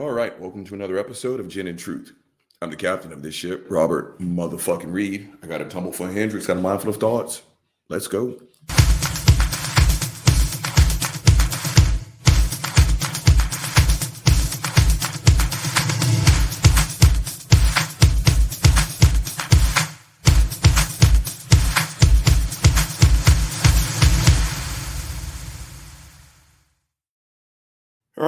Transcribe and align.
All 0.00 0.12
right, 0.12 0.40
welcome 0.40 0.64
to 0.64 0.72
another 0.72 0.98
episode 0.98 1.40
of 1.40 1.48
Gin 1.48 1.66
and 1.66 1.78
Truth. 1.78 2.14
I'm 2.62 2.70
the 2.70 2.76
captain 2.76 3.12
of 3.12 3.20
this 3.20 3.34
ship, 3.34 3.66
Robert 3.68 4.18
motherfucking 4.18 4.90
Reed. 4.90 5.28
I 5.42 5.46
got 5.46 5.60
a 5.60 5.66
tumble 5.66 5.92
for 5.92 6.08
Hendrick's, 6.08 6.46
got 6.46 6.56
a 6.56 6.60
mindful 6.60 6.88
of 6.88 6.96
thoughts. 6.96 7.42
Let's 7.90 8.08
go. 8.08 8.40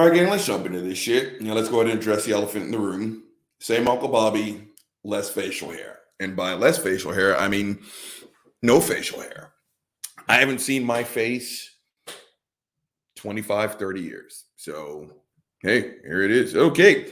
All 0.03 0.09
right, 0.09 0.17
gang, 0.17 0.29
let's 0.29 0.45
jump 0.45 0.65
into 0.65 0.81
this 0.81 0.97
shit. 0.97 1.39
Now, 1.39 1.53
let's 1.53 1.69
go 1.69 1.79
ahead 1.79 1.91
and 1.91 1.97
address 1.97 2.25
the 2.25 2.33
elephant 2.33 2.65
in 2.65 2.71
the 2.71 2.77
room. 2.77 3.23
Same 3.61 3.87
Uncle 3.87 4.09
Bobby, 4.09 4.67
less 5.05 5.29
facial 5.29 5.71
hair. 5.71 5.99
And 6.19 6.35
by 6.35 6.55
less 6.55 6.77
facial 6.77 7.13
hair, 7.13 7.39
I 7.39 7.47
mean 7.47 7.79
no 8.61 8.81
facial 8.81 9.21
hair. 9.21 9.53
I 10.27 10.35
haven't 10.35 10.59
seen 10.59 10.83
my 10.83 11.05
face 11.05 11.73
25, 13.15 13.75
30 13.75 14.01
years. 14.01 14.43
So, 14.57 15.09
hey, 15.61 15.93
here 16.03 16.23
it 16.23 16.31
is. 16.31 16.53
Okay. 16.53 17.09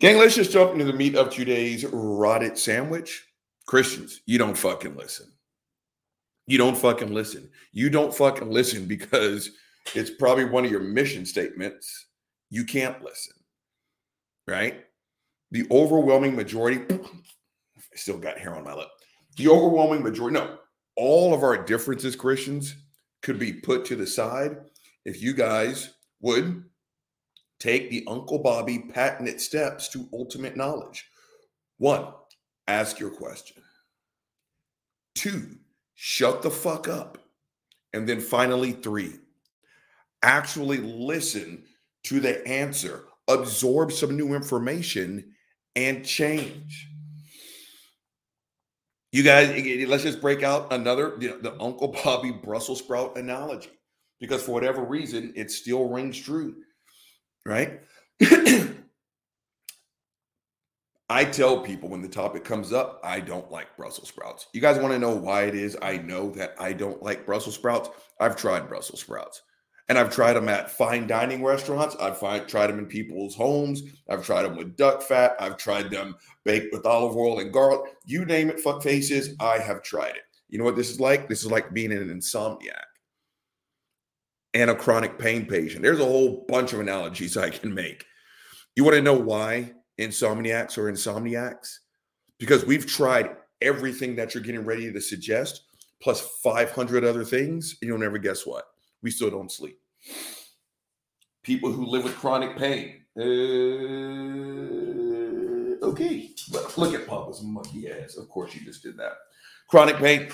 Gang, 0.00 0.18
let's 0.18 0.34
just 0.34 0.50
jump 0.50 0.72
into 0.72 0.86
the 0.86 0.92
meat 0.92 1.14
of 1.14 1.30
today's 1.30 1.84
rotted 1.84 2.58
sandwich. 2.58 3.28
Christians, 3.66 4.22
you 4.26 4.38
don't 4.38 4.58
fucking 4.58 4.96
listen. 4.96 5.30
You 6.48 6.58
don't 6.58 6.76
fucking 6.76 7.14
listen. 7.14 7.48
You 7.70 7.90
don't 7.90 8.12
fucking 8.12 8.50
listen 8.50 8.86
because 8.86 9.52
it's 9.94 10.10
probably 10.10 10.44
one 10.44 10.64
of 10.64 10.70
your 10.70 10.80
mission 10.80 11.26
statements. 11.26 12.06
You 12.50 12.64
can't 12.64 13.02
listen, 13.02 13.34
right? 14.46 14.84
The 15.50 15.66
overwhelming 15.70 16.36
majority, 16.36 16.82
I 16.90 17.96
still 17.96 18.18
got 18.18 18.38
hair 18.38 18.54
on 18.54 18.64
my 18.64 18.74
lip. 18.74 18.88
The 19.36 19.48
overwhelming 19.48 20.02
majority, 20.02 20.38
no, 20.38 20.58
all 20.96 21.34
of 21.34 21.42
our 21.42 21.64
differences, 21.64 22.16
Christians, 22.16 22.74
could 23.22 23.38
be 23.38 23.52
put 23.52 23.84
to 23.86 23.96
the 23.96 24.06
side 24.06 24.58
if 25.04 25.22
you 25.22 25.34
guys 25.34 25.94
would 26.20 26.64
take 27.58 27.90
the 27.90 28.04
Uncle 28.08 28.38
Bobby 28.38 28.78
patented 28.78 29.40
steps 29.40 29.88
to 29.90 30.08
ultimate 30.12 30.56
knowledge. 30.56 31.06
One, 31.78 32.06
ask 32.66 32.98
your 32.98 33.10
question. 33.10 33.62
Two, 35.14 35.56
shut 35.94 36.42
the 36.42 36.50
fuck 36.50 36.88
up. 36.88 37.18
And 37.92 38.08
then 38.08 38.20
finally, 38.20 38.72
three, 38.72 39.14
actually 40.22 40.78
listen 40.78 41.64
to 42.04 42.20
the 42.20 42.46
answer, 42.46 43.04
absorb 43.28 43.92
some 43.92 44.16
new 44.16 44.34
information, 44.34 45.32
and 45.76 46.04
change. 46.04 46.88
You 49.12 49.22
guys, 49.24 49.88
let's 49.88 50.04
just 50.04 50.20
break 50.20 50.42
out 50.42 50.72
another 50.72 51.16
you 51.18 51.30
know, 51.30 51.38
the 51.38 51.60
Uncle 51.60 51.88
Bobby 52.04 52.30
Brussels 52.30 52.78
sprout 52.78 53.16
analogy 53.18 53.70
because 54.20 54.42
for 54.42 54.52
whatever 54.52 54.82
reason, 54.82 55.32
it 55.34 55.50
still 55.50 55.88
rings 55.88 56.18
true, 56.18 56.56
right? 57.44 57.80
I 61.10 61.24
tell 61.24 61.60
people 61.60 61.88
when 61.88 62.02
the 62.02 62.08
topic 62.08 62.44
comes 62.44 62.72
up, 62.72 63.00
I 63.02 63.18
don't 63.18 63.50
like 63.50 63.76
Brussels 63.76 64.06
sprouts. 64.06 64.46
You 64.52 64.60
guys 64.60 64.78
want 64.78 64.92
to 64.92 64.98
know 64.98 65.10
why 65.10 65.42
it 65.42 65.56
is 65.56 65.76
I 65.82 65.96
know 65.96 66.30
that 66.32 66.54
I 66.60 66.72
don't 66.72 67.02
like 67.02 67.26
Brussels 67.26 67.56
sprouts? 67.56 67.90
I've 68.20 68.36
tried 68.36 68.68
Brussels 68.68 69.00
sprouts. 69.00 69.42
And 69.90 69.98
I've 69.98 70.14
tried 70.14 70.34
them 70.34 70.48
at 70.48 70.70
fine 70.70 71.08
dining 71.08 71.42
restaurants. 71.42 71.96
I've 71.96 72.16
find, 72.16 72.46
tried 72.46 72.68
them 72.68 72.78
in 72.78 72.86
people's 72.86 73.34
homes. 73.34 73.82
I've 74.08 74.24
tried 74.24 74.44
them 74.44 74.54
with 74.54 74.76
duck 74.76 75.02
fat. 75.02 75.34
I've 75.40 75.56
tried 75.56 75.90
them 75.90 76.14
baked 76.44 76.72
with 76.72 76.86
olive 76.86 77.16
oil 77.16 77.40
and 77.40 77.52
garlic. 77.52 77.90
You 78.06 78.24
name 78.24 78.50
it, 78.50 78.60
fuck 78.60 78.84
faces, 78.84 79.34
I 79.40 79.58
have 79.58 79.82
tried 79.82 80.14
it. 80.14 80.22
You 80.48 80.58
know 80.58 80.64
what 80.64 80.76
this 80.76 80.90
is 80.90 81.00
like? 81.00 81.28
This 81.28 81.40
is 81.44 81.50
like 81.50 81.74
being 81.74 81.90
an 81.90 82.08
insomniac 82.08 82.84
and 84.54 84.70
a 84.70 84.76
chronic 84.76 85.18
pain 85.18 85.44
patient. 85.44 85.82
There's 85.82 85.98
a 85.98 86.04
whole 86.04 86.44
bunch 86.48 86.72
of 86.72 86.78
analogies 86.78 87.36
I 87.36 87.50
can 87.50 87.74
make. 87.74 88.04
You 88.76 88.84
want 88.84 88.94
to 88.94 89.02
know 89.02 89.14
why 89.14 89.72
insomniacs 89.98 90.78
are 90.78 90.92
insomniacs? 90.92 91.78
Because 92.38 92.64
we've 92.64 92.86
tried 92.86 93.30
everything 93.60 94.14
that 94.14 94.34
you're 94.34 94.44
getting 94.44 94.64
ready 94.64 94.92
to 94.92 95.00
suggest, 95.00 95.62
plus 96.00 96.20
500 96.44 97.04
other 97.04 97.24
things, 97.24 97.76
and 97.82 97.88
you'll 97.88 97.98
never 97.98 98.18
guess 98.18 98.46
what 98.46 98.66
we 99.02 99.10
still 99.10 99.30
don't 99.30 99.50
sleep. 99.50 99.79
People 101.42 101.72
who 101.72 101.86
live 101.86 102.04
with 102.04 102.16
chronic 102.16 102.56
pain. 102.56 103.02
Uh, 103.18 103.22
okay, 105.84 106.30
look 106.76 106.94
at 106.94 107.06
Papa's 107.06 107.42
monkey 107.42 107.90
ass. 107.90 108.16
Of 108.16 108.28
course, 108.28 108.54
you 108.54 108.60
just 108.60 108.82
did 108.82 108.96
that. 108.98 109.14
Chronic 109.68 109.96
pain. 109.96 110.28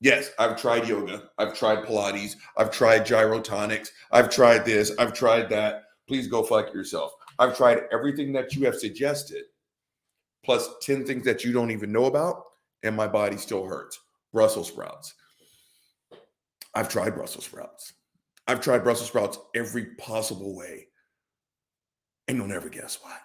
Yes, 0.00 0.32
I've 0.38 0.60
tried 0.60 0.88
yoga. 0.88 1.30
I've 1.38 1.56
tried 1.56 1.84
Pilates. 1.84 2.34
I've 2.56 2.72
tried 2.72 3.06
gyrotonics. 3.06 3.90
I've 4.10 4.30
tried 4.30 4.64
this. 4.64 4.90
I've 4.98 5.12
tried 5.12 5.48
that. 5.50 5.84
Please 6.08 6.26
go 6.26 6.42
fuck 6.42 6.74
yourself. 6.74 7.12
I've 7.38 7.56
tried 7.56 7.82
everything 7.92 8.32
that 8.32 8.54
you 8.54 8.66
have 8.66 8.74
suggested, 8.74 9.44
plus 10.44 10.68
10 10.82 11.06
things 11.06 11.24
that 11.24 11.44
you 11.44 11.52
don't 11.52 11.70
even 11.70 11.92
know 11.92 12.06
about, 12.06 12.42
and 12.82 12.96
my 12.96 13.06
body 13.06 13.36
still 13.36 13.64
hurts. 13.64 13.98
Brussels 14.32 14.68
sprouts. 14.68 15.14
I've 16.74 16.88
tried 16.88 17.14
Brussels 17.14 17.44
sprouts. 17.44 17.92
I've 18.52 18.60
tried 18.60 18.84
Brussels 18.84 19.08
sprouts 19.08 19.38
every 19.54 19.86
possible 19.96 20.54
way. 20.54 20.88
And 22.28 22.36
you'll 22.36 22.48
never 22.48 22.68
guess 22.68 22.98
why. 23.00 23.16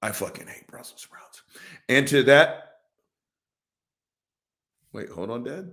I 0.00 0.10
fucking 0.10 0.46
hate 0.46 0.66
Brussels 0.68 1.02
sprouts. 1.02 1.42
And 1.90 2.08
to 2.08 2.22
that, 2.22 2.78
wait, 4.94 5.10
hold 5.10 5.28
on, 5.28 5.44
Dad. 5.44 5.70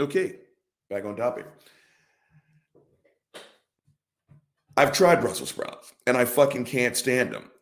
Okay, 0.00 0.38
back 0.88 1.04
on 1.04 1.14
topic. 1.14 1.46
I've 4.76 4.90
tried 4.90 5.20
Brussels 5.20 5.50
sprouts 5.50 5.92
and 6.08 6.16
I 6.16 6.24
fucking 6.24 6.64
can't 6.64 6.96
stand 6.96 7.32
them. 7.32 7.52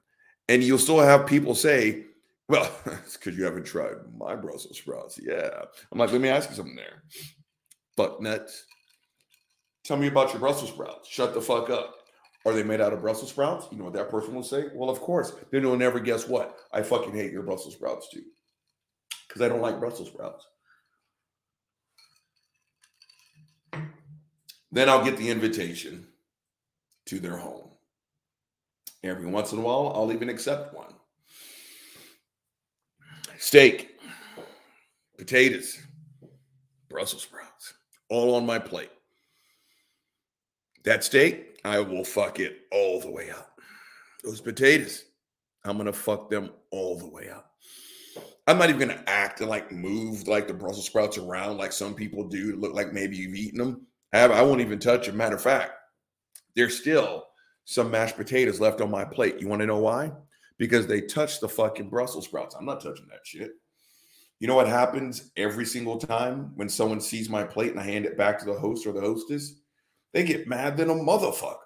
And 0.48 0.62
you'll 0.64 0.78
still 0.78 1.00
have 1.00 1.26
people 1.26 1.54
say, 1.54 2.04
well, 2.48 2.74
it's 2.86 3.18
because 3.18 3.36
you 3.36 3.44
haven't 3.44 3.66
tried 3.66 3.96
my 4.16 4.34
Brussels 4.34 4.78
sprouts. 4.78 5.20
Yeah. 5.22 5.50
I'm 5.92 5.98
like, 5.98 6.12
let 6.12 6.22
me 6.22 6.30
ask 6.30 6.48
you 6.48 6.56
something 6.56 6.76
there 6.76 7.02
fuck 7.98 8.20
nuts. 8.20 8.64
Tell 9.88 9.96
me 9.96 10.08
about 10.08 10.34
your 10.34 10.40
Brussels 10.40 10.68
sprouts. 10.68 11.08
Shut 11.08 11.32
the 11.32 11.40
fuck 11.40 11.70
up. 11.70 11.94
Are 12.44 12.52
they 12.52 12.62
made 12.62 12.82
out 12.82 12.92
of 12.92 13.00
Brussels 13.00 13.30
sprouts? 13.30 13.68
You 13.72 13.78
know 13.78 13.84
what 13.84 13.94
that 13.94 14.10
person 14.10 14.34
will 14.34 14.42
say? 14.42 14.66
Well, 14.74 14.90
of 14.90 15.00
course. 15.00 15.32
Then 15.50 15.62
you'll 15.62 15.78
never 15.78 15.98
guess 15.98 16.28
what? 16.28 16.58
I 16.74 16.82
fucking 16.82 17.14
hate 17.14 17.32
your 17.32 17.42
Brussels 17.42 17.72
sprouts 17.72 18.10
too. 18.10 18.22
Because 19.26 19.40
I 19.40 19.48
don't 19.48 19.62
like 19.62 19.80
Brussels 19.80 20.08
sprouts. 20.08 20.46
Then 24.70 24.90
I'll 24.90 25.02
get 25.02 25.16
the 25.16 25.30
invitation 25.30 26.06
to 27.06 27.18
their 27.18 27.38
home. 27.38 27.70
Every 29.02 29.26
once 29.26 29.52
in 29.52 29.58
a 29.58 29.62
while, 29.62 29.94
I'll 29.96 30.12
even 30.12 30.28
accept 30.28 30.74
one. 30.74 30.92
Steak, 33.38 33.98
potatoes, 35.16 35.78
Brussels 36.90 37.22
sprouts 37.22 37.72
all 38.10 38.34
on 38.34 38.44
my 38.44 38.58
plate. 38.58 38.90
That 40.84 41.04
steak, 41.04 41.58
I 41.64 41.80
will 41.80 42.04
fuck 42.04 42.40
it 42.40 42.60
all 42.72 43.00
the 43.00 43.10
way 43.10 43.30
up. 43.30 43.60
Those 44.24 44.40
potatoes, 44.40 45.04
I'm 45.64 45.76
gonna 45.76 45.92
fuck 45.92 46.30
them 46.30 46.50
all 46.70 46.98
the 46.98 47.08
way 47.08 47.28
up. 47.30 47.52
I'm 48.46 48.58
not 48.58 48.70
even 48.70 48.88
gonna 48.88 49.04
act 49.06 49.40
and 49.40 49.50
like 49.50 49.70
move 49.70 50.26
like 50.26 50.48
the 50.48 50.54
Brussels 50.54 50.86
sprouts 50.86 51.18
around 51.18 51.58
like 51.58 51.72
some 51.72 51.94
people 51.94 52.24
do 52.24 52.52
to 52.52 52.58
look 52.58 52.74
like 52.74 52.92
maybe 52.92 53.16
you've 53.16 53.34
eaten 53.34 53.58
them. 53.58 53.86
I, 54.12 54.24
I 54.24 54.42
won't 54.42 54.60
even 54.60 54.78
touch 54.78 55.06
them. 55.06 55.16
Matter 55.16 55.36
of 55.36 55.42
fact, 55.42 55.72
there's 56.56 56.78
still 56.78 57.24
some 57.64 57.90
mashed 57.90 58.16
potatoes 58.16 58.60
left 58.60 58.80
on 58.80 58.90
my 58.90 59.04
plate. 59.04 59.40
You 59.40 59.48
want 59.48 59.60
to 59.60 59.66
know 59.66 59.78
why? 59.78 60.12
Because 60.56 60.86
they 60.86 61.02
touched 61.02 61.40
the 61.40 61.48
fucking 61.48 61.90
Brussels 61.90 62.24
sprouts. 62.24 62.54
I'm 62.54 62.64
not 62.64 62.82
touching 62.82 63.06
that 63.10 63.26
shit. 63.26 63.52
You 64.40 64.48
know 64.48 64.54
what 64.54 64.68
happens 64.68 65.30
every 65.36 65.66
single 65.66 65.98
time 65.98 66.52
when 66.54 66.68
someone 66.68 67.00
sees 67.00 67.28
my 67.28 67.44
plate 67.44 67.72
and 67.72 67.80
I 67.80 67.84
hand 67.84 68.06
it 68.06 68.16
back 68.16 68.38
to 68.38 68.46
the 68.46 68.58
host 68.58 68.86
or 68.86 68.92
the 68.92 69.00
hostess? 69.00 69.56
They 70.12 70.24
get 70.24 70.48
mad 70.48 70.76
than 70.76 70.90
a 70.90 70.94
motherfucker. 70.94 71.56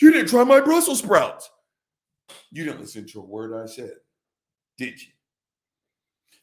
You 0.00 0.12
didn't 0.12 0.28
try 0.28 0.44
my 0.44 0.60
Brussels 0.60 0.98
sprouts. 0.98 1.50
You 2.50 2.64
didn't 2.64 2.80
listen 2.80 3.06
to 3.08 3.20
a 3.20 3.24
word 3.24 3.52
I 3.60 3.66
said, 3.66 3.92
did 4.78 5.00
you? 5.00 5.08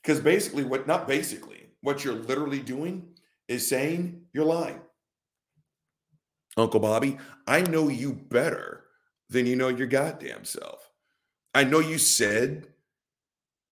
Because 0.02 0.20
basically, 0.20 0.64
what 0.64 0.88
not 0.88 1.08
basically, 1.08 1.68
what 1.81 2.04
you're 2.04 2.14
literally 2.14 2.60
doing 2.60 3.08
is 3.48 3.68
saying 3.68 4.22
you're 4.34 4.46
lying. 4.46 4.80
Uncle 6.58 6.80
Bobby, 6.80 7.18
I 7.48 7.62
know 7.62 7.90
you 7.90 8.14
better 8.14 8.86
than 9.30 9.46
you 9.46 9.56
know 9.56 9.68
your 9.70 9.88
goddamn 9.88 10.46
self. 10.46 10.90
I 11.54 11.64
know 11.64 11.80
you 11.80 11.98
said 11.98 12.68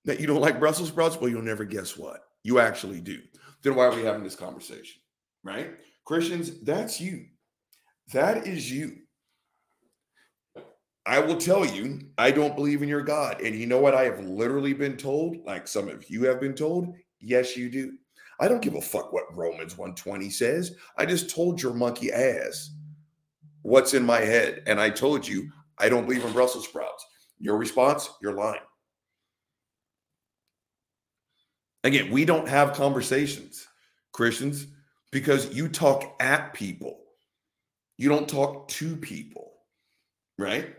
that 0.06 0.20
you 0.20 0.28
don't 0.28 0.42
like 0.42 0.60
Brussels 0.60 0.90
sprouts? 0.90 1.20
Well, 1.20 1.30
you'll 1.30 1.42
never 1.42 1.66
guess 1.66 1.98
what. 1.98 2.22
You 2.44 2.60
actually 2.60 3.02
do. 3.02 3.20
Then 3.62 3.76
why 3.76 3.86
are 3.86 3.96
we 3.96 4.04
having 4.04 4.24
this 4.24 4.36
conversation? 4.36 5.02
Right? 5.44 5.72
Christians, 6.06 6.62
that's 6.62 7.02
you. 7.02 7.26
That 8.14 8.48
is 8.48 8.72
you. 8.72 8.98
I 11.06 11.20
will 11.20 11.38
tell 11.38 11.66
you, 11.66 12.02
I 12.18 12.32
don't 12.32 12.56
believe 12.56 12.82
in 12.82 12.90
your 12.90 13.02
God. 13.02 13.42
And 13.42 13.56
you 13.56 13.66
know 13.66 13.80
what 13.80 13.96
I 13.96 14.04
have 14.04 14.20
literally 14.20 14.74
been 14.74 14.98
told? 14.98 15.38
Like 15.46 15.68
some 15.68 15.88
of 15.88 16.10
you 16.10 16.26
have 16.26 16.42
been 16.42 16.54
told? 16.54 16.94
Yes, 17.22 17.56
you 17.56 17.70
do. 17.70 17.94
I 18.40 18.48
don't 18.48 18.62
give 18.62 18.76
a 18.76 18.82
fuck 18.82 19.14
what 19.14 19.36
Romans 19.36 19.78
120 19.78 20.30
says. 20.30 20.76
I 20.98 21.06
just 21.06 21.30
told 21.30 21.62
your 21.62 21.74
monkey 21.74 22.12
ass 22.12 22.72
what's 23.62 23.94
in 23.94 24.06
my 24.06 24.20
head. 24.20 24.64
And 24.68 24.80
I 24.80 24.90
told 24.90 25.28
you, 25.28 25.50
I 25.78 25.90
don't 25.90 26.06
believe 26.06 26.26
in 26.26 26.34
Brussels 26.34 26.68
sprouts. 26.68 27.06
Your 27.40 27.58
response, 27.58 28.10
you're 28.22 28.34
lying. 28.34 28.62
Again, 31.84 32.12
we 32.12 32.26
don't 32.26 32.50
have 32.50 32.74
conversations, 32.74 33.66
Christians, 34.12 34.68
because 35.12 35.54
you 35.56 35.70
talk 35.70 36.18
at 36.20 36.54
people. 36.54 37.00
You 37.98 38.10
don't 38.10 38.30
talk 38.30 38.68
to 38.70 38.96
people, 38.96 39.52
right? 40.38 40.76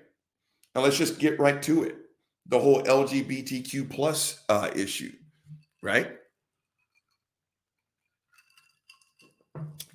Now 0.75 0.83
let's 0.83 0.97
just 0.97 1.19
get 1.19 1.41
right 1.41 1.61
to 1.63 1.85
it. 1.85 1.97
The 2.47 2.59
whole 2.59 2.83
LGBTQ 2.83 3.91
plus 3.91 4.43
uh, 4.49 4.71
issue, 4.75 5.13
right? 5.83 6.17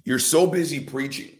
You're 0.03 0.19
so 0.19 0.45
busy 0.45 0.81
preaching. 0.81 1.37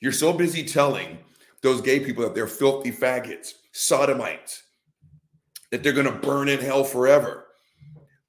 You're 0.00 0.12
so 0.12 0.32
busy 0.32 0.64
telling 0.64 1.18
those 1.62 1.80
gay 1.80 2.00
people 2.00 2.24
that 2.24 2.34
they're 2.34 2.46
filthy 2.46 2.90
faggots, 2.90 3.52
sodomites, 3.72 4.62
that 5.70 5.82
they're 5.82 5.92
going 5.92 6.06
to 6.06 6.26
burn 6.26 6.48
in 6.48 6.58
hell 6.58 6.84
forever 6.84 7.46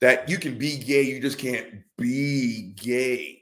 that 0.01 0.27
you 0.27 0.37
can 0.37 0.57
be 0.57 0.77
gay, 0.77 1.03
you 1.03 1.21
just 1.21 1.37
can't 1.37 1.83
be 1.97 2.73
gay. 2.73 3.40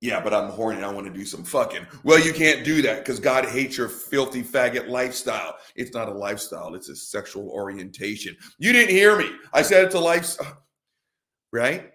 Yeah, 0.00 0.20
but 0.20 0.32
I'm 0.32 0.50
horny. 0.50 0.82
I 0.82 0.92
want 0.92 1.06
to 1.06 1.12
do 1.12 1.24
some 1.24 1.42
fucking. 1.42 1.84
Well, 2.04 2.20
you 2.20 2.32
can't 2.32 2.64
do 2.64 2.82
that 2.82 2.98
because 3.00 3.18
God 3.18 3.44
hates 3.46 3.76
your 3.76 3.88
filthy 3.88 4.42
faggot 4.42 4.88
lifestyle. 4.88 5.56
It's 5.74 5.92
not 5.92 6.08
a 6.08 6.12
lifestyle, 6.12 6.74
it's 6.74 6.88
a 6.88 6.96
sexual 6.96 7.48
orientation. 7.50 8.36
You 8.58 8.72
didn't 8.72 8.94
hear 8.94 9.18
me. 9.18 9.30
I 9.52 9.62
said 9.62 9.84
it's 9.84 9.96
a 9.96 10.00
lifestyle, 10.00 10.62
right? 11.52 11.90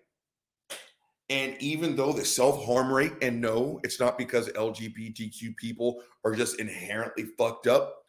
And 1.29 1.55
even 1.61 1.95
though 1.95 2.11
the 2.11 2.25
self 2.25 2.65
harm 2.65 2.91
rate, 2.91 3.13
and 3.21 3.39
no, 3.39 3.79
it's 3.83 3.99
not 3.99 4.17
because 4.17 4.49
LGBTQ 4.49 5.55
people 5.55 6.03
are 6.25 6.35
just 6.35 6.59
inherently 6.59 7.25
fucked 7.37 7.67
up. 7.67 8.03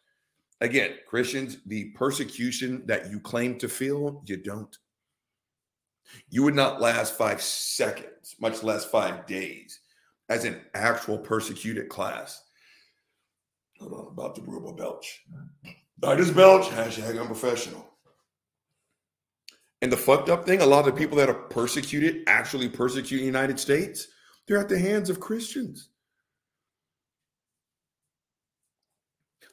Again, 0.61 0.95
Christians, 1.07 1.57
the 1.65 1.91
persecution 1.91 2.83
that 2.85 3.09
you 3.09 3.19
claim 3.19 3.57
to 3.59 3.69
feel, 3.69 4.23
you 4.25 4.37
don't. 4.37 4.77
You 6.29 6.43
would 6.43 6.55
not 6.55 6.81
last 6.81 7.17
five 7.17 7.41
seconds, 7.41 8.35
much 8.39 8.63
less 8.63 8.85
five 8.85 9.25
days, 9.25 9.79
as 10.29 10.45
an 10.45 10.61
actual 10.73 11.17
persecuted 11.17 11.89
class. 11.89 12.43
On, 13.81 14.07
about 14.11 14.35
to 14.35 14.41
brew 14.41 14.67
a 14.67 14.73
belch. 14.73 15.23
I 16.03 16.15
just 16.15 16.35
belch, 16.35 16.65
hashtag 16.67 17.19
unprofessional. 17.19 17.85
And 19.81 19.91
the 19.91 19.97
fucked 19.97 20.29
up 20.29 20.45
thing, 20.45 20.61
a 20.61 20.65
lot 20.65 20.87
of 20.87 20.93
the 20.93 20.99
people 20.99 21.17
that 21.17 21.29
are 21.29 21.33
persecuted, 21.33 22.23
actually 22.27 22.69
persecuting 22.69 23.19
the 23.19 23.25
United 23.25 23.59
States, 23.59 24.07
they're 24.47 24.59
at 24.59 24.69
the 24.69 24.79
hands 24.79 25.09
of 25.09 25.19
Christians. 25.19 25.89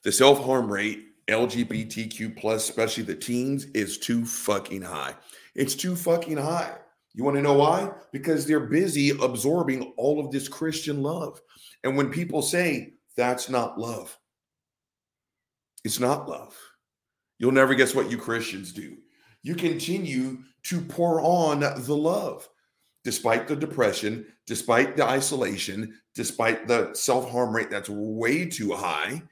the 0.03 0.13
self 0.13 0.45
harm 0.45 0.71
rate, 0.71 1.07
LGBTQ 1.29 2.37
plus, 2.37 2.69
especially 2.69 3.05
the 3.05 3.15
teens, 3.15 3.67
is 3.67 3.99
too 3.99 4.25
fucking 4.25 4.83
high. 4.83 5.15
It's 5.55 5.75
too 5.75 5.97
fucking 5.97 6.37
high. 6.37 6.77
You 7.14 7.25
want 7.25 7.37
to 7.37 7.43
know 7.43 7.55
why? 7.55 7.91
Because 8.12 8.47
they're 8.47 8.61
busy 8.61 9.11
absorbing 9.11 9.93
all 9.97 10.19
of 10.19 10.31
this 10.31 10.49
Christian 10.49 11.03
love. 11.03 11.41
And 11.85 11.97
when 11.97 12.11
people 12.11 12.43
say 12.43 12.94
that's 13.17 13.49
not 13.49 13.79
love, 13.79 14.19
it's 15.85 16.00
not 16.00 16.29
love. 16.29 16.56
You'll 17.38 17.53
never 17.53 17.75
guess 17.75 17.94
what 17.94 18.11
you 18.11 18.17
Christians 18.17 18.73
do. 18.73 18.97
You 19.43 19.55
continue 19.55 20.38
to 20.64 20.81
pour 20.81 21.20
on 21.20 21.61
the 21.61 21.97
love 21.97 22.49
despite 23.05 23.49
the 23.49 23.56
depression, 23.56 24.25
despite 24.47 24.97
the 24.97 25.05
isolation, 25.05 25.93
despite 26.15 26.69
the 26.69 26.94
self 26.94 27.31
harm 27.31 27.55
rate 27.55 27.69
that's 27.69 27.88
way 27.91 28.47
too 28.47 28.73
high 28.73 29.23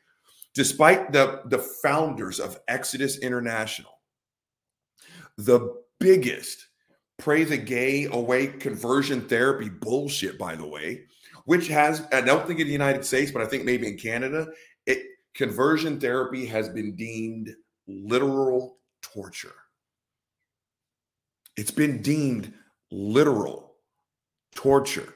despite 0.55 1.13
the, 1.13 1.43
the 1.47 1.59
founders 1.59 2.41
of 2.41 2.59
Exodus 2.69 3.19
International, 3.19 4.01
the 5.37 5.83
biggest 5.99 6.67
pray 7.21 7.45
the 7.45 7.57
gay 7.57 8.07
away 8.07 8.49
conversion 8.49 9.21
therapy 9.29 9.69
bullshit, 9.69 10.39
by 10.39 10.57
the 10.57 10.67
way, 10.67 11.03
which 11.45 11.69
has, 11.69 12.07
I 12.13 12.21
don't 12.21 12.47
think 12.47 12.61
in 12.61 12.67
the 12.67 12.73
United 12.73 13.05
States, 13.05 13.31
but 13.31 13.43
I 13.43 13.47
think 13.47 13.65
maybe 13.65 13.87
in 13.87 13.97
Canada, 13.97 14.49
it 14.87 15.05
conversion 15.35 16.01
therapy 16.01 16.47
has 16.47 16.69
been 16.69 16.97
deemed 16.97 17.55
literal 17.87 18.79
torture. 19.03 19.55
It's 21.57 21.71
been 21.71 22.03
deemed 22.03 22.53
literal 22.91 23.75
torture, 24.55 25.15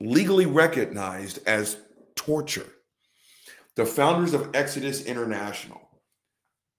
legally 0.00 0.46
recognized 0.46 1.40
as 1.46 1.76
torture 2.16 2.66
the 3.74 3.86
founders 3.86 4.34
of 4.34 4.50
Exodus 4.54 5.04
International, 5.04 5.80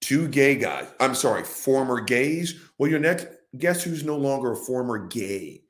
two 0.02 0.28
gay 0.28 0.56
guys. 0.56 0.88
I'm 1.00 1.16
sorry, 1.16 1.44
former 1.44 2.02
gays. 2.02 2.60
Well, 2.78 2.90
your 2.90 3.00
next 3.00 3.28
guess 3.58 3.84
who's 3.84 4.04
no 4.04 4.18
longer 4.18 4.54
a 4.54 4.58
former 4.58 5.08
gay? 5.08 5.62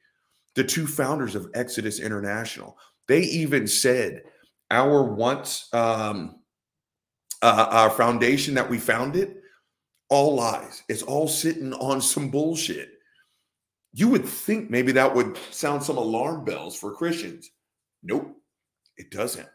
The 0.55 0.63
two 0.63 0.87
founders 0.87 1.35
of 1.35 1.49
Exodus 1.53 1.99
International. 1.99 2.77
They 3.07 3.21
even 3.21 3.67
said 3.67 4.23
our 4.71 5.03
once 5.03 5.67
um, 5.73 6.39
uh, 7.41 7.67
our 7.69 7.89
foundation 7.89 8.53
that 8.55 8.69
we 8.69 8.77
founded, 8.77 9.35
all 10.09 10.35
lies. 10.35 10.83
It's 10.87 11.03
all 11.03 11.27
sitting 11.27 11.73
on 11.73 12.01
some 12.01 12.29
bullshit. 12.29 12.89
You 13.93 14.07
would 14.09 14.25
think 14.25 14.69
maybe 14.69 14.91
that 14.93 15.13
would 15.13 15.37
sound 15.51 15.83
some 15.83 15.97
alarm 15.97 16.45
bells 16.45 16.75
for 16.75 16.93
Christians. 16.93 17.49
Nope, 18.01 18.35
it 18.97 19.11
doesn't. 19.11 19.47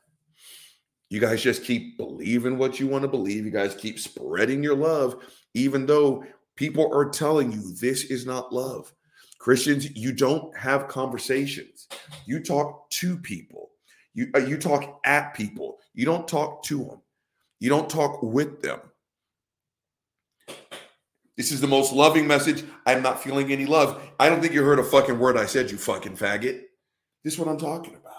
You 1.11 1.21
guys 1.21 1.43
just 1.43 1.65
keep 1.65 1.97
believing 1.97 2.59
what 2.59 2.79
you 2.79 2.87
want 2.87 3.03
to 3.03 3.09
believe. 3.09 3.45
You 3.45 3.51
guys 3.51 3.75
keep 3.75 3.99
spreading 3.99 4.63
your 4.63 4.77
love, 4.77 5.25
even 5.55 5.87
though 5.87 6.25
people 6.59 6.93
are 6.93 7.09
telling 7.09 7.53
you 7.53 7.73
this 7.75 8.05
is 8.05 8.27
not 8.27 8.53
love. 8.53 8.93
Christians, 9.39 9.97
you 9.97 10.13
don't 10.13 10.55
have 10.57 10.89
conversations. 10.89 11.87
You 12.27 12.43
talk 12.43 12.91
to 12.91 13.17
people. 13.17 13.71
You 14.13 14.29
uh, 14.35 14.41
you 14.41 14.59
talk 14.59 15.01
at 15.05 15.35
people. 15.35 15.79
You 15.95 16.05
don't 16.05 16.27
talk 16.27 16.65
to 16.65 16.79
them. 16.79 17.01
You 17.61 17.69
don't 17.69 17.88
talk 17.88 18.25
with 18.25 18.61
them. 18.61 18.81
This 21.37 21.53
is 21.53 21.61
the 21.61 21.69
most 21.69 21.93
loving 21.93 22.27
message. 22.27 22.65
I'm 22.85 23.03
not 23.03 23.23
feeling 23.23 23.53
any 23.53 23.65
love. 23.65 24.03
I 24.19 24.29
don't 24.29 24.41
think 24.41 24.53
you 24.53 24.65
heard 24.65 24.81
a 24.81 24.85
fucking 24.85 25.21
word 25.21 25.37
I 25.37 25.47
said, 25.47 25.71
you 25.71 25.79
fucking 25.79 26.17
faggot. 26.17 26.62
This 27.23 27.35
is 27.35 27.38
what 27.38 27.47
I'm 27.47 27.59
talking 27.59 27.95
about. 27.95 28.15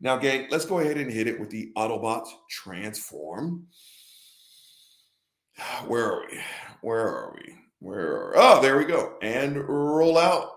Now, 0.00 0.16
gang, 0.16 0.46
let's 0.50 0.64
go 0.64 0.78
ahead 0.78 0.96
and 0.96 1.10
hit 1.10 1.26
it 1.26 1.40
with 1.40 1.50
the 1.50 1.72
Autobots 1.76 2.28
transform. 2.48 3.66
Where 5.88 6.12
are 6.12 6.26
we? 6.30 6.40
Where 6.82 7.08
are 7.08 7.34
we? 7.34 7.63
Where 7.84 8.16
are 8.16 8.32
Oh, 8.34 8.62
there 8.62 8.78
we 8.78 8.86
go. 8.86 9.18
And 9.20 9.56
roll 9.68 10.16
out. 10.16 10.52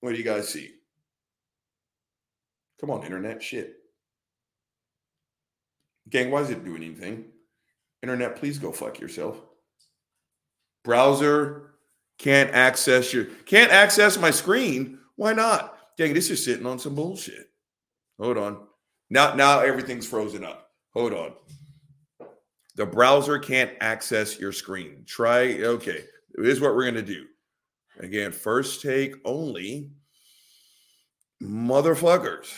What 0.00 0.12
do 0.12 0.16
you 0.16 0.24
guys 0.24 0.48
see? 0.48 0.70
Come 2.80 2.90
on, 2.90 3.02
internet 3.02 3.42
shit. 3.42 3.74
Gang, 6.08 6.30
why 6.30 6.40
is 6.40 6.48
it 6.48 6.64
doing 6.64 6.82
anything? 6.82 7.26
Internet, 8.02 8.36
please 8.36 8.58
go 8.58 8.72
fuck 8.72 8.98
yourself. 8.98 9.36
Browser 10.84 11.74
can't 12.18 12.50
access 12.54 13.12
your 13.12 13.26
can't 13.44 13.70
access 13.70 14.16
my 14.16 14.30
screen. 14.30 15.00
Why 15.16 15.34
not? 15.34 15.76
Gang, 15.98 16.14
this 16.14 16.30
is 16.30 16.42
sitting 16.42 16.64
on 16.64 16.78
some 16.78 16.94
bullshit. 16.94 17.50
Hold 18.18 18.38
on. 18.38 18.66
Now, 19.10 19.34
now 19.34 19.60
everything's 19.60 20.06
frozen 20.06 20.44
up. 20.44 20.70
Hold 20.94 21.12
on. 21.12 21.32
The 22.76 22.86
browser 22.86 23.38
can't 23.38 23.72
access 23.82 24.40
your 24.40 24.52
screen. 24.52 25.04
Try. 25.06 25.58
Okay. 25.62 26.04
Is 26.44 26.60
what 26.60 26.74
we're 26.74 26.84
going 26.84 26.94
to 26.94 27.02
do. 27.02 27.26
Again, 27.98 28.32
first 28.32 28.80
take 28.80 29.16
only. 29.24 29.90
Motherfuckers. 31.42 32.52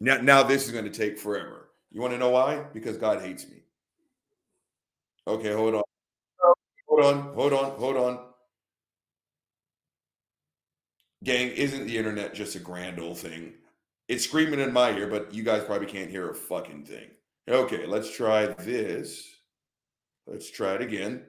Now, 0.00 0.18
now 0.18 0.42
this 0.42 0.66
is 0.66 0.72
going 0.72 0.84
to 0.84 0.90
take 0.90 1.18
forever. 1.18 1.70
You 1.90 2.00
want 2.00 2.12
to 2.12 2.18
know 2.18 2.30
why? 2.30 2.64
Because 2.72 2.96
God 2.96 3.20
hates 3.20 3.48
me. 3.48 3.62
Okay, 5.26 5.52
hold 5.52 5.76
on. 5.76 5.82
Hold 6.88 7.04
on, 7.04 7.34
hold 7.34 7.52
on, 7.52 7.70
hold 7.78 7.96
on. 7.96 8.20
Gang, 11.24 11.48
isn't 11.48 11.86
the 11.86 11.96
internet 11.96 12.34
just 12.34 12.56
a 12.56 12.58
grand 12.58 13.00
old 13.00 13.18
thing? 13.18 13.54
It's 14.08 14.24
screaming 14.24 14.60
in 14.60 14.72
my 14.72 14.90
ear, 14.90 15.06
but 15.06 15.32
you 15.32 15.42
guys 15.42 15.64
probably 15.64 15.86
can't 15.86 16.10
hear 16.10 16.28
a 16.30 16.34
fucking 16.34 16.84
thing. 16.84 17.08
Okay, 17.48 17.86
let's 17.86 18.14
try 18.14 18.46
this. 18.46 19.26
Let's 20.26 20.50
try 20.50 20.74
it 20.74 20.82
again. 20.82 21.24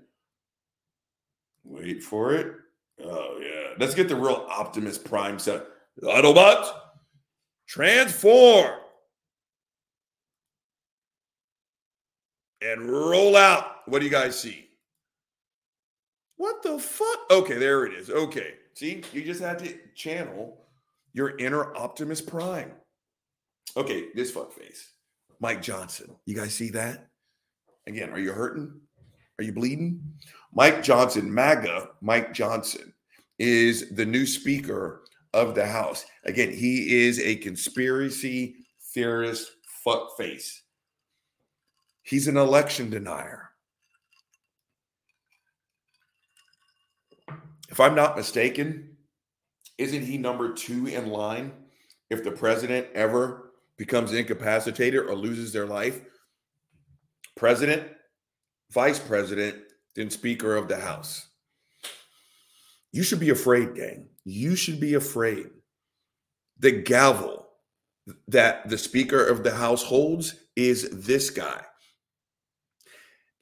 Wait 1.63 2.03
for 2.03 2.33
it. 2.33 2.55
Oh, 3.03 3.39
yeah. 3.41 3.73
Let's 3.79 3.95
get 3.95 4.07
the 4.07 4.15
real 4.15 4.45
Optimus 4.49 4.97
Prime 4.97 5.39
set. 5.39 5.65
Autobots, 6.03 6.69
transform. 7.67 8.79
and 12.63 12.89
roll 12.89 13.35
out. 13.35 13.87
What 13.87 13.99
do 13.99 14.05
you 14.05 14.11
guys 14.11 14.39
see? 14.39 14.67
What 16.37 16.63
the 16.63 16.79
fuck? 16.79 17.19
Okay, 17.29 17.57
there 17.57 17.85
it 17.85 17.93
is. 17.93 18.09
Okay. 18.09 18.55
See, 18.73 19.03
you 19.13 19.23
just 19.23 19.41
had 19.41 19.59
to 19.59 19.75
channel 19.95 20.57
your 21.13 21.37
inner 21.37 21.75
Optimus 21.75 22.21
Prime. 22.21 22.71
Okay, 23.77 24.07
this 24.15 24.31
fuck 24.31 24.51
face. 24.51 24.91
Mike 25.39 25.61
Johnson. 25.61 26.15
You 26.25 26.35
guys 26.35 26.53
see 26.53 26.69
that? 26.71 27.09
Again, 27.87 28.09
are 28.09 28.19
you 28.19 28.31
hurting? 28.31 28.71
Are 29.37 29.43
you 29.43 29.51
bleeding? 29.51 30.01
Mike 30.55 30.83
Johnson, 30.83 31.33
MAGA, 31.33 31.89
Mike 32.01 32.33
Johnson, 32.33 32.93
is 33.39 33.89
the 33.91 34.05
new 34.05 34.25
Speaker 34.25 35.03
of 35.33 35.55
the 35.55 35.65
House. 35.65 36.05
Again, 36.25 36.53
he 36.53 37.03
is 37.05 37.19
a 37.19 37.37
conspiracy 37.37 38.55
theorist 38.93 39.49
fuckface. 39.85 40.59
He's 42.03 42.27
an 42.27 42.37
election 42.37 42.89
denier. 42.89 43.49
If 47.69 47.79
I'm 47.79 47.95
not 47.95 48.15
mistaken, 48.15 48.97
isn't 49.79 50.05
he 50.05 50.19
number 50.19 50.53
two 50.53 50.85
in 50.85 51.09
line 51.09 51.51
if 52.11 52.23
the 52.23 52.31
president 52.31 52.87
ever 52.93 53.53
becomes 53.77 54.13
incapacitated 54.13 54.99
or 54.99 55.15
loses 55.15 55.51
their 55.51 55.65
life? 55.65 56.01
President, 57.35 57.89
vice 58.71 58.99
president, 58.99 59.55
then 59.95 60.09
Speaker 60.09 60.55
of 60.55 60.67
the 60.67 60.77
House. 60.77 61.27
You 62.91 63.03
should 63.03 63.19
be 63.19 63.29
afraid, 63.29 63.75
gang. 63.75 64.07
You 64.23 64.55
should 64.55 64.79
be 64.79 64.93
afraid. 64.93 65.47
The 66.59 66.71
gavel 66.71 67.47
that 68.27 68.69
the 68.69 68.77
Speaker 68.77 69.25
of 69.25 69.43
the 69.43 69.53
House 69.55 69.83
holds 69.83 70.35
is 70.55 70.89
this 70.91 71.29
guy. 71.29 71.61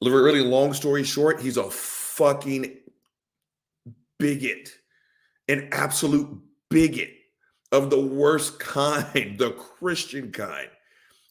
Really 0.01 0.41
long 0.41 0.73
story 0.73 1.03
short, 1.03 1.41
he's 1.41 1.57
a 1.57 1.69
fucking 1.69 2.77
bigot, 4.17 4.69
an 5.47 5.69
absolute 5.71 6.29
bigot 6.69 7.11
of 7.71 7.89
the 7.89 7.99
worst 7.99 8.59
kind, 8.59 9.37
the 9.37 9.51
Christian 9.51 10.31
kind. 10.31 10.69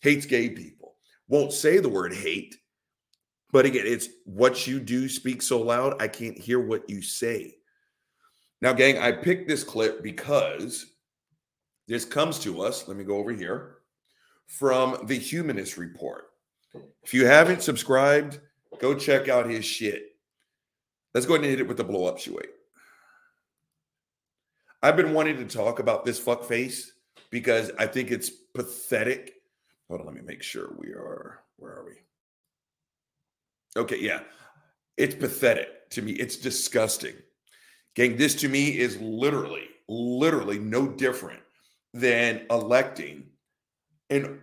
Hates 0.03 0.27
gay 0.27 0.51
people. 0.51 0.97
Won't 1.29 1.53
say 1.53 1.79
the 1.79 1.89
word 1.89 2.15
hate, 2.15 2.57
but 3.53 3.67
again, 3.67 3.85
it's 3.87 4.09
what 4.25 4.67
you 4.67 4.81
do 4.81 5.09
speak 5.09 5.43
so 5.43 5.61
loud, 5.61 6.01
I 6.01 6.09
can't 6.09 6.39
hear 6.39 6.61
what 6.61 6.89
you 6.89 7.03
say. 7.03 7.57
Now, 8.61 8.73
gang, 8.73 8.99
I 8.99 9.13
picked 9.13 9.49
this 9.49 9.65
clip 9.65 10.03
because 10.03 10.87
this 11.89 12.05
comes 12.05 12.39
to 12.41 12.63
us. 12.63 12.87
Let 12.87 12.97
me 12.97 13.05
go 13.05 13.17
over 13.17 13.33
here 13.33 13.79
from 14.47 15.07
the 15.07 15.19
Humanist 15.19 15.77
Report. 15.77 16.27
If 17.03 17.15
you 17.15 17.27
haven't 17.27 17.63
subscribed, 17.63 18.39
go 18.79 18.95
check 18.95 19.29
out 19.29 19.49
his 19.49 19.65
shit. 19.65 20.17
Let's 21.15 21.27
go 21.27 21.35
ahead 21.35 21.45
and 21.45 21.51
hit 21.51 21.61
it 21.61 21.69
with 21.69 21.79
the 21.79 21.85
blow 21.85 22.07
up 22.07 22.19
shoe 22.19 22.39
I've 24.83 24.97
been 24.97 25.13
wanting 25.13 25.37
to 25.37 25.45
talk 25.45 25.79
about 25.79 26.05
this 26.05 26.19
fuck 26.19 26.45
face 26.45 26.93
because 27.31 27.71
I 27.79 27.87
think 27.87 28.11
it's 28.11 28.31
pathetic. 28.31 29.35
Hold 29.89 30.01
on, 30.01 30.07
let 30.07 30.15
me 30.15 30.23
make 30.23 30.43
sure 30.43 30.75
we 30.79 30.89
are. 30.89 31.41
Where 31.57 31.73
are 31.73 31.85
we? 31.87 31.97
Okay, 33.77 33.99
yeah. 34.01 34.21
It's 34.97 35.15
pathetic 35.15 35.91
to 35.91 36.03
me. 36.03 36.13
It's 36.13 36.37
disgusting. 36.37 37.15
Gang, 37.95 38.17
this 38.17 38.35
to 38.37 38.49
me 38.49 38.79
is 38.79 39.01
literally, 39.01 39.69
literally 39.89 40.59
no 40.59 40.89
different 40.89 41.41
than 41.93 42.47
electing 42.51 43.25
an, 44.11 44.41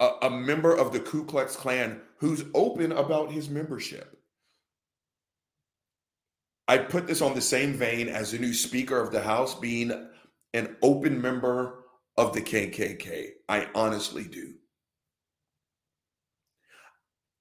a, 0.00 0.10
a 0.22 0.30
member 0.30 0.74
of 0.74 0.92
the 0.92 1.00
Ku 1.00 1.24
Klux 1.24 1.56
Klan 1.56 2.00
who's 2.18 2.44
open 2.54 2.92
about 2.92 3.30
his 3.30 3.50
membership. 3.50 4.18
I 6.68 6.78
put 6.78 7.06
this 7.06 7.22
on 7.22 7.34
the 7.34 7.40
same 7.40 7.74
vein 7.74 8.08
as 8.08 8.32
the 8.32 8.38
new 8.38 8.52
Speaker 8.52 9.00
of 9.00 9.12
the 9.12 9.22
House 9.22 9.54
being 9.54 10.08
an 10.52 10.76
open 10.82 11.20
member 11.20 11.84
of 12.16 12.32
the 12.32 12.40
KKK. 12.40 13.28
I 13.48 13.68
honestly 13.74 14.24
do. 14.24 14.54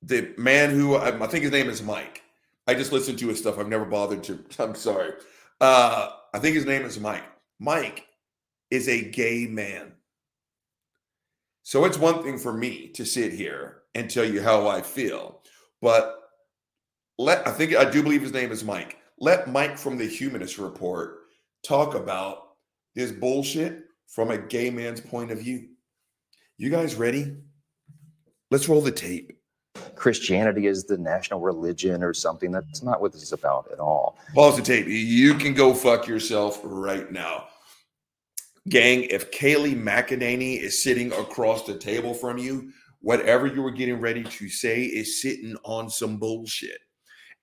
The 0.06 0.34
man 0.38 0.70
who 0.70 0.96
I, 0.96 1.12
think 1.28 1.44
his 1.44 1.52
name 1.52 1.70
is 1.70 1.82
Mike. 1.82 2.22
I 2.68 2.74
just 2.74 2.92
listened 2.92 3.20
to 3.20 3.28
his 3.28 3.40
stuff. 3.40 3.58
I've 3.58 3.68
never 3.68 3.86
bothered 3.86 4.24
to. 4.24 4.40
I'm 4.60 4.76
sorry. 4.76 5.14
Uh, 5.60 6.10
I 6.34 6.40
think 6.40 6.56
his 6.56 6.66
name 6.66 6.84
is 6.84 7.00
Mike. 7.00 7.24
Mike 7.60 8.06
is 8.70 8.88
a 8.88 9.10
gay 9.10 9.48
man. 9.48 9.94
So 11.64 11.86
it's 11.86 11.98
one 11.98 12.22
thing 12.22 12.38
for 12.38 12.54
me 12.54 12.90
to 12.90 13.06
sit 13.06 13.34
here 13.34 13.82
and 13.96 14.10
tell 14.10 14.26
you 14.26 14.42
how 14.42 14.68
I 14.68 14.82
feel, 14.82 15.42
but 15.82 16.20
let 17.18 17.48
I 17.48 17.52
think 17.52 17.76
I 17.76 17.90
do 17.90 18.04
believe 18.04 18.22
his 18.22 18.34
name 18.34 18.52
is 18.52 18.64
Mike 18.64 18.98
let 19.20 19.50
Mike 19.50 19.78
from 19.78 19.98
the 19.98 20.06
Humanist 20.06 20.58
Report 20.58 21.20
talk 21.64 21.96
about 21.96 22.50
this 22.96 23.12
bullshit 23.12 23.84
from 24.08 24.32
a 24.32 24.38
gay 24.38 24.70
man's 24.70 25.02
point 25.02 25.32
of 25.32 25.40
view. 25.40 25.70
You 26.58 26.70
guys 26.70 26.96
ready? 26.96 27.36
Let's 28.52 28.70
roll 28.70 28.82
the 28.82 28.92
tape. 28.92 29.32
Christianity 29.96 30.68
is 30.68 30.86
the 30.86 30.98
national 30.98 31.40
religion 31.40 32.04
or 32.04 32.14
something. 32.14 32.52
That's 32.52 32.84
not 32.84 33.02
what 33.02 33.12
this 33.12 33.24
is 33.24 33.34
about 33.34 33.70
at 33.72 33.80
all. 33.80 34.18
Pause 34.34 34.58
the 34.58 34.62
tape. 34.64 34.88
You 34.88 35.36
can 35.36 35.54
go 35.54 35.74
fuck 35.74 36.08
yourself 36.08 36.60
right 36.64 37.12
now. 37.12 37.48
Gang, 38.68 39.04
if 39.04 39.32
Kayleigh 39.32 39.82
McEnany 39.82 40.60
is 40.60 40.82
sitting 40.82 41.12
across 41.14 41.66
the 41.66 41.76
table 41.78 42.14
from 42.14 42.38
you, 42.38 42.72
whatever 43.02 43.46
you 43.46 43.62
were 43.62 43.72
getting 43.72 44.02
ready 44.02 44.24
to 44.24 44.50
say 44.50 44.84
is 44.84 45.22
sitting 45.22 45.56
on 45.64 45.90
some 45.90 46.18
bullshit. 46.18 46.80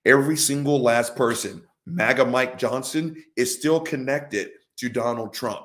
Every 0.04 0.37
single 0.37 0.82
last 0.82 1.14
person, 1.14 1.62
MAGA 1.87 2.25
Mike 2.25 2.59
Johnson, 2.59 3.23
is 3.37 3.54
still 3.54 3.78
connected 3.78 4.50
to 4.78 4.88
Donald 4.88 5.32
Trump. 5.32 5.64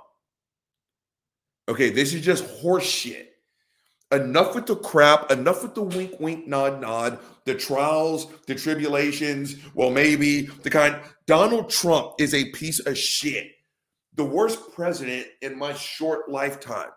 Okay, 1.68 1.90
this 1.90 2.14
is 2.14 2.24
just 2.24 2.46
horseshit. 2.62 3.26
Enough 4.12 4.56
with 4.56 4.68
the 4.68 4.76
crap, 4.76 5.32
enough 5.32 5.64
with 5.64 5.76
the 5.76 5.84
wink, 5.84 6.18
wink, 6.20 6.48
nod, 6.48 6.80
nod, 6.80 7.20
the 7.44 7.54
trials, 7.54 8.28
the 8.46 8.56
tribulations. 8.56 9.56
Well, 9.74 9.90
maybe 9.90 10.44
the 10.44 10.70
kind. 10.70 10.98
Donald 11.26 11.70
Trump 11.70 12.14
is 12.18 12.34
a 12.34 12.50
piece 12.52 12.80
of 12.80 12.98
shit. 12.98 13.52
The 14.16 14.24
worst 14.24 14.72
president 14.74 15.28
in 15.42 15.58
my 15.58 15.74
short 15.74 16.30
lifetime. 16.30 16.90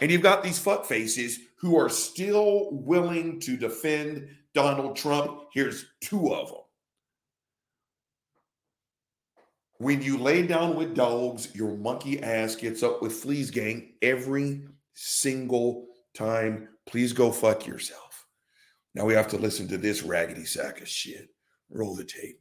And 0.00 0.10
you've 0.10 0.22
got 0.22 0.42
these 0.42 0.58
fuck 0.58 0.84
faces 0.84 1.38
who 1.58 1.76
are 1.78 1.88
still 1.88 2.68
willing 2.70 3.40
to 3.40 3.56
defend 3.56 4.28
Donald 4.54 4.96
Trump. 4.96 5.44
Here's 5.52 5.86
two 6.00 6.32
of 6.34 6.48
them. 6.48 6.60
When 9.78 10.02
you 10.02 10.18
lay 10.18 10.44
down 10.44 10.74
with 10.74 10.96
dogs, 10.96 11.54
your 11.54 11.76
monkey 11.76 12.20
ass 12.20 12.56
gets 12.56 12.82
up 12.82 13.00
with 13.00 13.12
fleas, 13.12 13.52
gang, 13.52 13.92
every 14.02 14.62
single 14.94 15.86
time. 16.14 16.68
Please 16.84 17.12
go 17.12 17.30
fuck 17.30 17.64
yourself. 17.64 18.26
Now 18.96 19.04
we 19.04 19.14
have 19.14 19.28
to 19.28 19.36
listen 19.36 19.68
to 19.68 19.78
this 19.78 20.02
raggedy 20.02 20.44
sack 20.44 20.80
of 20.80 20.88
shit. 20.88 21.28
Roll 21.70 21.94
the 21.94 22.02
tape. 22.02 22.40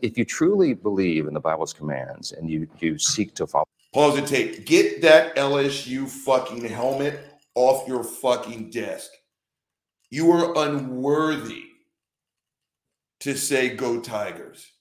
If 0.00 0.16
you 0.16 0.24
truly 0.24 0.72
believe 0.72 1.26
in 1.26 1.34
the 1.34 1.40
Bible's 1.40 1.74
commands 1.74 2.32
and 2.32 2.48
you 2.48 2.66
you 2.80 2.96
seek 2.96 3.34
to 3.34 3.46
follow, 3.46 3.68
pause 3.92 4.16
the 4.16 4.22
tape. 4.22 4.64
Get 4.64 5.02
that 5.02 5.36
LSU 5.36 6.08
fucking 6.08 6.64
helmet 6.64 7.20
off 7.54 7.86
your 7.86 8.02
fucking 8.02 8.70
desk. 8.70 9.10
You 10.08 10.30
are 10.32 10.56
unworthy 10.56 11.64
to 13.20 13.36
say 13.36 13.76
go 13.76 14.00
Tigers. 14.00 14.71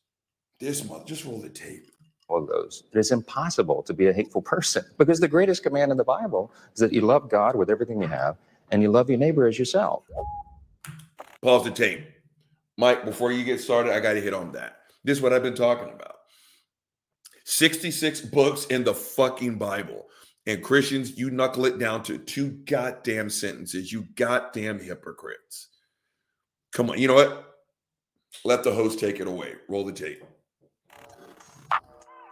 This 0.62 0.88
month, 0.88 1.08
just 1.08 1.26
roll 1.26 1.40
the 1.40 1.50
tape. 1.50 1.90
All 2.28 2.46
those. 2.46 2.84
It 2.94 3.00
is 3.00 3.12
impossible 3.12 3.82
to 3.84 3.94
be 3.94 4.08
a 4.08 4.14
hateful 4.14 4.44
person 4.44 4.86
because 5.00 5.20
the 5.20 5.28
greatest 5.28 5.64
command 5.64 5.92
in 5.92 5.98
the 5.98 6.04
Bible 6.04 6.54
is 6.74 6.80
that 6.80 6.94
you 6.94 7.02
love 7.02 7.30
God 7.30 7.56
with 7.56 7.70
everything 7.70 8.00
you 8.00 8.08
have 8.08 8.38
and 8.70 8.82
you 8.82 8.92
love 8.92 9.10
your 9.10 9.18
neighbor 9.18 9.48
as 9.48 9.58
yourself. 9.58 10.04
Pause 11.42 11.66
the 11.66 11.72
tape. 11.72 12.08
Mike, 12.78 13.04
before 13.04 13.32
you 13.32 13.44
get 13.44 13.60
started, 13.60 13.92
I 13.92 14.00
got 14.00 14.14
to 14.14 14.22
hit 14.22 14.36
on 14.36 14.52
that. 14.54 14.78
This 15.04 15.18
is 15.18 15.24
what 15.24 15.34
I've 15.34 15.44
been 15.44 15.56
talking 15.56 15.92
about 15.92 16.18
66 17.46 18.22
books 18.22 18.66
in 18.66 18.84
the 18.84 18.94
fucking 18.94 19.58
Bible. 19.58 20.06
And 20.46 20.64
Christians, 20.64 21.18
you 21.18 21.32
knuckle 21.32 21.66
it 21.66 21.80
down 21.80 22.04
to 22.04 22.18
two 22.20 22.52
goddamn 22.66 23.30
sentences. 23.30 23.92
You 23.92 24.06
goddamn 24.16 24.80
hypocrites. 24.80 25.70
Come 26.72 26.92
on. 26.92 27.00
You 27.00 27.08
know 27.08 27.16
what? 27.16 27.58
Let 28.46 28.64
the 28.64 28.72
host 28.72 29.00
take 29.00 29.20
it 29.20 29.28
away. 29.28 29.56
Roll 29.68 29.84
the 29.84 29.92
tape. 29.92 30.24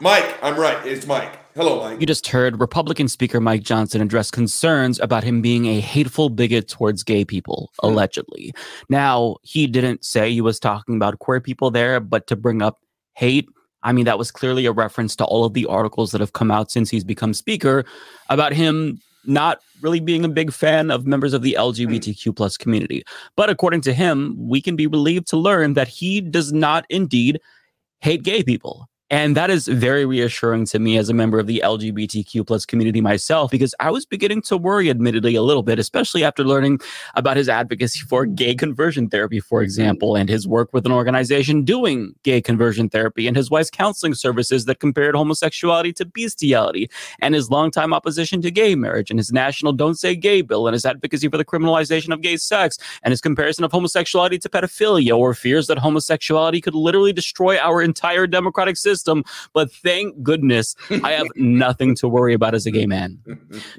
Mike, 0.02 0.38
I'm 0.42 0.58
right. 0.58 0.86
It's 0.88 1.06
Mike. 1.06 1.38
Hello, 1.56 1.84
Mike. 1.84 2.00
You 2.00 2.08
just 2.08 2.26
heard 2.28 2.58
Republican 2.58 3.10
Speaker 3.10 3.42
Mike 3.42 3.64
Johnson 3.64 4.02
address 4.02 4.32
concerns 4.32 4.98
about 5.02 5.26
him 5.26 5.42
being 5.42 5.66
a 5.66 5.82
hateful 5.82 6.30
bigot 6.30 6.70
towards 6.70 7.04
gay 7.04 7.26
people, 7.26 7.70
mm-hmm. 7.74 7.92
allegedly. 7.92 8.54
Now, 8.88 9.36
he 9.44 9.68
didn't 9.68 10.06
say 10.06 10.32
he 10.32 10.40
was 10.40 10.58
talking 10.58 10.96
about 10.96 11.20
queer 11.20 11.42
people 11.42 11.70
there, 11.70 12.00
but 12.00 12.28
to 12.28 12.38
bring 12.38 12.62
up 12.62 12.80
hate 13.14 13.50
I 13.82 13.94
mean, 13.94 14.06
that 14.06 14.18
was 14.18 14.30
clearly 14.30 14.66
a 14.66 14.74
reference 14.74 15.16
to 15.18 15.26
all 15.26 15.46
of 15.46 15.54
the 15.54 15.66
articles 15.66 16.12
that 16.12 16.20
have 16.20 16.34
come 16.34 16.52
out 16.52 16.70
since 16.70 16.90
he's 16.90 17.06
become 17.06 17.34
speaker 17.34 17.86
about 18.30 18.52
him 18.52 19.00
not 19.26 19.62
really 19.82 20.02
being 20.02 20.26
a 20.26 20.30
big 20.30 20.52
fan 20.52 20.92
of 20.92 21.08
members 21.08 21.34
of 21.34 21.44
the 21.44 21.56
LGBTQ 21.58 22.36
plus 22.36 22.58
community. 22.58 23.04
But 23.38 23.50
according 23.50 23.82
to 23.82 23.94
him, 23.94 24.36
we 24.38 24.62
can 24.62 24.76
be 24.76 24.88
relieved 24.88 25.28
to 25.28 25.38
learn 25.38 25.76
that 25.76 25.88
he 25.88 26.20
does 26.20 26.52
not 26.52 26.86
indeed 26.90 27.40
hate 28.02 28.24
gay 28.24 28.44
people. 28.44 28.90
And 29.12 29.36
that 29.36 29.50
is 29.50 29.68
very 29.68 30.06
reassuring 30.06 30.68
to 30.68 30.78
me 30.78 30.96
as 30.98 31.10
a 31.10 31.16
member 31.16 31.40
of 31.40 31.48
the 31.48 31.64
LGBTQ 31.66 32.46
plus 32.46 32.64
community 32.64 33.02
myself, 33.02 33.50
because 33.50 33.74
I 33.80 33.90
was 33.90 34.06
beginning 34.06 34.44
to 34.44 34.58
worry, 34.58 34.88
admittedly, 34.88 35.34
a 35.34 35.42
little 35.42 35.64
bit, 35.64 35.80
especially 35.80 36.24
after 36.24 36.44
learning 36.44 36.80
about 37.16 37.36
his 37.36 37.50
advocacy 37.50 38.02
for 38.02 38.28
gay 38.28 38.54
conversion 38.54 39.10
therapy, 39.10 39.40
for 39.40 39.64
example, 39.64 40.16
and 40.16 40.30
his 40.30 40.48
work 40.48 40.72
with 40.74 40.86
an 40.86 40.92
organization 40.92 41.64
doing 41.64 42.14
gay 42.22 42.40
conversion 42.40 42.88
therapy, 42.88 43.28
and 43.28 43.36
his 43.36 43.50
wife's 43.50 43.72
counseling 43.72 44.14
services 44.14 44.66
that 44.66 44.80
compared 44.80 45.16
homosexuality 45.16 45.92
to 45.94 46.06
bestiality, 46.06 46.88
and 47.20 47.34
his 47.34 47.50
longtime 47.50 47.94
opposition 47.94 48.44
to 48.44 48.52
gay 48.52 48.76
marriage, 48.76 49.10
and 49.10 49.20
his 49.20 49.32
national 49.32 49.74
Don't 49.74 49.98
Say 49.98 50.16
Gay 50.16 50.44
bill, 50.44 50.68
and 50.68 50.74
his 50.74 50.86
advocacy 50.86 51.28
for 51.30 51.38
the 51.38 51.46
criminalization 51.46 52.14
of 52.14 52.22
gay 52.22 52.38
sex, 52.38 52.78
and 53.02 53.12
his 53.12 53.22
comparison 53.22 53.64
of 53.64 53.72
homosexuality 53.72 54.38
to 54.38 54.50
pedophilia, 54.50 55.18
or 55.18 55.34
fears 55.34 55.66
that 55.66 55.80
homosexuality 55.80 56.62
could 56.62 56.76
literally 56.76 57.12
destroy 57.12 57.58
our 57.58 57.82
entire 57.82 58.28
democratic 58.28 58.78
system 58.78 58.99
system. 59.00 59.24
But 59.54 59.72
thank 59.72 60.22
goodness 60.22 60.76
I 61.04 61.12
have 61.12 61.28
nothing 61.36 61.96
to 61.96 62.08
worry 62.08 62.34
about 62.34 62.54
as 62.54 62.66
a 62.66 62.72
gay 62.72 62.86
man. 62.86 63.20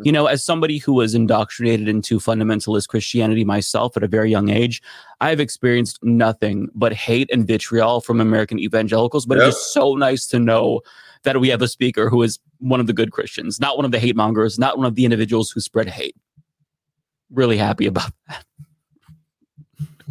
You 0.03 0.13
know, 0.13 0.27
as 0.27 0.43
somebody 0.45 0.79
who 0.79 0.95
was 0.95 1.15
indoctrinated 1.15 1.87
into 1.87 2.19
fundamentalist 2.19 2.89
Christianity 2.89 3.45
myself 3.45 3.97
at 3.97 4.03
a 4.03 4.09
very 4.09 4.31
young 4.31 4.49
age, 4.49 4.83
I've 5.21 5.41
experienced 5.41 5.99
nothing 6.03 6.69
but 6.75 6.93
hate 6.93 7.31
and 7.31 7.47
vitriol 7.47 8.01
from 8.01 8.21
American 8.21 8.59
evangelicals. 8.59 9.27
But 9.27 9.39
yep. 9.39 9.47
it 9.47 9.49
is 9.51 9.73
so 9.73 9.95
nice 9.95 10.27
to 10.29 10.39
know 10.39 10.81
that 11.25 11.39
we 11.39 11.49
have 11.49 11.61
a 11.61 11.69
speaker 11.69 12.09
who 12.09 12.23
is 12.23 12.39
one 12.59 12.81
of 12.81 12.87
the 12.87 12.93
good 12.95 13.13
Christians, 13.13 13.61
not 13.61 13.77
one 13.77 13.85
of 13.85 13.91
the 13.91 13.99
hate 13.99 14.17
mongers, 14.17 14.59
not 14.59 14.79
one 14.79 14.87
of 14.87 14.95
the 14.95 15.05
individuals 15.05 15.51
who 15.51 15.61
spread 15.61 15.89
hate. 15.89 16.17
Really 17.31 17.59
happy 17.59 17.87
about 17.87 18.13
that 18.29 18.45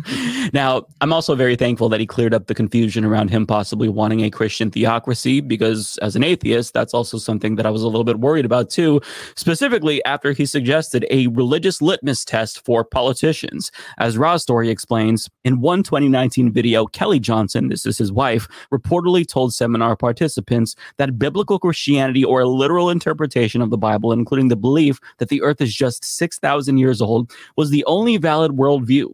now, 0.54 0.86
I'm 1.02 1.14
also 1.14 1.36
very 1.36 1.56
thankful 1.56 1.90
that 1.90 2.00
he 2.00 2.06
cleared 2.06 2.34
up 2.34 2.48
the 2.48 2.56
confusion 2.56 3.06
around 3.06 3.30
him 3.30 3.46
possibly 3.46 3.90
wanting 3.90 4.22
a 4.22 4.30
Christian 4.30 4.72
theocracy, 4.72 5.42
because 5.42 5.98
as 6.02 6.16
an 6.16 6.24
atheist, 6.24 6.74
that's 6.74 6.94
also 6.94 7.18
something 7.18 7.56
that 7.56 7.66
I 7.66 7.70
was 7.70 7.84
a 7.84 7.88
little 7.88 8.04
bit 8.04 8.20
worried 8.20 8.46
about 8.46 8.70
too, 8.70 9.02
specifically 9.36 10.04
after 10.06 10.32
he 10.32 10.46
suggested 10.46 11.06
a 11.10 11.28
religious 11.28 11.82
litmus 11.82 12.26
test 12.26 12.64
for 12.66 12.84
politicians. 12.84 13.72
As 13.98 14.18
Raw 14.18 14.38
Story 14.38 14.70
explains, 14.70 15.30
in 15.44 15.62
one 15.62 15.84
2019 15.84 16.52
video, 16.52 16.86
Kelly 16.86 17.20
Johnson, 17.20 17.70
this 17.70 17.86
is 17.86 17.98
his 17.98 18.12
wife, 18.12 18.48
reportedly 18.74 19.28
told 19.28 19.54
seminar 19.54 19.96
participants 19.96 20.76
that 20.98 21.20
biblical 21.20 21.60
Christianity 21.60 22.24
or 22.24 22.42
a 22.42 22.48
literal 22.48 22.90
interpretation 22.90 23.62
of 23.62 23.70
the 23.70 23.78
Bible, 23.78 24.12
including 24.12 24.48
the 24.48 24.56
belief 24.56 25.00
that 25.18 25.30
the 25.30 25.42
earth 25.42 25.62
is 25.62 25.74
just 25.74 26.04
6,000 26.04 26.78
years 26.78 27.02
old, 27.02 27.32
was 27.56 27.70
the 27.70 27.86
only 27.86 28.18
valid 28.18 28.52
worldview. 28.54 29.12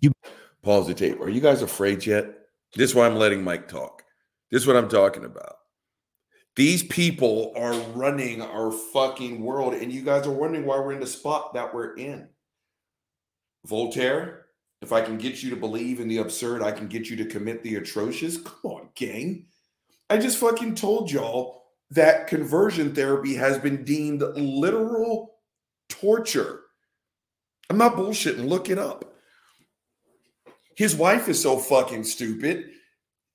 You 0.00 0.12
Pause 0.64 0.86
the 0.88 0.94
tape. 0.94 1.20
Are 1.20 1.28
you 1.28 1.42
guys 1.42 1.60
afraid 1.60 2.06
yet? 2.06 2.24
This 2.74 2.90
is 2.90 2.96
why 2.96 3.06
I'm 3.06 3.16
letting 3.16 3.44
Mike 3.44 3.68
talk. 3.68 4.02
This 4.50 4.62
is 4.62 4.66
what 4.66 4.76
I'm 4.76 4.88
talking 4.88 5.26
about. 5.26 5.56
These 6.56 6.84
people 6.84 7.52
are 7.54 7.74
running 7.90 8.40
our 8.40 8.72
fucking 8.72 9.42
world, 9.42 9.74
and 9.74 9.92
you 9.92 10.02
guys 10.02 10.26
are 10.26 10.32
wondering 10.32 10.64
why 10.64 10.78
we're 10.78 10.92
in 10.92 11.00
the 11.00 11.06
spot 11.06 11.52
that 11.52 11.74
we're 11.74 11.94
in. 11.96 12.28
Voltaire, 13.66 14.46
if 14.80 14.90
I 14.90 15.02
can 15.02 15.18
get 15.18 15.42
you 15.42 15.50
to 15.50 15.56
believe 15.56 16.00
in 16.00 16.08
the 16.08 16.18
absurd, 16.18 16.62
I 16.62 16.72
can 16.72 16.88
get 16.88 17.10
you 17.10 17.16
to 17.16 17.26
commit 17.26 17.62
the 17.62 17.76
atrocious. 17.76 18.38
Come 18.38 18.60
on, 18.64 18.88
gang. 18.94 19.46
I 20.08 20.16
just 20.16 20.38
fucking 20.38 20.76
told 20.76 21.10
y'all 21.10 21.64
that 21.90 22.26
conversion 22.26 22.94
therapy 22.94 23.34
has 23.34 23.58
been 23.58 23.84
deemed 23.84 24.22
literal 24.22 25.34
torture. 25.90 26.60
I'm 27.68 27.78
not 27.78 27.96
bullshitting. 27.96 28.48
Look 28.48 28.70
it 28.70 28.78
up. 28.78 29.13
His 30.76 30.96
wife 30.96 31.28
is 31.28 31.40
so 31.40 31.58
fucking 31.58 32.04
stupid. 32.04 32.70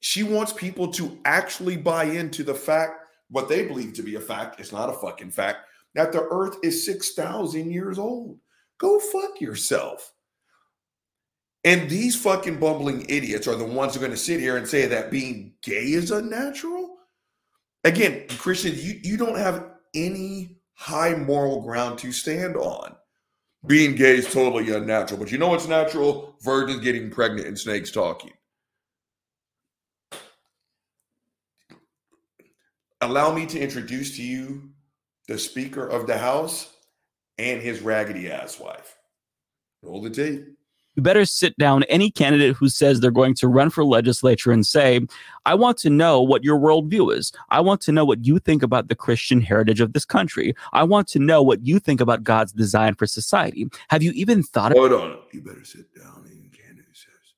She 0.02 0.24
wants 0.24 0.54
people 0.54 0.90
to 0.94 1.20
actually 1.26 1.78
buy 1.78 2.06
into 2.06 2.44
the 2.44 2.54
fact, 2.54 3.06
what 3.30 3.50
they 3.50 3.66
believe 3.66 3.94
to 3.94 4.04
be 4.04 4.16
a 4.16 4.20
fact, 4.20 4.60
it's 4.60 4.72
not 4.72 4.90
a 4.90 4.94
fucking 4.94 5.32
fact, 5.32 5.66
that 5.96 6.12
the 6.12 6.28
earth 6.32 6.58
is 6.64 6.86
6,000 6.86 7.72
years 7.72 8.00
old. 8.00 8.38
Go 8.80 9.00
fuck 9.00 9.42
yourself. 9.42 10.14
And 11.66 11.90
these 11.90 12.16
fucking 12.16 12.60
bumbling 12.60 13.06
idiots 13.10 13.48
are 13.48 13.56
the 13.56 13.66
ones 13.66 13.94
who 13.94 14.00
are 14.00 14.06
going 14.06 14.12
to 14.12 14.18
sit 14.18 14.40
here 14.40 14.56
and 14.56 14.68
say 14.68 14.86
that 14.86 15.12
being 15.12 15.54
gay 15.62 15.92
is 15.92 16.12
unnatural. 16.12 16.96
Again, 17.84 18.26
Christian, 18.38 18.74
you, 18.76 19.00
you 19.04 19.18
don't 19.18 19.38
have 19.38 19.66
any 19.94 20.58
high 20.74 21.16
moral 21.16 21.62
ground 21.62 22.00
to 22.00 22.12
stand 22.14 22.56
on 22.56 22.96
being 23.66 23.96
gay 23.96 24.18
is 24.18 24.32
totally 24.32 24.74
unnatural. 24.74 25.20
But 25.20 25.32
you 25.32 25.38
know 25.38 25.50
what's 25.50 25.68
natural? 25.68 26.36
Virgins 26.42 26.82
getting 26.82 27.10
pregnant 27.10 27.48
and 27.48 27.60
snakes 27.60 27.92
talking. 27.92 28.32
Allow 33.02 33.34
me 33.34 33.46
to 33.48 33.60
introduce 33.60 34.18
to 34.18 34.24
you 34.24 34.72
the 35.28 35.38
Speaker 35.38 35.88
of 35.88 36.08
the 36.08 36.18
House 36.18 36.74
and 37.38 37.62
his 37.62 37.82
raggedy 37.82 38.30
ass 38.30 38.60
wife. 38.60 38.98
Roll 39.82 40.02
the 40.02 40.10
tape 40.10 40.59
you 41.00 41.04
better 41.04 41.24
sit 41.24 41.58
down 41.58 41.84
any 41.84 42.12
candidate 42.12 42.58
who 42.58 42.68
says 42.68 43.00
they're 43.00 43.10
going 43.10 43.34
to 43.34 43.48
run 43.48 43.70
for 43.70 43.86
legislature 43.86 44.52
and 44.52 44.68
say, 44.68 45.00
I 45.46 45.56
want 45.56 45.78
to 45.78 45.90
know 45.90 46.22
what 46.22 46.44
your 46.44 46.60
worldview 46.60 47.16
is. 47.16 47.32
I 47.50 47.62
want 47.62 47.80
to 47.84 47.94
know 47.94 48.04
what 48.04 48.26
you 48.26 48.38
think 48.38 48.64
about 48.64 48.90
the 48.90 48.96
Christian 48.96 49.40
heritage 49.40 49.80
of 49.80 49.94
this 49.94 50.04
country. 50.04 50.54
I 50.74 50.84
want 50.84 51.08
to 51.10 51.20
know 51.20 51.42
what 51.42 51.66
you 51.66 51.80
think 51.80 52.02
about 52.02 52.26
God's 52.26 52.52
design 52.52 52.96
for 52.96 53.08
society. 53.08 53.70
Have 53.90 54.04
you 54.04 54.12
even 54.12 54.44
thought? 54.44 54.74
Hold 54.74 54.92
of- 54.92 55.00
on. 55.00 55.18
You 55.32 55.42
better 55.42 55.64
sit 55.64 55.86
down 55.96 56.26
any 56.30 56.50
candidate 56.50 56.92
says. 56.92 57.34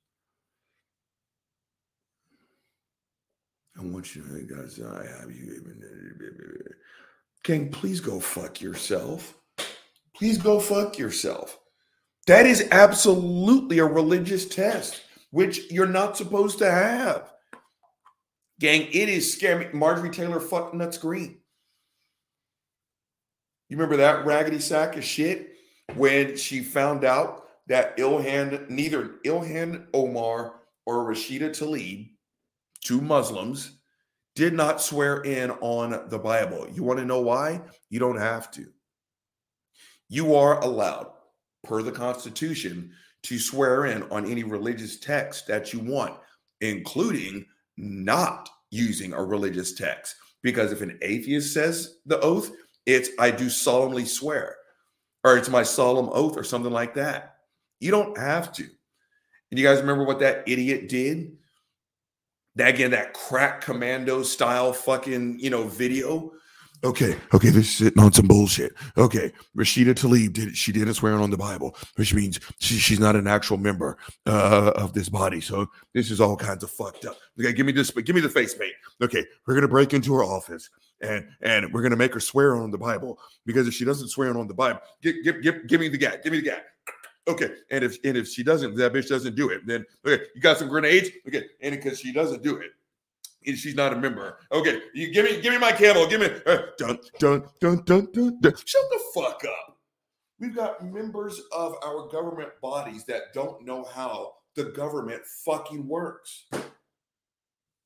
I 3.78 3.84
want 3.84 4.16
you 4.16 4.22
to 4.22 4.56
guys, 4.56 4.80
I 4.80 5.06
have 5.20 5.30
you 5.30 5.54
even 5.54 5.80
King, 7.44 7.70
please 7.70 8.00
go 8.00 8.18
fuck 8.18 8.60
yourself. 8.60 9.36
Please 10.16 10.38
go 10.38 10.58
fuck 10.58 10.98
yourself. 10.98 11.60
That 12.26 12.46
is 12.46 12.68
absolutely 12.70 13.80
a 13.80 13.84
religious 13.84 14.46
test, 14.46 15.02
which 15.30 15.70
you're 15.70 15.86
not 15.86 16.16
supposed 16.16 16.58
to 16.58 16.70
have. 16.70 17.32
Gang, 18.60 18.82
it 18.92 19.08
is 19.08 19.32
scary. 19.32 19.68
Marjorie 19.72 20.10
Taylor 20.10 20.38
fuck 20.38 20.72
nuts 20.72 20.98
Greene. 20.98 21.38
You 23.68 23.76
remember 23.76 23.96
that 23.96 24.24
raggedy 24.24 24.60
sack 24.60 24.96
of 24.96 25.04
shit 25.04 25.56
when 25.94 26.36
she 26.36 26.62
found 26.62 27.04
out 27.04 27.48
that 27.66 27.96
Ilhan, 27.96 28.68
neither 28.70 29.14
Ilhan 29.24 29.86
Omar 29.92 30.60
or 30.86 31.04
Rashida 31.04 31.50
Tlaib, 31.50 32.10
two 32.82 33.00
Muslims, 33.00 33.78
did 34.36 34.52
not 34.52 34.80
swear 34.80 35.22
in 35.22 35.50
on 35.50 36.08
the 36.08 36.18
Bible. 36.18 36.68
You 36.72 36.84
want 36.84 37.00
to 37.00 37.04
know 37.04 37.20
why? 37.20 37.62
You 37.90 37.98
don't 37.98 38.18
have 38.18 38.50
to. 38.52 38.66
You 40.08 40.36
are 40.36 40.60
allowed 40.60 41.12
per 41.64 41.82
the 41.82 41.92
Constitution 41.92 42.92
to 43.24 43.38
swear 43.38 43.86
in 43.86 44.02
on 44.04 44.30
any 44.30 44.44
religious 44.44 44.98
text 44.98 45.46
that 45.46 45.72
you 45.72 45.80
want, 45.80 46.14
including 46.60 47.46
not 47.76 48.48
using 48.70 49.12
a 49.12 49.22
religious 49.22 49.72
text. 49.72 50.16
Because 50.42 50.72
if 50.72 50.80
an 50.80 50.98
atheist 51.02 51.54
says 51.54 51.98
the 52.06 52.20
oath, 52.20 52.50
it's 52.84 53.10
I 53.18 53.30
do 53.30 53.48
solemnly 53.48 54.04
swear, 54.04 54.56
or 55.22 55.36
it's 55.36 55.48
my 55.48 55.62
solemn 55.62 56.10
oath, 56.12 56.36
or 56.36 56.42
something 56.42 56.72
like 56.72 56.94
that. 56.94 57.36
You 57.78 57.92
don't 57.92 58.18
have 58.18 58.52
to. 58.54 58.64
And 58.64 59.58
you 59.58 59.64
guys 59.66 59.80
remember 59.80 60.04
what 60.04 60.20
that 60.20 60.42
idiot 60.48 60.88
did? 60.88 61.36
That 62.56 62.74
again, 62.74 62.90
that 62.90 63.14
crack 63.14 63.60
commando 63.60 64.22
style 64.22 64.72
fucking, 64.72 65.38
you 65.38 65.50
know, 65.50 65.64
video 65.64 66.32
Okay, 66.84 67.16
okay, 67.32 67.50
this 67.50 67.66
is 67.68 67.76
sitting 67.76 68.02
on 68.02 68.12
some 68.12 68.26
bullshit. 68.26 68.72
Okay, 68.98 69.32
Rashida 69.56 69.94
Tlaib 69.94 70.32
did 70.32 70.56
she 70.56 70.72
didn't 70.72 70.94
swear 70.94 71.14
on 71.14 71.30
the 71.30 71.36
Bible, 71.36 71.76
which 71.94 72.12
means 72.12 72.40
she, 72.58 72.74
she's 72.74 72.98
not 72.98 73.14
an 73.14 73.28
actual 73.28 73.56
member 73.56 73.96
uh, 74.26 74.72
of 74.74 74.92
this 74.92 75.08
body. 75.08 75.40
So 75.40 75.68
this 75.94 76.10
is 76.10 76.20
all 76.20 76.36
kinds 76.36 76.64
of 76.64 76.70
fucked 76.70 77.04
up. 77.04 77.16
Okay, 77.38 77.52
give 77.52 77.66
me 77.66 77.72
this, 77.72 77.92
give 77.92 78.16
me 78.16 78.20
the 78.20 78.28
face 78.28 78.54
paint. 78.54 78.72
Okay, 79.00 79.24
we're 79.46 79.54
gonna 79.54 79.68
break 79.68 79.94
into 79.94 80.12
her 80.14 80.24
office 80.24 80.70
and 81.00 81.28
and 81.40 81.72
we're 81.72 81.82
gonna 81.82 81.94
make 81.94 82.14
her 82.14 82.20
swear 82.20 82.56
on 82.56 82.72
the 82.72 82.78
Bible 82.78 83.16
because 83.46 83.68
if 83.68 83.74
she 83.74 83.84
doesn't 83.84 84.08
swear 84.08 84.36
on 84.36 84.48
the 84.48 84.54
Bible, 84.54 84.80
give 85.02 85.22
give 85.22 85.40
give, 85.40 85.66
give 85.68 85.80
me 85.80 85.88
the 85.88 85.98
guy, 85.98 86.16
give 86.16 86.32
me 86.32 86.40
the 86.40 86.50
guy. 86.50 86.60
Okay, 87.28 87.50
and 87.70 87.84
if 87.84 87.96
and 88.04 88.16
if 88.16 88.26
she 88.26 88.42
doesn't, 88.42 88.74
that 88.74 88.92
bitch 88.92 89.08
doesn't 89.08 89.36
do 89.36 89.50
it, 89.50 89.64
then 89.64 89.84
okay, 90.04 90.24
you 90.34 90.40
got 90.40 90.58
some 90.58 90.68
grenades. 90.68 91.10
Okay, 91.28 91.44
and 91.60 91.76
because 91.76 92.00
she 92.00 92.12
doesn't 92.12 92.42
do 92.42 92.56
it, 92.56 92.72
she's 93.44 93.74
not 93.74 93.92
a 93.92 93.96
member. 93.96 94.38
Okay, 94.50 94.82
you 94.94 95.12
give 95.12 95.24
me 95.24 95.40
give 95.40 95.52
me 95.52 95.58
my 95.58 95.72
camel. 95.72 96.06
Give 96.06 96.20
me 96.20 96.30
uh, 96.46 96.58
dun, 96.78 96.98
dun 97.18 97.44
dun 97.60 97.82
dun 97.84 98.08
dun 98.12 98.40
dun. 98.40 98.54
Shut 98.64 98.82
the 98.90 99.00
fuck 99.14 99.42
up. 99.44 99.76
We've 100.38 100.54
got 100.54 100.84
members 100.84 101.40
of 101.52 101.76
our 101.84 102.08
government 102.08 102.50
bodies 102.60 103.04
that 103.04 103.32
don't 103.32 103.64
know 103.64 103.84
how 103.84 104.34
the 104.56 104.64
government 104.64 105.22
fucking 105.44 105.86
works. 105.86 106.46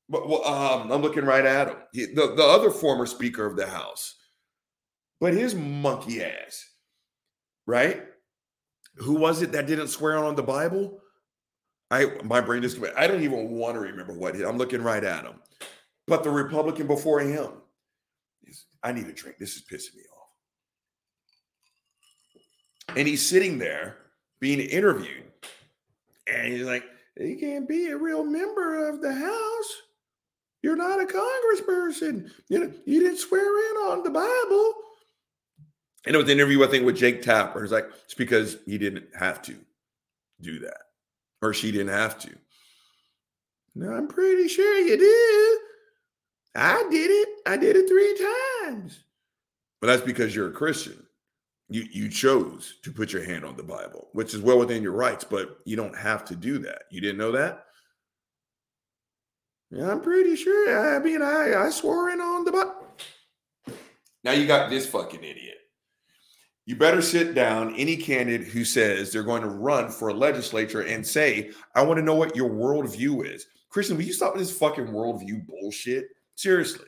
But 0.09 0.27
well, 0.27 0.43
um, 0.45 0.91
I'm 0.91 1.01
looking 1.01 1.25
right 1.25 1.45
at 1.45 1.67
him. 1.67 1.77
He, 1.91 2.05
the, 2.05 2.33
the 2.35 2.43
other 2.43 2.71
former 2.71 3.05
Speaker 3.05 3.45
of 3.45 3.57
the 3.57 3.67
House. 3.67 4.15
But 5.19 5.33
his 5.33 5.53
monkey 5.53 6.23
ass 6.23 6.65
right? 7.67 8.03
Who 8.95 9.13
was 9.13 9.43
it 9.43 9.51
that 9.51 9.67
didn't 9.67 9.89
swear 9.89 10.17
on 10.17 10.35
the 10.35 10.41
Bible? 10.41 10.99
I 11.89 12.05
my 12.23 12.41
brain 12.41 12.61
just 12.61 12.79
I 12.97 13.07
don't 13.07 13.23
even 13.23 13.51
want 13.51 13.75
to 13.75 13.79
remember 13.79 14.13
what 14.13 14.35
I'm 14.35 14.57
looking 14.57 14.81
right 14.81 15.03
at 15.03 15.23
him. 15.23 15.35
But 16.05 16.23
the 16.23 16.29
Republican 16.29 16.87
before 16.87 17.19
him, 17.19 17.49
I 18.83 18.91
need 18.91 19.07
a 19.07 19.13
drink. 19.13 19.37
This 19.37 19.55
is 19.55 19.63
pissing 19.63 19.95
me 19.95 20.03
off. 20.13 20.29
And 22.97 23.07
he's 23.07 23.25
sitting 23.27 23.57
there 23.57 23.97
being 24.39 24.59
interviewed, 24.59 25.25
and 26.27 26.53
he's 26.53 26.63
like, 26.63 26.83
"You 27.17 27.37
can't 27.37 27.67
be 27.67 27.87
a 27.87 27.97
real 27.97 28.23
member 28.23 28.87
of 28.87 29.01
the 29.01 29.13
House. 29.13 29.81
You're 30.63 30.75
not 30.75 31.01
a 31.01 31.05
congressperson. 31.05 32.31
You 32.49 32.59
know, 32.59 32.73
you 32.85 32.99
didn't 33.01 33.19
swear 33.19 33.41
in 33.41 33.77
on 33.77 34.03
the 34.03 34.09
Bible." 34.09 34.73
And 36.05 36.15
it 36.15 36.17
was 36.17 36.25
an 36.25 36.39
interview, 36.39 36.63
I 36.63 36.67
think, 36.67 36.85
with 36.85 36.95
Jake 36.95 37.21
Tapper. 37.21 37.63
It's 37.63 37.73
like 37.73 37.89
it's 38.05 38.13
because 38.13 38.57
he 38.65 38.77
didn't 38.77 39.07
have 39.13 39.41
to 39.43 39.55
do 40.39 40.59
that, 40.59 40.81
or 41.41 41.53
she 41.53 41.71
didn't 41.71 41.89
have 41.89 42.19
to. 42.19 42.31
No, 43.75 43.91
I'm 43.91 44.07
pretty 44.07 44.47
sure 44.47 44.77
you 44.79 44.97
did. 44.97 45.59
I 46.55 46.87
did 46.89 47.11
it. 47.11 47.29
I 47.45 47.57
did 47.57 47.75
it 47.75 47.87
three 47.87 48.17
times. 48.65 48.99
But 49.79 49.87
that's 49.87 50.01
because 50.01 50.35
you're 50.35 50.49
a 50.49 50.53
Christian. 50.53 51.05
You 51.69 51.85
you 51.91 52.09
chose 52.09 52.75
to 52.83 52.91
put 52.91 53.13
your 53.13 53.23
hand 53.23 53.45
on 53.45 53.55
the 53.55 53.63
Bible, 53.63 54.07
which 54.13 54.33
is 54.33 54.41
well 54.41 54.57
within 54.57 54.81
your 54.81 54.93
rights, 54.93 55.23
but 55.23 55.59
you 55.65 55.75
don't 55.75 55.95
have 55.95 56.25
to 56.25 56.35
do 56.35 56.57
that. 56.59 56.83
You 56.89 57.01
didn't 57.01 57.17
know 57.17 57.31
that? 57.33 57.65
Yeah, 59.69 59.91
I'm 59.91 60.01
pretty 60.01 60.35
sure. 60.35 60.95
I 60.95 60.99
mean, 60.99 61.21
I 61.21 61.53
I 61.65 61.69
swore 61.69 62.09
in 62.09 62.21
on 62.21 62.45
the 62.45 62.51
Bible. 62.51 62.87
Now 64.23 64.31
you 64.31 64.47
got 64.47 64.69
this 64.69 64.87
fucking 64.87 65.23
idiot. 65.23 65.57
You 66.67 66.75
better 66.75 67.01
sit 67.01 67.33
down 67.33 67.73
any 67.75 67.95
candidate 67.95 68.45
who 68.45 68.65
says 68.65 69.09
they're 69.09 69.23
going 69.23 69.41
to 69.41 69.47
run 69.47 69.89
for 69.89 70.09
a 70.09 70.13
legislature 70.13 70.81
and 70.81 71.07
say, 71.07 71.51
I 71.73 71.81
want 71.81 71.97
to 71.97 72.03
know 72.03 72.13
what 72.13 72.35
your 72.35 72.49
worldview 72.49 73.25
is. 73.25 73.47
Christian, 73.69 73.95
will 73.95 74.03
you 74.03 74.11
stop 74.11 74.35
with 74.35 74.45
this 74.45 74.57
fucking 74.57 74.87
worldview 74.87 75.47
bullshit? 75.47 76.09
Seriously. 76.35 76.87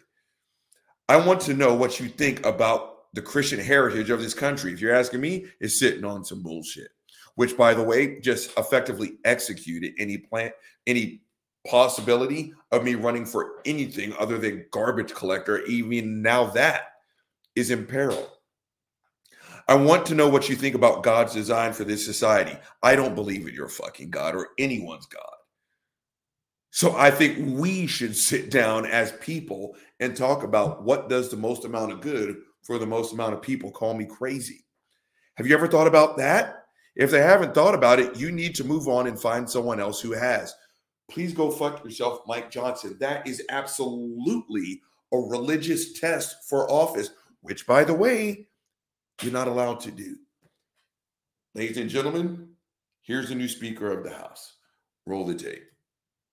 I 1.07 1.15
want 1.15 1.39
to 1.43 1.53
know 1.53 1.73
what 1.73 1.97
you 1.97 2.09
think 2.09 2.45
about 2.45 3.13
the 3.13 3.21
Christian 3.21 3.57
heritage 3.57 4.09
of 4.09 4.21
this 4.21 4.33
country. 4.33 4.73
If 4.73 4.81
you're 4.81 4.93
asking 4.93 5.21
me, 5.21 5.45
it's 5.61 5.79
sitting 5.79 6.03
on 6.03 6.25
some 6.25 6.43
bullshit, 6.43 6.89
which 7.35 7.55
by 7.55 7.73
the 7.73 7.81
way, 7.81 8.19
just 8.19 8.51
effectively 8.57 9.13
executed 9.23 9.93
any 9.97 10.17
plan, 10.17 10.51
any 10.87 11.21
possibility 11.65 12.53
of 12.73 12.83
me 12.83 12.95
running 12.95 13.25
for 13.25 13.61
anything 13.63 14.13
other 14.19 14.37
than 14.37 14.65
garbage 14.71 15.13
collector. 15.13 15.63
Even 15.67 16.21
now 16.21 16.47
that 16.47 16.81
is 17.55 17.71
in 17.71 17.85
peril. 17.85 18.29
I 19.69 19.75
want 19.75 20.08
to 20.08 20.15
know 20.15 20.27
what 20.27 20.49
you 20.49 20.55
think 20.55 20.73
about 20.73 21.03
God's 21.03 21.32
design 21.32 21.73
for 21.73 21.84
this 21.84 22.03
society. 22.03 22.58
I 22.82 22.95
don't 22.95 23.13
believe 23.13 23.47
in 23.47 23.53
your 23.53 23.67
fucking 23.67 24.10
God 24.10 24.34
or 24.34 24.49
anyone's 24.58 25.05
God. 25.05 25.21
So 26.71 26.95
I 26.95 27.12
think 27.12 27.38
we 27.60 27.86
should 27.86 28.17
sit 28.17 28.49
down 28.49 28.88
as 28.88 29.12
people 29.12 29.75
and 29.99 30.17
talk 30.17 30.41
about 30.41 30.84
what 30.84 31.08
does 31.08 31.29
the 31.29 31.38
most 31.38 31.65
amount 31.65 31.91
of 31.91 32.01
good 32.01 32.38
for 32.63 32.79
the 32.79 32.88
most 32.88 33.13
amount 33.13 33.36
of 33.36 33.43
people. 33.43 33.69
Call 33.69 33.93
me 33.93 34.05
crazy. 34.05 34.65
Have 35.36 35.45
you 35.45 35.53
ever 35.53 35.67
thought 35.67 35.86
about 35.86 36.17
that? 36.17 36.65
If 36.95 37.12
they 37.12 37.21
haven't 37.21 37.53
thought 37.53 37.75
about 37.75 37.99
it, 37.99 38.17
you 38.17 38.32
need 38.32 38.55
to 38.55 38.63
move 38.63 38.88
on 38.88 39.05
and 39.05 39.21
find 39.21 39.47
someone 39.47 39.79
else 39.79 40.01
who 40.01 40.13
has. 40.13 40.51
Please 41.12 41.32
go 41.32 41.51
fuck 41.51 41.84
yourself, 41.84 42.21
Mike 42.25 42.49
Johnson. 42.49 42.97
That 42.99 43.27
is 43.27 43.43
absolutely 43.49 44.82
a 45.13 45.17
religious 45.17 45.93
test 45.99 46.49
for 46.49 46.67
office, 46.71 47.12
which, 47.41 47.67
by 47.67 47.84
the 47.84 47.93
way, 47.93 48.47
you're 49.23 49.34
not 49.34 49.47
allowed 49.47 49.79
to 49.82 49.91
do. 49.91 50.17
Ladies 51.55 51.77
and 51.77 51.89
gentlemen, 51.89 52.49
here's 53.01 53.29
the 53.29 53.36
new 53.36 53.47
Speaker 53.47 53.91
of 53.91 54.03
the 54.03 54.12
House. 54.12 54.55
Roll 55.05 55.25
the 55.25 55.36
tape 55.36 55.69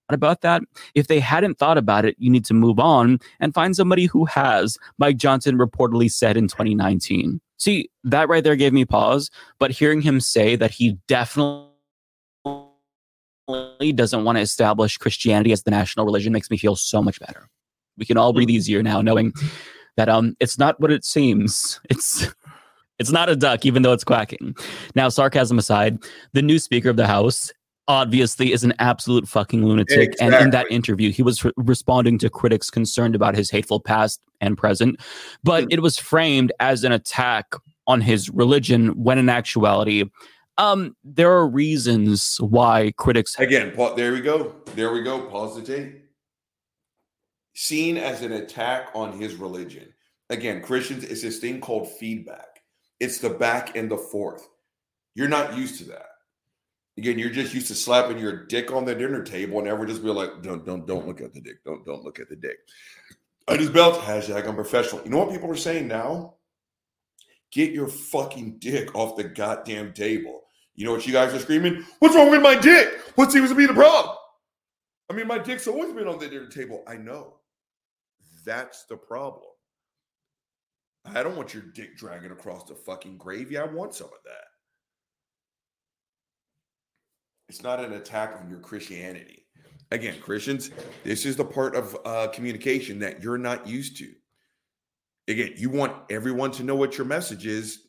about 0.09 0.40
that. 0.42 0.62
If 0.94 1.09
they 1.09 1.20
hadn't 1.20 1.59
thought 1.59 1.79
about 1.79 2.05
it, 2.05 2.16
you 2.18 2.31
need 2.31 2.44
to 2.46 2.55
move 2.55 2.79
on 2.79 3.18
and 3.40 3.55
find 3.55 3.75
somebody 3.75 4.07
who 4.07 4.25
has, 4.27 4.79
Mike 4.99 5.16
Johnson 5.16 5.59
reportedly 5.59 6.11
said 6.11 6.37
in 6.37 6.49
2019. 6.49 7.40
See, 7.59 7.90
that 8.05 8.29
right 8.29 8.44
there 8.44 8.57
gave 8.57 8.72
me 8.72 8.85
pause, 8.85 9.31
but 9.59 9.70
hearing 9.70 10.03
him 10.03 10.20
say 10.20 10.57
that 10.57 10.70
he 10.70 10.99
definitely 11.09 11.70
doesn't 13.94 14.25
want 14.25 14.37
to 14.37 14.42
establish 14.42 14.99
Christianity 14.99 15.53
as 15.53 15.62
the 15.62 15.70
national 15.70 16.05
religion 16.05 16.33
makes 16.33 16.51
me 16.51 16.57
feel 16.57 16.77
so 16.77 17.03
much 17.03 17.18
better. 17.18 17.49
We 17.96 18.05
can 18.05 18.18
all 18.18 18.33
breathe 18.33 18.51
easier 18.51 18.83
now 18.83 19.01
knowing 19.01 19.33
that 19.96 20.11
um 20.11 20.37
it's 20.38 20.59
not 20.59 20.79
what 20.81 20.92
it 20.92 21.05
seems. 21.05 21.81
It's 21.88 22.27
it's 22.98 23.12
not 23.12 23.28
a 23.28 23.37
duck, 23.37 23.66
even 23.66 23.82
though 23.82 23.92
it's 23.92 24.04
quacking. 24.04 24.54
Now, 24.94 25.09
sarcasm 25.09 25.59
aside, 25.59 25.98
the 26.32 26.42
new 26.42 26.59
Speaker 26.59 26.90
of 26.90 26.96
the 26.96 27.06
House 27.06 27.52
obviously 27.88 28.52
is 28.52 28.64
an 28.64 28.74
absolute 28.78 29.28
fucking 29.28 29.64
lunatic. 29.64 30.12
Exactly. 30.12 30.26
And 30.26 30.44
in 30.46 30.50
that 30.50 30.70
interview, 30.70 31.12
he 31.12 31.22
was 31.22 31.44
re- 31.44 31.52
responding 31.56 32.18
to 32.18 32.30
critics 32.30 32.70
concerned 32.70 33.14
about 33.14 33.37
his 33.37 33.50
hateful 33.50 33.80
past 33.80 34.20
and 34.40 34.59
present, 34.59 35.00
but 35.44 35.64
mm. 35.64 35.68
it 35.70 35.82
was 35.82 35.98
framed 35.98 36.52
as 36.61 36.85
an 36.85 36.92
attack 36.92 37.54
on 37.87 38.00
his 38.00 38.28
religion 38.30 38.88
when 39.02 39.18
in 39.18 39.28
actuality, 39.28 40.04
um, 40.59 40.96
there 41.04 41.30
are 41.30 41.46
reasons 41.46 42.38
why 42.40 42.92
critics. 42.96 43.38
Again, 43.38 43.72
pa- 43.74 43.94
there 43.94 44.12
we 44.12 44.20
go. 44.20 44.54
There 44.74 44.92
we 44.92 45.02
go. 45.02 45.22
Pause 45.26 45.56
the 45.56 45.62
tape. 45.62 46.02
Seen 47.54 47.96
as 47.96 48.22
an 48.22 48.32
attack 48.32 48.88
on 48.94 49.18
his 49.18 49.37
religion. 49.37 49.92
Again, 50.28 50.61
Christians, 50.61 51.04
it's 51.04 51.22
this 51.22 51.38
thing 51.38 51.61
called 51.61 51.88
feedback. 51.92 52.56
It's 53.00 53.18
the 53.18 53.30
back 53.30 53.76
and 53.76 53.90
the 53.90 53.98
forth. 53.98 54.48
You're 55.14 55.28
not 55.28 55.56
used 55.56 55.78
to 55.78 55.85
that 55.87 56.06
again, 56.98 57.18
you're 57.18 57.30
just 57.30 57.54
used 57.54 57.66
to 57.68 57.74
slapping 57.74 58.18
your 58.18 58.46
dick 58.46 58.72
on 58.72 58.85
the 58.85 58.94
dinner 58.94 59.22
table 59.22 59.59
and 59.59 59.68
ever 59.68 59.87
just 59.87 60.02
be 60.02 60.09
like, 60.09 60.42
don't, 60.42 60.64
don't, 60.64 60.87
don't 60.87 61.06
look 61.06 61.20
at 61.20 61.35
the 61.35 61.40
dick. 61.40 61.62
Don't, 61.64 61.85
don't 61.85 62.04
look 62.04 62.20
at 62.20 62.28
the 62.28 62.37
dick. 62.37 62.56
I 63.48 63.56
just 63.56 63.72
belt 63.72 64.00
hashtag 64.00 64.46
I'm 64.46 64.54
professional. 64.54 65.02
You 65.04 65.11
know 65.11 65.18
what 65.18 65.30
people 65.30 65.50
are 65.50 65.56
saying 65.56 65.87
now? 65.87 66.35
Get 67.52 67.72
your 67.72 67.88
fucking 67.88 68.59
dick 68.59 68.94
off 68.94 69.16
the 69.16 69.24
goddamn 69.24 69.92
table. 69.92 70.42
You 70.74 70.85
know 70.85 70.92
what 70.92 71.06
you 71.06 71.12
guys 71.12 71.32
are 71.32 71.38
screaming? 71.38 71.85
What's 72.00 72.14
wrong 72.14 72.30
with 72.30 72.42
my 72.42 72.56
dick? 72.56 72.88
What 73.14 73.32
seems 73.32 73.48
to 73.50 73.54
be 73.54 73.66
the 73.66 73.74
problem? 73.74 74.16
I 75.09 75.14
mean, 75.14 75.28
my 75.28 75.38
dick's 75.38 75.68
always 75.68 75.92
been 75.92 76.09
on 76.09 76.18
the 76.18 76.28
dinner 76.28 76.48
table. 76.48 76.82
I 76.87 76.96
know. 76.96 77.35
That's 78.44 78.85
the 78.85 78.96
problem. 78.96 79.44
I 81.14 81.23
don't 81.23 81.37
want 81.37 81.55
your 81.55 81.62
dick 81.75 81.97
dragging 81.97 82.33
across 82.33 82.64
the 82.64 82.75
fucking 82.75 83.19
gravy. 83.19 83.59
I 83.59 83.64
want 83.64 83.95
some 83.95 84.09
of 84.09 84.23
that. 84.25 84.45
It's 87.49 87.62
not 87.62 87.81
an 87.81 87.92
attack 87.92 88.38
on 88.40 88.51
your 88.51 88.59
Christianity. 88.59 89.47
Again, 89.92 90.16
Christians, 90.21 90.71
this 91.05 91.25
is 91.25 91.37
the 91.37 91.45
part 91.45 91.77
of 91.77 91.97
uh, 92.05 92.29
communication 92.29 92.99
that 92.99 93.23
you're 93.23 93.38
not 93.38 93.69
used 93.69 93.97
to. 93.99 94.12
Again, 95.29 95.55
you 95.57 95.71
want 95.71 95.95
everyone 96.11 96.51
to 96.53 96.64
know 96.64 96.75
what 96.75 96.99
your 96.99 97.07
message 97.07 97.47
is. 97.47 97.87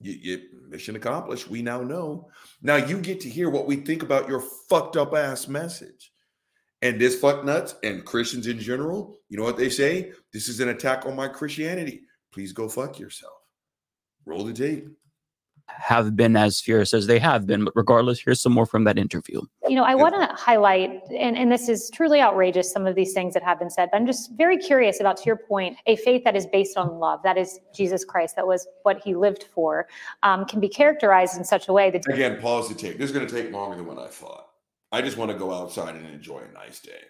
You, 0.00 0.12
you, 0.12 0.40
mission 0.68 0.96
accomplished. 0.96 1.48
We 1.48 1.60
now 1.60 1.82
know. 1.82 2.30
Now 2.62 2.76
you 2.76 3.00
get 3.00 3.20
to 3.22 3.28
hear 3.28 3.50
what 3.50 3.66
we 3.66 3.76
think 3.76 4.02
about 4.02 4.28
your 4.28 4.42
fucked 4.68 4.96
up 4.96 5.14
ass 5.14 5.48
message. 5.48 6.12
And 6.82 7.00
this 7.00 7.18
fuck 7.18 7.44
nuts 7.44 7.74
and 7.82 8.04
Christians 8.04 8.46
in 8.46 8.58
general, 8.58 9.18
you 9.28 9.36
know 9.36 9.44
what 9.44 9.56
they 9.56 9.68
say? 9.68 10.12
This 10.32 10.48
is 10.48 10.60
an 10.60 10.68
attack 10.68 11.06
on 11.06 11.16
my 11.16 11.28
Christianity. 11.28 12.02
Please 12.32 12.52
go 12.52 12.68
fuck 12.68 12.98
yourself. 12.98 13.34
Roll 14.24 14.44
the 14.44 14.52
tape 14.52 14.88
have 15.68 16.16
been 16.16 16.36
as 16.36 16.60
fierce 16.60 16.94
as 16.94 17.06
they 17.06 17.18
have 17.18 17.46
been. 17.46 17.64
But 17.64 17.74
regardless, 17.76 18.20
here's 18.20 18.40
some 18.40 18.52
more 18.52 18.66
from 18.66 18.84
that 18.84 18.98
interview. 18.98 19.40
You 19.68 19.76
know, 19.76 19.84
I 19.84 19.94
want 19.94 20.14
to 20.14 20.34
highlight, 20.34 21.02
and, 21.10 21.36
and 21.36 21.52
this 21.52 21.68
is 21.68 21.90
truly 21.92 22.20
outrageous, 22.20 22.72
some 22.72 22.86
of 22.86 22.94
these 22.94 23.12
things 23.12 23.34
that 23.34 23.42
have 23.42 23.58
been 23.58 23.70
said, 23.70 23.90
but 23.92 23.98
I'm 23.98 24.06
just 24.06 24.32
very 24.32 24.56
curious 24.56 25.00
about, 25.00 25.16
to 25.18 25.24
your 25.26 25.36
point, 25.36 25.76
a 25.86 25.96
faith 25.96 26.24
that 26.24 26.34
is 26.34 26.46
based 26.46 26.76
on 26.76 26.98
love, 26.98 27.20
that 27.22 27.36
is 27.36 27.60
Jesus 27.74 28.04
Christ, 28.04 28.36
that 28.36 28.46
was 28.46 28.66
what 28.82 29.00
he 29.04 29.14
lived 29.14 29.44
for, 29.54 29.86
um, 30.22 30.46
can 30.46 30.60
be 30.60 30.68
characterized 30.68 31.36
in 31.36 31.44
such 31.44 31.68
a 31.68 31.72
way 31.72 31.90
that. 31.90 32.02
Again, 32.08 32.40
pause 32.40 32.68
the 32.68 32.74
tape. 32.74 32.98
This 32.98 33.10
is 33.10 33.16
going 33.16 33.26
to 33.26 33.42
take 33.42 33.52
longer 33.52 33.76
than 33.76 33.86
what 33.86 33.98
I 33.98 34.08
thought. 34.08 34.47
I 34.90 35.02
just 35.02 35.16
want 35.16 35.30
to 35.30 35.36
go 35.36 35.52
outside 35.52 35.94
and 35.94 36.06
enjoy 36.06 36.40
a 36.40 36.52
nice 36.52 36.80
day. 36.80 37.02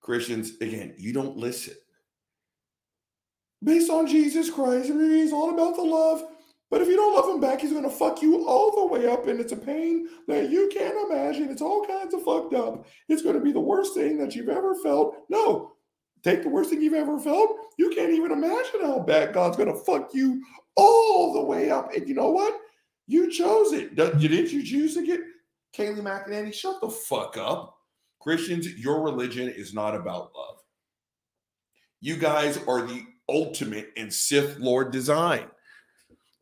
Christians, 0.00 0.52
again, 0.60 0.94
you 0.96 1.12
don't 1.12 1.36
listen. 1.36 1.74
Based 3.62 3.90
on 3.90 4.06
Jesus 4.06 4.48
Christ, 4.50 4.86
he's 4.86 5.32
all 5.32 5.52
about 5.52 5.76
the 5.76 5.82
love. 5.82 6.22
But 6.70 6.82
if 6.82 6.88
you 6.88 6.96
don't 6.96 7.14
love 7.14 7.34
him 7.34 7.40
back, 7.40 7.60
he's 7.60 7.72
going 7.72 7.84
to 7.84 7.90
fuck 7.90 8.22
you 8.22 8.46
all 8.46 8.70
the 8.70 8.86
way 8.86 9.06
up. 9.06 9.26
And 9.26 9.40
it's 9.40 9.52
a 9.52 9.56
pain 9.56 10.06
that 10.28 10.50
you 10.50 10.70
can't 10.72 11.10
imagine. 11.10 11.50
It's 11.50 11.62
all 11.62 11.86
kinds 11.86 12.14
of 12.14 12.22
fucked 12.22 12.54
up. 12.54 12.86
It's 13.08 13.22
going 13.22 13.34
to 13.34 13.40
be 13.40 13.52
the 13.52 13.60
worst 13.60 13.94
thing 13.94 14.18
that 14.18 14.34
you've 14.34 14.50
ever 14.50 14.74
felt. 14.76 15.16
No, 15.28 15.72
take 16.22 16.42
the 16.42 16.48
worst 16.48 16.70
thing 16.70 16.82
you've 16.82 16.94
ever 16.94 17.18
felt. 17.18 17.50
You 17.78 17.90
can't 17.90 18.12
even 18.12 18.32
imagine 18.32 18.82
how 18.82 19.00
bad 19.00 19.32
God's 19.32 19.56
going 19.56 19.72
to 19.72 19.84
fuck 19.84 20.12
you 20.12 20.42
all 20.76 21.32
the 21.32 21.42
way 21.42 21.70
up. 21.70 21.94
And 21.94 22.06
you 22.08 22.14
know 22.14 22.30
what? 22.30 22.54
You 23.06 23.30
chose 23.30 23.72
it. 23.72 23.94
Didn't 23.94 24.52
you 24.52 24.62
choose 24.62 24.94
to 24.94 25.06
get 25.06 25.20
Kayleigh 25.76 26.02
McEnany? 26.02 26.52
Shut 26.52 26.80
the 26.80 26.90
fuck 26.90 27.36
up. 27.36 27.76
Christians, 28.20 28.68
your 28.76 29.02
religion 29.02 29.48
is 29.48 29.72
not 29.72 29.94
about 29.94 30.32
love. 30.36 30.56
You 32.00 32.16
guys 32.16 32.58
are 32.66 32.82
the 32.82 33.04
ultimate 33.28 33.90
in 33.96 34.10
Sith 34.10 34.58
Lord 34.58 34.90
design. 34.90 35.46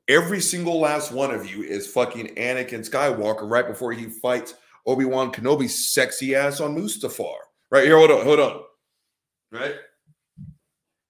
Every 0.09 0.41
single 0.41 0.79
last 0.79 1.13
one 1.13 1.33
of 1.33 1.51
you 1.51 1.63
is 1.63 1.87
fucking 1.87 2.35
Anakin 2.37 2.89
Skywalker 2.89 3.51
right 3.51 3.67
before 3.67 3.93
he 3.93 4.07
fights 4.07 4.55
Obi 4.87 5.05
Wan 5.05 5.33
Kenobi's 5.33 5.93
sexy 5.93 6.35
ass 6.35 6.61
on 6.61 6.77
Mustafar. 6.77 7.37
Right 7.71 7.85
here, 7.85 7.99
hold 7.99 8.13
on, 8.13 8.25
hold 8.25 8.41
on. 8.41 8.63
Right? 9.51 9.75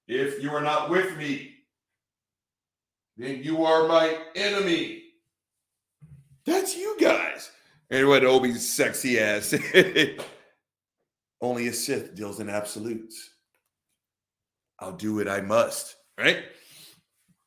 If 0.07 0.41
you 0.41 0.49
are 0.51 0.61
not 0.61 0.89
with 0.89 1.15
me, 1.17 1.53
then 3.17 3.43
you 3.43 3.63
are 3.65 3.87
my 3.87 4.17
enemy. 4.35 5.03
That's 6.45 6.75
you 6.75 6.95
guys. 6.99 7.51
And 7.89 8.07
what 8.07 8.23
Obi's 8.23 8.67
sexy 8.67 9.19
ass. 9.19 9.53
Only 11.41 11.67
a 11.67 11.73
Sith 11.73 12.15
deals 12.15 12.39
in 12.39 12.49
absolutes. 12.49 13.29
I'll 14.79 14.93
do 14.93 15.15
what 15.15 15.27
I 15.27 15.41
must, 15.41 15.95
right? 16.19 16.43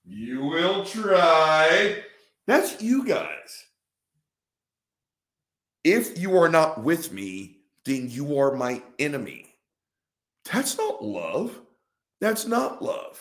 You 0.05 0.45
will 0.45 0.85
try. 0.85 2.03
That's 2.47 2.81
you 2.81 3.05
guys. 3.05 3.67
If 5.85 6.19
you 6.19 6.37
are 6.37 6.49
not 6.49 6.83
with 6.83 7.13
me, 7.13 7.59
then 7.85 8.11
you 8.11 8.39
are 8.39 8.55
my 8.55 8.83
enemy. 8.99 9.47
That's 10.53 10.77
not 10.77 11.05
love. 11.05 11.61
That's 12.21 12.47
not 12.47 12.83
love. 12.83 13.19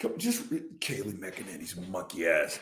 Come, 0.00 0.18
just 0.18 0.50
Kayleigh 0.80 1.18
McEnany's 1.18 1.76
monkey 1.88 2.26
ass. 2.26 2.58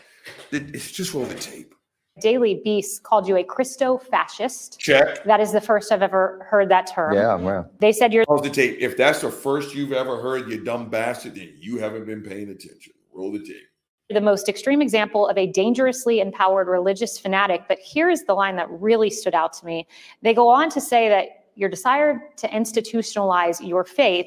It's 0.50 0.92
just 0.92 1.14
roll 1.14 1.24
the 1.24 1.35
tape. 1.35 1.74
Daily 2.20 2.61
Beast 2.62 3.03
called 3.03 3.27
you 3.27 3.37
a 3.37 3.44
Christo 3.44 3.98
fascist. 3.98 4.79
Check. 4.79 5.24
That 5.24 5.40
is 5.40 5.53
the 5.53 5.61
first 5.61 5.90
I've 5.90 6.03
ever 6.03 6.46
heard 6.48 6.68
that 6.68 6.87
term. 6.87 7.14
Yeah, 7.14 7.35
well, 7.35 7.68
They 7.81 7.92
said 7.92 8.12
you're 8.12 8.24
Roll 8.29 8.40
the 8.40 8.50
tape. 8.50 8.77
If 8.79 8.96
that's 8.96 9.20
the 9.20 9.31
first 9.31 9.74
you've 9.74 9.92
ever 9.92 10.20
heard, 10.20 10.48
you 10.48 10.62
dumb 10.62 10.88
bastard, 10.88 11.35
then 11.35 11.53
you 11.59 11.79
haven't 11.79 12.07
been 12.07 12.22
paying 12.22 12.50
attention. 12.50 12.92
Roll 13.12 13.33
the 13.33 13.40
tape. 13.40 13.66
the 14.11 14.20
most 14.20 14.48
extreme 14.48 14.81
example 14.81 15.27
of 15.27 15.37
a 15.37 15.46
dangerously 15.48 16.20
empowered 16.20 16.68
religious 16.68 17.18
fanatic. 17.18 17.62
But 17.66 17.79
here 17.81 18.09
is 18.11 18.24
the 18.24 18.35
line 18.35 18.55
that 18.57 18.70
really 18.70 19.11
stood 19.11 19.35
out 19.35 19.53
to 19.55 19.66
me. 19.66 19.87
They 20.22 20.35
go 20.35 20.48
on 20.48 20.70
to 20.70 20.81
say 20.81 21.09
that 21.09 21.46
your 21.57 21.68
desire 21.68 22.31
to 22.37 22.48
institutionalize 22.48 23.66
your 23.66 23.85
faith 23.85 24.27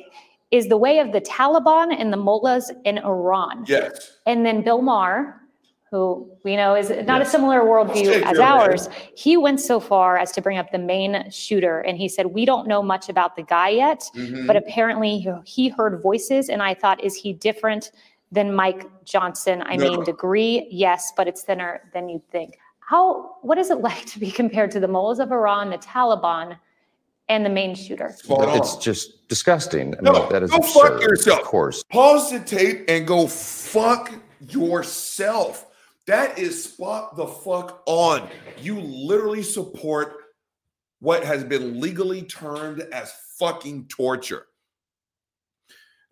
is 0.52 0.68
the 0.68 0.78
way 0.78 1.00
of 1.00 1.14
the 1.14 1.22
Taliban 1.22 1.94
and 1.98 2.12
the 2.12 2.18
mullahs 2.18 2.72
in 2.86 2.98
Iran. 3.00 3.66
Yes. 3.68 4.18
And 4.26 4.46
then 4.46 4.62
Bill 4.62 4.82
Maher, 4.82 5.42
who 5.92 6.30
we 6.44 6.56
know 6.58 6.76
is 6.76 6.92
not 7.06 7.22
a 7.22 7.26
similar 7.26 7.62
worldview 7.62 8.08
as 8.08 8.22
care 8.24 8.32
of 8.34 8.40
ours, 8.40 8.90
he 9.16 9.38
went 9.38 9.60
so 9.62 9.80
far 9.80 10.18
as 10.18 10.32
to 10.34 10.42
bring 10.42 10.58
up 10.58 10.72
the 10.72 10.78
Maine 10.78 11.30
shooter. 11.32 11.80
And 11.80 11.98
he 11.98 12.10
said, 12.10 12.28
We 12.28 12.44
don't 12.46 12.68
know 12.68 12.84
much 12.84 13.08
about 13.08 13.36
the 13.38 13.44
guy 13.44 13.70
yet, 13.70 14.04
Mhm. 14.16 14.48
but 14.48 14.56
apparently 14.58 15.18
he- 15.20 15.32
he 15.46 15.70
heard 15.70 16.02
voices. 16.02 16.50
And 16.50 16.62
I 16.62 16.74
thought, 16.74 17.02
Is 17.04 17.16
he 17.16 17.32
different 17.34 17.92
than 18.32 18.54
Mike 18.54 18.86
Johnson? 19.06 19.64
I 19.66 19.78
No. 19.78 19.92
mean, 19.92 20.04
degree, 20.04 20.68
yes, 20.70 21.14
but 21.16 21.28
it's 21.28 21.44
thinner 21.44 21.82
than 21.94 22.10
you'd 22.10 22.28
think. 22.32 22.58
How, 22.80 23.36
what 23.42 23.58
is 23.58 23.70
it 23.70 23.80
like 23.90 24.06
to 24.08 24.20
be 24.20 24.30
compared 24.30 24.72
to 24.72 24.80
the 24.82 24.88
mullahs 24.90 25.20
of 25.20 25.32
Iran, 25.32 25.70
the 25.70 25.78
Taliban, 25.78 26.58
and 27.30 27.46
the 27.46 27.50
Maine 27.50 27.76
shooter? 27.76 28.14
Spot 28.18 28.50
on. 28.50 28.58
it's 28.58 28.76
just 28.76 29.26
disgusting. 29.30 29.96
I 29.96 30.02
No, 30.02 30.12
mean, 30.12 30.30
that 30.34 30.44
is 30.44 30.52
go 30.52 30.62
fuck 30.62 31.02
yourself. 31.02 31.40
Of 31.40 31.46
course. 31.46 31.84
Pause 31.84 32.32
the 32.32 32.40
tape 32.40 32.86
and 32.90 33.08
go 33.08 33.28
fuck 33.28 34.12
yourself. 34.50 35.64
That 36.08 36.40
is 36.40 36.64
spot 36.64 37.18
the 37.18 37.28
fuck 37.28 37.84
on. 37.86 38.30
You 38.58 38.80
literally 38.80 39.44
support 39.44 40.16
what 41.00 41.24
has 41.26 41.44
been 41.44 41.82
legally 41.82 42.22
termed 42.24 42.80
as 42.94 43.14
fucking 43.38 43.88
torture. 43.90 44.48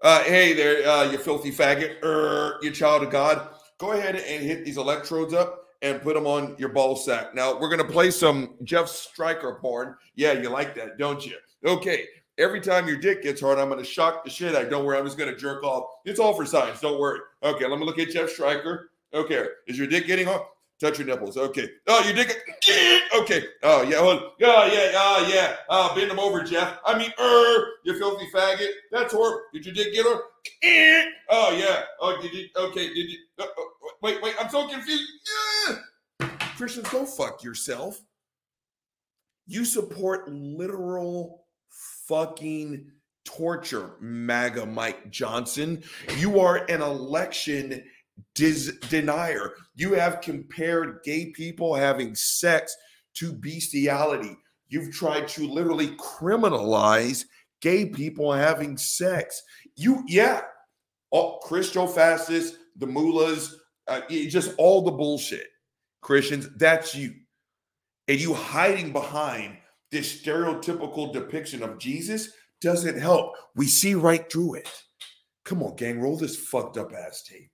Uh, 0.03 0.21
hey 0.23 0.53
there, 0.53 0.87
uh, 0.87 1.09
you 1.09 1.17
filthy 1.17 1.51
faggot, 1.51 2.03
er, 2.03 2.59
you 2.61 2.71
child 2.71 3.03
of 3.03 3.09
God. 3.09 3.47
Go 3.77 3.93
ahead 3.93 4.15
and 4.15 4.43
hit 4.43 4.65
these 4.65 4.77
electrodes 4.77 5.33
up 5.33 5.65
and 5.81 6.01
put 6.01 6.13
them 6.13 6.27
on 6.27 6.55
your 6.57 6.69
ball 6.69 6.97
sack. 6.97 7.33
Now 7.33 7.57
we're 7.57 7.69
gonna 7.69 7.85
play 7.85 8.11
some 8.11 8.55
Jeff 8.65 8.89
Stryker 8.89 9.57
porn. 9.61 9.95
Yeah, 10.15 10.33
you 10.33 10.49
like 10.49 10.75
that, 10.75 10.97
don't 10.97 11.25
you? 11.25 11.37
Okay. 11.65 12.05
Every 12.37 12.59
time 12.59 12.85
your 12.85 12.97
dick 12.97 13.23
gets 13.23 13.39
hard, 13.39 13.59
I'm 13.59 13.69
gonna 13.69 13.85
shock 13.85 14.25
the 14.25 14.29
shit 14.29 14.55
out. 14.55 14.69
Don't 14.69 14.83
worry, 14.83 14.97
I'm 14.97 15.05
just 15.05 15.17
gonna 15.17 15.37
jerk 15.37 15.63
off. 15.63 15.85
It's 16.03 16.19
all 16.19 16.33
for 16.33 16.45
science. 16.45 16.81
Don't 16.81 16.99
worry. 16.99 17.21
Okay, 17.41 17.65
let 17.65 17.79
me 17.79 17.85
look 17.85 17.97
at 17.97 18.09
Jeff 18.09 18.29
Stryker. 18.29 18.89
Okay, 19.15 19.47
is 19.67 19.77
your 19.77 19.87
dick 19.87 20.05
getting 20.07 20.27
hard? 20.27 20.41
Touch 20.79 20.99
your 20.99 21.07
nipples. 21.07 21.37
Okay. 21.37 21.69
Oh, 21.87 22.03
your 22.03 22.13
dick. 22.13 22.37
Okay. 23.15 23.45
Oh 23.63 23.81
yeah. 23.83 23.97
Oh 23.99 24.33
yeah. 24.37 24.91
Oh 24.93 25.31
yeah. 25.33 25.55
Oh, 25.69 25.95
bend 25.95 26.11
them 26.11 26.19
over, 26.19 26.43
Jeff. 26.43 26.79
I 26.85 26.97
mean, 26.97 27.11
er, 27.17 27.67
you 27.85 27.97
filthy 27.97 28.27
faggot. 28.33 28.71
That's 28.91 29.13
horrible. 29.13 29.39
Did 29.53 29.65
your 29.65 29.73
dick 29.73 29.93
get 29.93 30.05
hard? 30.05 30.21
Oh 31.29 31.55
yeah. 31.57 31.83
Oh, 32.01 32.21
did 32.21 32.33
you? 32.33 32.47
Okay. 32.57 32.93
Did 32.93 33.09
you? 33.09 33.17
uh, 33.39 33.43
uh, 33.43 33.47
wait, 34.01 34.21
wait. 34.21 34.35
I'm 34.39 34.49
so 34.49 34.67
confused. 34.67 35.09
Christians, 36.57 36.89
go 36.89 37.05
fuck 37.05 37.41
yourself. 37.41 38.01
You 39.47 39.63
support 39.63 40.27
literal 40.29 41.45
fucking 42.07 42.91
torture, 43.23 43.93
MAGA 44.01 44.65
Mike 44.65 45.09
Johnson. 45.09 45.83
You 46.17 46.39
are 46.39 46.65
an 46.69 46.81
election 46.81 47.83
denier. 48.33 49.53
You 49.75 49.93
have 49.93 50.21
compared 50.21 51.03
gay 51.03 51.27
people 51.27 51.75
having 51.75 52.15
sex 52.15 52.75
to 53.15 53.33
bestiality. 53.33 54.37
You've 54.67 54.93
tried 54.93 55.27
to 55.29 55.47
literally 55.47 55.89
criminalize 55.97 57.25
gay 57.61 57.85
people 57.85 58.31
having 58.31 58.77
sex. 58.77 59.41
You, 59.75 60.03
yeah, 60.07 60.41
all 61.11 61.39
Christo 61.39 61.87
fascists, 61.87 62.57
the 62.77 62.87
mullahs, 62.87 63.55
uh, 63.87 64.01
just 64.09 64.53
all 64.57 64.81
the 64.81 64.91
bullshit. 64.91 65.47
Christians, 66.01 66.49
that's 66.57 66.93
you. 66.95 67.13
And 68.07 68.19
you 68.19 68.33
hiding 68.33 68.91
behind 68.91 69.57
this 69.91 70.21
stereotypical 70.21 71.13
depiction 71.13 71.63
of 71.63 71.79
Jesus 71.79 72.29
doesn't 72.61 72.99
help. 72.99 73.33
We 73.55 73.65
see 73.65 73.95
right 73.95 74.29
through 74.31 74.55
it. 74.55 74.69
Come 75.45 75.63
on, 75.63 75.75
gang, 75.75 75.99
roll 75.99 76.17
this 76.17 76.35
fucked 76.35 76.77
up 76.77 76.91
ass 76.93 77.23
tape. 77.23 77.51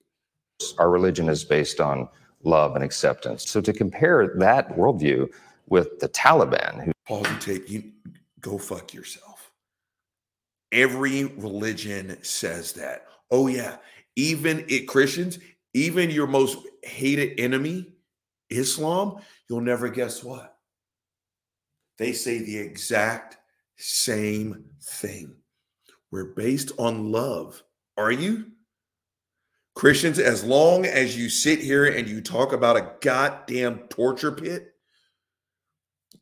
Our 0.77 0.89
religion 0.89 1.29
is 1.29 1.43
based 1.43 1.79
on 1.79 2.07
love 2.43 2.75
and 2.75 2.83
acceptance. 2.83 3.49
So 3.49 3.61
to 3.61 3.73
compare 3.73 4.33
that 4.37 4.69
worldview 4.69 5.29
with 5.67 5.99
the 5.99 6.09
Taliban, 6.09 6.83
who 6.83 6.91
Pause 7.07 7.23
the 7.23 7.39
tape. 7.39 7.69
You 7.69 7.91
go 8.39 8.57
fuck 8.57 8.93
yourself. 8.93 9.51
Every 10.71 11.25
religion 11.25 12.17
says 12.21 12.73
that. 12.73 13.05
Oh 13.29 13.47
yeah, 13.47 13.77
even 14.15 14.65
it 14.67 14.87
Christians, 14.87 15.39
even 15.73 16.09
your 16.09 16.27
most 16.27 16.59
hated 16.83 17.39
enemy, 17.39 17.93
Islam, 18.49 19.21
you'll 19.49 19.61
never 19.61 19.89
guess 19.89 20.23
what. 20.23 20.57
They 21.97 22.13
say 22.13 22.39
the 22.39 22.57
exact 22.57 23.37
same 23.77 24.65
thing. 24.81 25.35
We're 26.11 26.33
based 26.33 26.71
on 26.77 27.11
love. 27.11 27.63
Are 27.97 28.11
you? 28.11 28.50
Christians, 29.73 30.19
as 30.19 30.43
long 30.43 30.85
as 30.85 31.17
you 31.17 31.29
sit 31.29 31.59
here 31.59 31.85
and 31.85 32.07
you 32.07 32.21
talk 32.21 32.53
about 32.53 32.77
a 32.77 32.91
goddamn 33.01 33.79
torture 33.89 34.31
pit, 34.31 34.73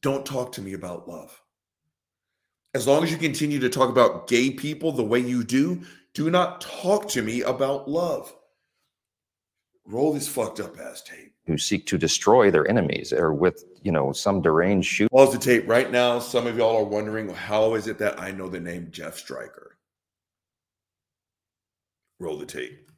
don't 0.02 0.26
talk 0.26 0.54
to 0.54 0.62
me 0.62 0.74
about 0.74 1.10
love. 1.10 1.42
As 2.74 2.88
long 2.88 3.04
as 3.04 3.12
you 3.12 3.18
continue 3.18 3.60
to 3.60 3.70
talk 3.70 3.90
about 3.90 4.28
gay 4.28 4.52
people 4.52 4.92
the 4.92 5.04
way 5.04 5.20
you 5.20 5.44
do, 5.44 5.82
do 6.14 6.30
not 6.30 6.62
talk 6.62 7.10
to 7.10 7.22
me 7.22 7.42
about 7.42 7.90
love. 7.90 8.34
Roll 9.86 10.14
this 10.14 10.28
fucked 10.28 10.60
up 10.60 10.80
ass 10.80 11.02
tape. 11.02 11.34
who 11.48 11.58
seek 11.58 11.88
to 11.88 11.98
destroy 11.98 12.52
their 12.52 12.70
enemies 12.70 13.12
or 13.12 13.34
with, 13.34 13.64
you 13.82 13.92
know, 13.92 14.12
some 14.12 14.40
deranged 14.40 14.88
shoot. 14.88 15.12
Pause 15.12 15.34
the 15.34 15.40
tape 15.40 15.68
right 15.68 15.92
now. 15.92 16.20
Some 16.20 16.46
of 16.46 16.56
y'all 16.56 16.78
are 16.78 16.84
wondering 16.84 17.28
how 17.30 17.74
is 17.74 17.88
it 17.88 17.98
that 17.98 18.20
I 18.20 18.30
know 18.30 18.48
the 18.48 18.60
name 18.60 18.90
Jeff 18.92 19.18
Stryker? 19.18 19.78
Roll 22.20 22.38
the 22.38 22.46
tape. 22.46 22.89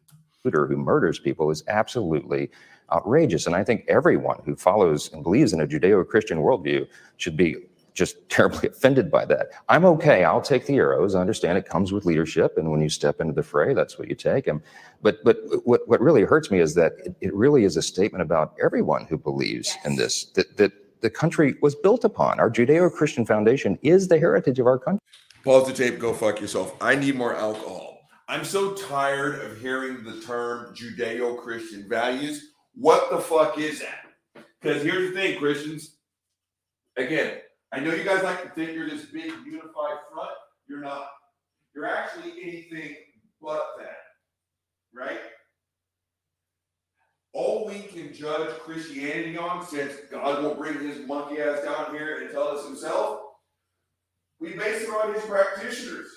Who 0.44 0.78
murders 0.78 1.20
people 1.20 1.52
is 1.52 1.64
absolutely 1.68 2.50
outrageous. 2.92 3.46
And 3.46 3.56
I 3.56 3.64
think 3.64 3.86
everyone 3.88 4.42
who 4.46 4.56
follows 4.56 5.12
and 5.14 5.24
believes 5.24 5.54
in 5.54 5.62
a 5.62 5.68
Judeo 5.68 6.08
Christian 6.08 6.40
worldview 6.40 6.88
should 7.18 7.38
be 7.38 7.56
just 7.94 8.18
terribly 8.30 8.70
offended 8.70 9.12
by 9.12 9.26
that. 9.26 9.50
I'm 9.70 9.86
okay. 9.86 10.24
I'll 10.24 10.42
take 10.42 10.66
the 10.66 10.76
arrows. 10.76 11.14
I 11.14 11.22
understand 11.22 11.58
it 11.58 11.68
comes 11.68 11.92
with 11.92 12.06
leadership. 12.06 12.58
And 12.58 12.72
when 12.72 12.82
you 12.82 12.90
step 12.90 13.22
into 13.22 13.34
the 13.34 13.44
fray, 13.44 13.74
that's 13.74 14.00
what 14.00 14.08
you 14.10 14.16
take. 14.16 14.48
And, 14.48 14.62
but 15.02 15.24
but 15.24 15.38
what, 15.64 15.88
what 15.88 16.02
really 16.02 16.24
hurts 16.24 16.50
me 16.50 16.60
is 16.60 16.74
that 16.76 16.94
it, 17.06 17.16
it 17.22 17.34
really 17.34 17.64
is 17.64 17.78
a 17.78 17.82
statement 17.82 18.22
about 18.22 18.56
everyone 18.64 19.06
who 19.06 19.18
believes 19.18 19.78
in 19.86 19.96
this, 19.96 20.26
that, 20.34 20.58
that 20.58 20.72
the 21.02 21.10
country 21.10 21.56
was 21.62 21.76
built 21.76 22.04
upon. 22.04 22.40
Our 22.40 22.50
Judeo 22.50 22.92
Christian 22.92 23.26
foundation 23.26 23.78
is 23.82 24.08
the 24.08 24.20
heritage 24.20 24.60
of 24.60 24.68
our 24.68 24.80
country. 24.80 25.02
Pause 25.44 25.68
the 25.68 25.74
tape, 25.74 26.00
go 26.00 26.14
fuck 26.14 26.40
yourself. 26.40 26.76
I 26.80 26.96
need 26.96 27.16
more 27.16 27.36
alcohol. 27.36 27.91
I'm 28.32 28.46
so 28.46 28.74
tired 28.74 29.42
of 29.42 29.60
hearing 29.60 30.06
the 30.06 30.22
term 30.22 30.74
Judeo 30.74 31.38
Christian 31.38 31.90
values. 31.90 32.54
What 32.76 33.10
the 33.12 33.20
fuck 33.20 33.58
is 33.58 33.82
that? 33.82 34.06
Because 34.62 34.82
here's 34.82 35.10
the 35.10 35.16
thing, 35.20 35.38
Christians. 35.38 35.98
Again, 36.96 37.40
I 37.74 37.82
know 37.82 37.94
you 37.94 38.06
guys 38.06 38.24
like 38.24 38.42
to 38.42 38.50
think 38.52 38.72
you're 38.72 38.90
this 38.90 39.08
big 39.08 39.34
unified 39.46 39.98
front. 40.14 40.32
You're 40.70 40.80
not. 40.80 41.10
You're 41.76 41.88
actually 41.88 42.32
anything 42.42 42.96
but 43.42 43.66
that. 43.80 43.98
Right? 44.94 45.20
all 47.34 47.66
we 47.66 47.80
can 47.80 48.14
judge 48.14 48.50
Christianity 48.60 49.38
on, 49.38 49.66
since 49.66 49.94
God 50.10 50.42
won't 50.42 50.58
bring 50.58 50.80
his 50.80 51.06
monkey 51.06 51.42
ass 51.42 51.64
down 51.64 51.94
here 51.94 52.22
and 52.22 52.32
tell 52.32 52.48
us 52.48 52.66
himself, 52.66 53.20
we 54.40 54.54
base 54.54 54.84
it 54.84 54.90
on 54.90 55.14
his 55.14 55.24
practitioners. 55.24 56.08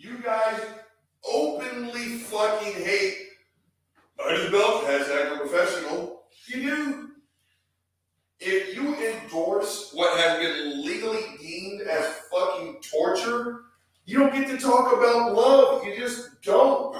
You 0.00 0.18
guys 0.18 0.60
openly 1.28 2.18
fucking 2.18 2.84
hate 2.84 3.16
Marty 4.16 4.48
Belt 4.48 4.84
hashtag 4.84 5.34
a 5.34 5.38
professional. 5.38 6.22
You 6.46 6.62
do. 6.62 7.08
If 8.38 8.76
you 8.76 8.94
endorse 8.94 9.90
what 9.92 10.16
has 10.20 10.38
been 10.38 10.84
legally 10.84 11.24
deemed 11.40 11.82
as 11.82 12.06
fucking 12.30 12.76
torture, 12.80 13.62
you 14.04 14.20
don't 14.20 14.32
get 14.32 14.46
to 14.46 14.56
talk 14.56 14.96
about 14.96 15.34
love. 15.34 15.84
You 15.84 15.96
just 15.96 16.42
don't. 16.42 16.96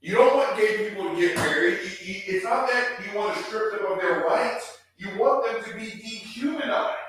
You 0.00 0.14
don't 0.14 0.36
want 0.36 0.56
gay 0.56 0.88
people 0.88 1.10
to 1.10 1.20
get 1.20 1.34
married. 1.34 1.78
It's 1.82 2.44
not 2.44 2.68
that 2.68 3.00
you 3.04 3.18
want 3.18 3.36
to 3.36 3.42
strip 3.42 3.72
them 3.72 3.90
of 3.90 4.00
their 4.00 4.20
rights. 4.20 4.78
You 4.98 5.18
want 5.18 5.44
them 5.46 5.64
to 5.64 5.76
be 5.76 5.90
dehumanized. 5.90 7.03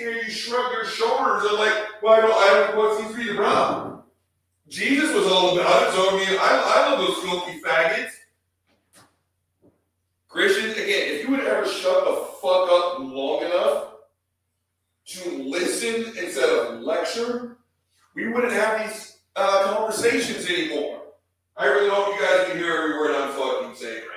And 0.00 0.16
you 0.16 0.30
shrug 0.30 0.72
your 0.72 0.84
shoulders 0.84 1.48
and 1.48 1.58
like, 1.58 2.02
well, 2.02 2.14
I 2.14 2.20
don't, 2.20 2.32
I 2.32 2.66
don't 2.66 2.76
what 2.76 2.98
seems 2.98 3.12
to 3.12 3.16
be 3.16 3.36
the. 3.36 4.02
Jesus 4.68 5.14
was 5.14 5.26
all 5.26 5.58
about 5.58 5.88
it, 5.88 5.92
so 5.92 6.10
I 6.10 6.12
mean, 6.18 6.38
I, 6.40 6.62
I 6.76 6.90
love 6.90 6.98
those 6.98 7.18
filthy 7.18 7.60
faggots. 7.60 8.12
Christians, 10.28 10.72
again, 10.72 11.14
if 11.14 11.22
you 11.22 11.30
would 11.30 11.40
ever 11.40 11.66
shut 11.66 12.04
the 12.04 12.26
fuck 12.42 12.68
up 12.70 12.98
long 12.98 13.44
enough 13.44 13.94
to 15.06 15.30
listen 15.44 16.16
instead 16.18 16.48
of 16.48 16.80
lecture, 16.82 17.56
we 18.14 18.28
wouldn't 18.28 18.52
have 18.52 18.86
these 18.86 19.18
uh, 19.36 19.74
conversations 19.74 20.46
anymore. 20.46 21.02
I 21.56 21.66
really 21.66 21.88
hope 21.88 22.08
you 22.08 22.20
guys 22.20 22.48
can 22.48 22.58
hear 22.58 22.76
every 22.76 22.98
word 22.98 23.14
I'm 23.14 23.32
fucking 23.32 23.76
saying 23.76 24.02
right 24.02 24.10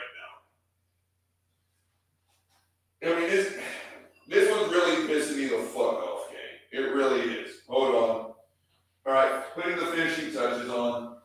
now. 3.08 3.16
I 3.16 3.20
mean, 3.20 3.30
this 3.30 3.56
this 4.30 4.50
one's 4.52 4.72
really 4.72 5.08
pissing 5.08 5.38
me 5.38 5.48
the 5.48 5.64
fuck 5.64 5.96
off, 6.04 6.30
gang. 6.30 6.40
It 6.72 6.94
really 6.94 7.22
is. 7.22 7.62
Hold 7.68 7.96
on. 7.96 8.34
All 9.06 9.14
right, 9.14 9.44
putting 9.56 9.76
the 9.76 9.86
finishing 9.88 10.34
touches 10.34 10.70
on. 10.70 11.18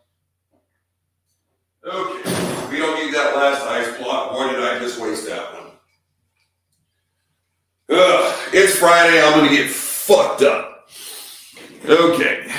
Okay, 1.86 2.70
we 2.70 2.78
don't 2.78 3.04
need 3.04 3.14
that 3.14 3.36
last 3.36 3.62
ice 3.62 3.98
block. 3.98 4.32
Boy, 4.32 4.48
did 4.48 4.64
I 4.64 4.78
just 4.78 4.98
waste 4.98 5.26
that 5.28 5.52
one. 5.52 5.72
Ugh, 7.90 8.34
it's 8.54 8.78
Friday. 8.78 9.22
I'm 9.22 9.34
gonna 9.34 9.50
get 9.50 9.70
fucked 9.70 10.42
up. 10.42 10.88
Okay. 11.86 12.50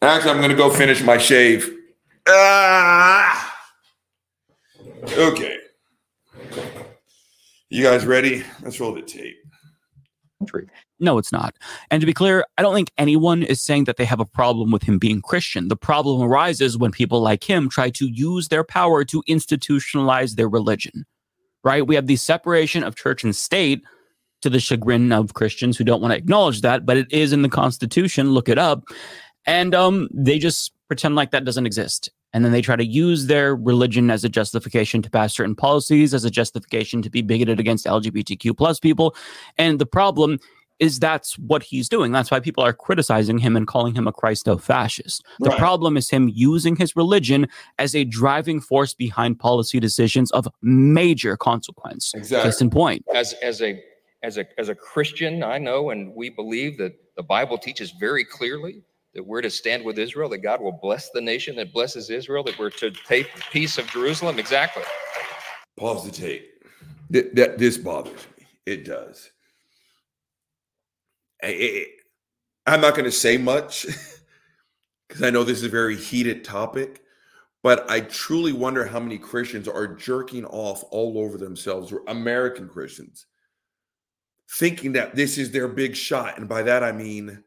Actually, 0.00 0.30
I'm 0.30 0.40
gonna 0.40 0.54
go 0.54 0.70
finish 0.70 1.02
my 1.02 1.18
shave. 1.18 1.70
Ah! 2.26 3.66
Okay. 5.12 5.58
You 7.68 7.82
guys 7.82 8.06
ready? 8.06 8.44
Let's 8.62 8.80
roll 8.80 8.94
the 8.94 9.02
tape. 9.02 9.43
Country. 10.40 10.66
No, 11.00 11.18
it's 11.18 11.32
not. 11.32 11.56
And 11.90 12.00
to 12.00 12.06
be 12.06 12.12
clear, 12.12 12.44
I 12.58 12.62
don't 12.62 12.74
think 12.74 12.90
anyone 12.98 13.42
is 13.42 13.62
saying 13.62 13.84
that 13.84 13.96
they 13.96 14.04
have 14.04 14.20
a 14.20 14.24
problem 14.24 14.70
with 14.70 14.82
him 14.82 14.98
being 14.98 15.22
Christian. 15.22 15.68
The 15.68 15.76
problem 15.76 16.22
arises 16.22 16.76
when 16.76 16.90
people 16.90 17.20
like 17.20 17.48
him 17.48 17.68
try 17.68 17.90
to 17.90 18.06
use 18.06 18.48
their 18.48 18.64
power 18.64 19.04
to 19.04 19.22
institutionalize 19.28 20.34
their 20.34 20.48
religion, 20.48 21.04
right? 21.62 21.86
We 21.86 21.94
have 21.94 22.06
the 22.06 22.16
separation 22.16 22.82
of 22.82 22.96
church 22.96 23.24
and 23.24 23.34
state 23.34 23.82
to 24.42 24.50
the 24.50 24.60
chagrin 24.60 25.12
of 25.12 25.34
Christians 25.34 25.78
who 25.78 25.84
don't 25.84 26.02
want 26.02 26.12
to 26.12 26.18
acknowledge 26.18 26.60
that, 26.60 26.84
but 26.84 26.96
it 26.96 27.10
is 27.12 27.32
in 27.32 27.42
the 27.42 27.48
Constitution. 27.48 28.32
Look 28.32 28.48
it 28.48 28.58
up. 28.58 28.84
And 29.46 29.74
um, 29.74 30.08
they 30.12 30.38
just 30.38 30.72
pretend 30.88 31.14
like 31.14 31.30
that 31.30 31.44
doesn't 31.44 31.66
exist. 31.66 32.10
And 32.34 32.44
then 32.44 32.52
they 32.52 32.60
try 32.60 32.76
to 32.76 32.84
use 32.84 33.26
their 33.26 33.56
religion 33.56 34.10
as 34.10 34.24
a 34.24 34.28
justification 34.28 35.00
to 35.02 35.08
pass 35.08 35.34
certain 35.34 35.54
policies, 35.54 36.12
as 36.12 36.24
a 36.24 36.30
justification 36.30 37.00
to 37.00 37.08
be 37.08 37.22
bigoted 37.22 37.60
against 37.60 37.86
LGBTQ 37.86 38.56
plus 38.56 38.78
people. 38.78 39.16
And 39.56 39.78
the 39.78 39.86
problem 39.86 40.40
is 40.80 40.98
that's 40.98 41.38
what 41.38 41.62
he's 41.62 41.88
doing. 41.88 42.10
That's 42.10 42.32
why 42.32 42.40
people 42.40 42.64
are 42.64 42.72
criticizing 42.72 43.38
him 43.38 43.56
and 43.56 43.66
calling 43.66 43.94
him 43.94 44.08
a 44.08 44.12
Christo 44.12 44.58
fascist. 44.58 45.24
The 45.38 45.50
problem 45.52 45.96
is 45.96 46.10
him 46.10 46.28
using 46.28 46.74
his 46.74 46.96
religion 46.96 47.46
as 47.78 47.94
a 47.94 48.04
driving 48.04 48.60
force 48.60 48.92
behind 48.92 49.38
policy 49.38 49.78
decisions 49.78 50.32
of 50.32 50.48
major 50.62 51.36
consequence. 51.36 52.12
Exactly. 52.14 52.50
Case 52.50 52.60
in 52.60 52.70
point. 52.70 53.04
As 53.14 53.34
as 53.34 53.62
a 53.62 53.80
as 54.24 54.36
a 54.36 54.46
as 54.58 54.68
a 54.68 54.74
Christian, 54.74 55.44
I 55.44 55.58
know 55.58 55.90
and 55.90 56.12
we 56.12 56.28
believe 56.28 56.76
that 56.78 56.92
the 57.16 57.22
Bible 57.22 57.56
teaches 57.56 57.92
very 57.92 58.24
clearly 58.24 58.82
that 59.14 59.24
we're 59.24 59.42
to 59.42 59.50
stand 59.50 59.84
with 59.84 59.98
Israel, 59.98 60.28
that 60.30 60.38
God 60.38 60.60
will 60.60 60.78
bless 60.82 61.10
the 61.10 61.20
nation 61.20 61.54
that 61.56 61.72
blesses 61.72 62.10
Israel, 62.10 62.42
that 62.44 62.58
we're 62.58 62.70
to 62.70 62.90
take 62.90 63.34
the 63.34 63.42
peace 63.52 63.78
of 63.78 63.86
Jerusalem. 63.86 64.38
Exactly. 64.38 64.82
Pause 65.76 66.06
the 66.06 66.10
tape. 66.10 66.50
Th- 67.12 67.32
that 67.34 67.58
this 67.58 67.78
bothers 67.78 68.26
me. 68.38 68.46
It 68.66 68.84
does. 68.84 69.30
I, 71.42 71.86
am 72.66 72.80
not 72.80 72.94
going 72.94 73.04
to 73.04 73.12
say 73.12 73.36
much 73.36 73.86
because 75.08 75.22
I 75.22 75.30
know 75.30 75.44
this 75.44 75.58
is 75.58 75.64
a 75.64 75.68
very 75.68 75.96
heated 75.96 76.42
topic, 76.42 77.02
but 77.62 77.88
I 77.90 78.00
truly 78.00 78.52
wonder 78.52 78.84
how 78.84 78.98
many 78.98 79.18
Christians 79.18 79.68
are 79.68 79.86
jerking 79.86 80.44
off 80.46 80.84
all 80.90 81.18
over 81.18 81.38
themselves, 81.38 81.92
or 81.92 82.02
American 82.08 82.68
Christians, 82.68 83.26
thinking 84.58 84.92
that 84.94 85.14
this 85.14 85.38
is 85.38 85.50
their 85.50 85.68
big 85.68 85.94
shot. 85.94 86.38
And 86.38 86.48
by 86.48 86.62
that, 86.62 86.82
I 86.82 86.92
mean 86.92 87.44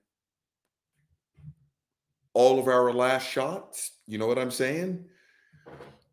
all 2.37 2.59
of 2.59 2.67
our 2.67 2.93
last 2.93 3.27
shots. 3.27 3.93
You 4.05 4.19
know 4.19 4.27
what 4.27 4.37
I'm 4.37 4.51
saying? 4.51 5.03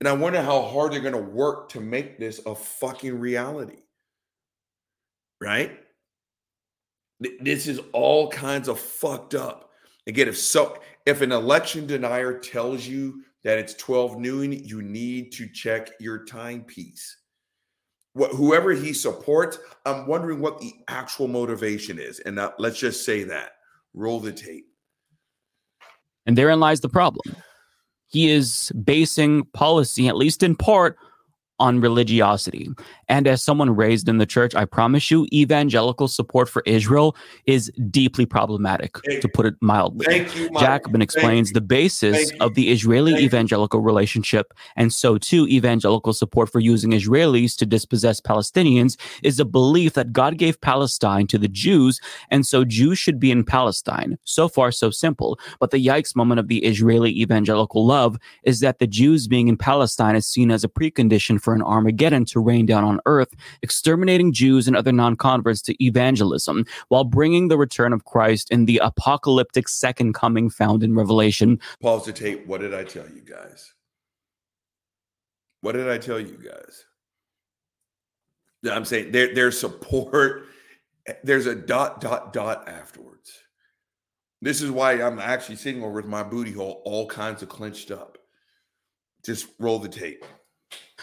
And 0.00 0.08
I 0.08 0.14
wonder 0.14 0.40
how 0.40 0.62
hard 0.62 0.92
they're 0.92 1.00
going 1.00 1.12
to 1.12 1.18
work 1.18 1.68
to 1.72 1.82
make 1.82 2.18
this 2.18 2.40
a 2.46 2.54
fucking 2.54 3.20
reality. 3.20 3.82
Right? 5.38 5.78
This 7.40 7.66
is 7.66 7.78
all 7.92 8.30
kinds 8.30 8.68
of 8.68 8.80
fucked 8.80 9.34
up. 9.34 9.68
Again, 10.06 10.28
if 10.28 10.38
so, 10.38 10.78
if 11.04 11.20
an 11.20 11.30
election 11.30 11.86
denier 11.86 12.38
tells 12.38 12.86
you 12.86 13.22
that 13.42 13.58
it's 13.58 13.74
12 13.74 14.18
noon, 14.18 14.52
you 14.52 14.80
need 14.80 15.30
to 15.32 15.46
check 15.46 15.90
your 16.00 16.24
timepiece. 16.24 17.18
What, 18.14 18.30
whoever 18.30 18.72
he 18.72 18.94
supports, 18.94 19.58
I'm 19.84 20.06
wondering 20.06 20.40
what 20.40 20.58
the 20.58 20.72
actual 20.88 21.28
motivation 21.28 21.98
is. 21.98 22.20
And 22.20 22.36
now, 22.36 22.54
let's 22.58 22.78
just 22.78 23.04
say 23.04 23.24
that. 23.24 23.56
Roll 23.92 24.20
the 24.20 24.32
tape. 24.32 24.73
And 26.26 26.38
therein 26.38 26.60
lies 26.60 26.80
the 26.80 26.88
problem. 26.88 27.36
He 28.08 28.30
is 28.30 28.72
basing 28.84 29.44
policy, 29.52 30.08
at 30.08 30.16
least 30.16 30.42
in 30.42 30.56
part, 30.56 30.96
on 31.58 31.80
religiosity. 31.80 32.68
And 33.08 33.26
as 33.26 33.42
someone 33.42 33.76
raised 33.76 34.08
in 34.08 34.18
the 34.18 34.26
church, 34.26 34.54
I 34.54 34.64
promise 34.64 35.10
you, 35.10 35.26
evangelical 35.32 36.08
support 36.08 36.48
for 36.48 36.62
Israel 36.66 37.14
is 37.46 37.70
deeply 37.90 38.26
problematic, 38.26 38.98
Thank 39.04 39.20
to 39.22 39.28
put 39.28 39.46
it 39.46 39.54
mildly. 39.60 40.06
Thank 40.06 40.36
you. 40.36 40.50
Jacobin 40.58 41.02
explains 41.02 41.50
you. 41.50 41.54
the 41.54 41.60
basis 41.60 42.32
of 42.40 42.54
the 42.54 42.70
Israeli 42.70 43.12
Thank 43.12 43.24
evangelical 43.24 43.80
relationship, 43.80 44.52
and 44.76 44.92
so 44.92 45.18
too 45.18 45.46
evangelical 45.46 46.12
support 46.12 46.50
for 46.50 46.60
using 46.60 46.90
Israelis 46.90 47.56
to 47.58 47.66
dispossess 47.66 48.20
Palestinians 48.20 48.96
is 49.22 49.38
a 49.38 49.44
belief 49.44 49.92
that 49.94 50.12
God 50.12 50.38
gave 50.38 50.60
Palestine 50.60 51.26
to 51.28 51.38
the 51.38 51.48
Jews, 51.48 52.00
and 52.30 52.44
so 52.44 52.64
Jews 52.64 52.98
should 52.98 53.20
be 53.20 53.30
in 53.30 53.44
Palestine. 53.44 54.18
So 54.24 54.48
far, 54.48 54.72
so 54.72 54.90
simple. 54.90 55.38
But 55.60 55.70
the 55.70 55.84
yikes 55.84 56.16
moment 56.16 56.40
of 56.40 56.48
the 56.48 56.64
Israeli 56.64 57.10
evangelical 57.20 57.86
love 57.86 58.18
is 58.42 58.60
that 58.60 58.78
the 58.78 58.86
Jews 58.86 59.28
being 59.28 59.48
in 59.48 59.56
Palestine 59.56 60.16
is 60.16 60.26
seen 60.26 60.50
as 60.50 60.64
a 60.64 60.68
precondition 60.68 61.40
for 61.44 61.54
an 61.54 61.62
Armageddon 61.62 62.24
to 62.26 62.40
rain 62.40 62.66
down 62.66 62.82
on 62.82 63.00
earth, 63.06 63.34
exterminating 63.62 64.32
Jews 64.32 64.66
and 64.66 64.76
other 64.76 64.92
non 64.92 65.14
converts 65.14 65.62
to 65.62 65.84
evangelism, 65.84 66.64
while 66.88 67.04
bringing 67.04 67.48
the 67.48 67.58
return 67.58 67.92
of 67.92 68.04
Christ 68.04 68.50
in 68.50 68.64
the 68.64 68.78
apocalyptic 68.78 69.68
second 69.68 70.14
coming 70.14 70.50
found 70.50 70.82
in 70.82 70.94
Revelation. 70.94 71.60
Pause 71.80 72.06
the 72.06 72.12
tape. 72.12 72.46
What 72.46 72.60
did 72.60 72.74
I 72.74 72.84
tell 72.84 73.08
you 73.08 73.20
guys? 73.20 73.74
What 75.60 75.72
did 75.72 75.88
I 75.88 75.98
tell 75.98 76.20
you 76.20 76.36
guys? 76.36 76.84
I'm 78.70 78.84
saying 78.84 79.12
their 79.12 79.34
their 79.34 79.50
support. 79.50 80.46
There's 81.22 81.46
a 81.46 81.54
dot 81.54 82.00
dot 82.00 82.32
dot 82.32 82.68
afterwards. 82.68 83.32
This 84.40 84.60
is 84.60 84.70
why 84.70 85.02
I'm 85.02 85.18
actually 85.18 85.56
sitting 85.56 85.82
over 85.82 85.92
with 85.92 86.06
my 86.06 86.22
booty 86.22 86.52
hole 86.52 86.82
all 86.84 87.06
kinds 87.06 87.42
of 87.42 87.48
clenched 87.48 87.90
up. 87.90 88.18
Just 89.24 89.46
roll 89.58 89.78
the 89.78 89.88
tape. 89.88 90.24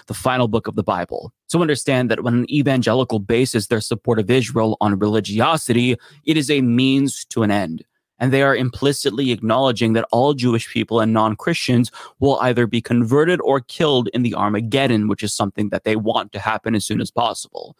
The 0.07 0.13
final 0.13 0.47
book 0.47 0.67
of 0.67 0.75
the 0.75 0.83
Bible. 0.83 1.33
So 1.47 1.61
understand 1.61 2.09
that 2.11 2.23
when 2.23 2.33
an 2.33 2.51
evangelical 2.51 3.19
bases 3.19 3.67
their 3.67 3.81
support 3.81 4.19
of 4.19 4.29
Israel 4.29 4.77
on 4.81 4.99
religiosity, 4.99 5.97
it 6.25 6.37
is 6.37 6.49
a 6.49 6.61
means 6.61 7.25
to 7.25 7.43
an 7.43 7.51
end. 7.51 7.83
And 8.19 8.31
they 8.31 8.43
are 8.43 8.55
implicitly 8.55 9.31
acknowledging 9.31 9.93
that 9.93 10.07
all 10.11 10.35
Jewish 10.35 10.71
people 10.71 10.99
and 10.99 11.11
non 11.11 11.35
Christians 11.35 11.91
will 12.19 12.37
either 12.39 12.67
be 12.67 12.79
converted 12.79 13.41
or 13.41 13.61
killed 13.61 14.09
in 14.13 14.21
the 14.21 14.35
Armageddon, 14.35 15.07
which 15.07 15.23
is 15.23 15.33
something 15.33 15.69
that 15.69 15.85
they 15.85 15.95
want 15.95 16.31
to 16.33 16.39
happen 16.39 16.75
as 16.75 16.85
soon 16.85 17.01
as 17.01 17.09
possible. 17.09 17.75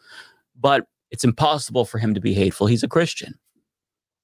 But 0.58 0.86
it's 1.12 1.22
impossible 1.22 1.84
for 1.84 1.98
him 1.98 2.12
to 2.14 2.20
be 2.20 2.34
hateful. 2.34 2.66
He's 2.66 2.82
a 2.82 2.88
Christian. 2.88 3.38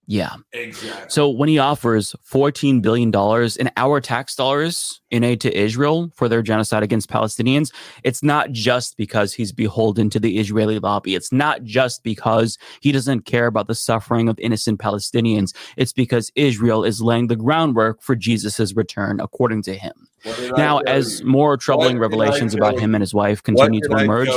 Yeah. 0.08 0.36
Exactly. 0.54 1.10
So 1.10 1.28
when 1.28 1.50
he 1.50 1.58
offers 1.58 2.16
$14 2.32 2.80
billion 2.80 3.12
in 3.60 3.70
our 3.76 4.00
tax 4.00 4.34
dollars 4.34 5.02
in 5.10 5.24
aid 5.24 5.40
to 5.42 5.56
Israel 5.56 6.10
for 6.14 6.28
their 6.28 6.42
genocide 6.42 6.82
against 6.82 7.08
Palestinians, 7.08 7.72
it's 8.04 8.22
not 8.22 8.52
just 8.52 8.96
because 8.96 9.32
he's 9.32 9.52
beholden 9.52 10.10
to 10.10 10.20
the 10.20 10.38
Israeli 10.38 10.78
lobby. 10.78 11.14
It's 11.14 11.32
not 11.32 11.62
just 11.64 12.02
because 12.02 12.58
he 12.80 12.92
doesn't 12.92 13.22
care 13.22 13.46
about 13.46 13.66
the 13.66 13.74
suffering 13.74 14.28
of 14.28 14.38
innocent 14.38 14.80
Palestinians. 14.80 15.54
It's 15.76 15.92
because 15.92 16.30
Israel 16.34 16.84
is 16.84 17.00
laying 17.00 17.28
the 17.28 17.36
groundwork 17.36 18.02
for 18.02 18.14
Jesus' 18.14 18.74
return, 18.74 19.20
according 19.20 19.62
to 19.62 19.74
him. 19.74 20.08
Now, 20.56 20.78
as 20.80 21.22
more 21.22 21.56
troubling 21.56 21.98
revelations 21.98 22.52
about 22.52 22.78
him 22.78 22.94
and 22.94 23.02
his 23.02 23.14
wife 23.14 23.42
continue 23.42 23.80
to 23.80 23.96
emerge, 23.96 24.28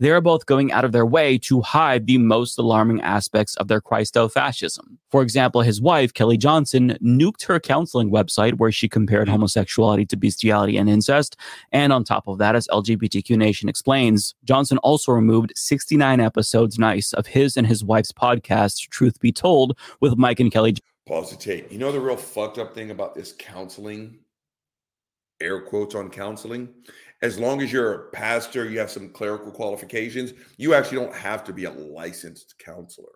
they 0.00 0.10
are 0.10 0.20
both 0.20 0.46
going 0.46 0.72
out 0.72 0.84
of 0.84 0.92
their 0.92 1.06
way 1.06 1.38
to 1.38 1.60
hide 1.60 2.06
the 2.06 2.18
most 2.18 2.58
alarming 2.58 3.00
aspects 3.02 3.54
of 3.56 3.68
their 3.68 3.80
Christo 3.80 4.28
fascism. 4.28 4.98
For 5.10 5.22
example, 5.22 5.62
his 5.62 5.80
wife, 5.80 6.12
Kelly 6.12 6.36
Johnson, 6.36 6.98
nuked 7.02 7.46
her 7.46 7.60
counseling 7.60 8.10
website 8.10 8.58
where 8.58 8.72
she 8.72 8.88
compared 8.88 9.28
homosexuality 9.28 10.06
to 10.06 10.16
bestiality 10.18 10.76
and 10.76 10.88
incest. 10.88 11.36
And 11.72 11.92
on 11.92 12.04
top 12.04 12.28
of 12.28 12.38
that, 12.38 12.54
as 12.54 12.68
LGBTQ 12.68 13.36
Nation 13.36 13.68
explains, 13.68 14.34
Johnson 14.44 14.78
also 14.78 15.12
removed 15.12 15.52
69 15.56 16.20
episodes, 16.20 16.78
nice, 16.78 17.12
of 17.12 17.26
his 17.26 17.56
and 17.56 17.66
his 17.66 17.84
wife's 17.84 18.12
podcast, 18.12 18.88
Truth 18.88 19.20
Be 19.20 19.32
Told, 19.32 19.78
with 20.00 20.16
Mike 20.16 20.40
and 20.40 20.52
Kelly. 20.52 20.76
Pause 21.06 21.30
the 21.30 21.36
tape. 21.36 21.72
You 21.72 21.78
know 21.78 21.92
the 21.92 22.00
real 22.00 22.16
fucked 22.16 22.58
up 22.58 22.74
thing 22.74 22.90
about 22.90 23.14
this 23.14 23.34
counseling 23.38 24.18
air 25.40 25.60
quotes 25.60 25.94
on 25.94 26.10
counseling. 26.10 26.68
As 27.22 27.38
long 27.38 27.62
as 27.62 27.72
you're 27.72 27.94
a 27.94 28.10
pastor, 28.10 28.68
you 28.68 28.78
have 28.78 28.90
some 28.90 29.08
clerical 29.10 29.50
qualifications, 29.50 30.32
you 30.56 30.74
actually 30.74 30.98
don't 30.98 31.14
have 31.14 31.44
to 31.44 31.52
be 31.52 31.64
a 31.64 31.70
licensed 31.70 32.54
counselor. 32.58 33.08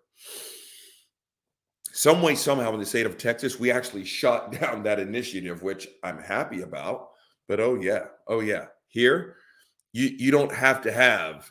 Some 1.93 2.23
way, 2.23 2.35
somehow, 2.35 2.73
in 2.73 2.81
the 2.81 2.87
state 2.87 3.05
of 3.05 3.19
Texas, 3.19 3.61
we 3.61 3.71
actually 3.71 4.05
shot 4.05 4.53
down 4.61 4.83
that 4.83 4.99
initiative, 4.99 5.63
which 5.63 5.89
I'm 6.03 6.19
happy 6.19 6.63
about. 6.63 7.11
But 7.49 7.61
oh, 7.61 7.75
yeah, 7.75 8.07
oh, 8.27 8.41
yeah. 8.41 8.67
Here, 8.89 9.37
you, 9.93 10.09
you 10.19 10.31
don't 10.31 10.53
have 10.53 10.83
to 10.83 10.93
have 10.93 11.51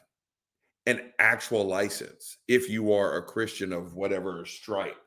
an 0.87 1.11
actual 1.19 1.65
license 1.65 2.37
if 2.47 2.69
you 2.69 2.91
are 2.91 3.17
a 3.17 3.23
Christian 3.23 3.71
of 3.71 3.93
whatever 3.93 4.45
stripe. 4.45 4.97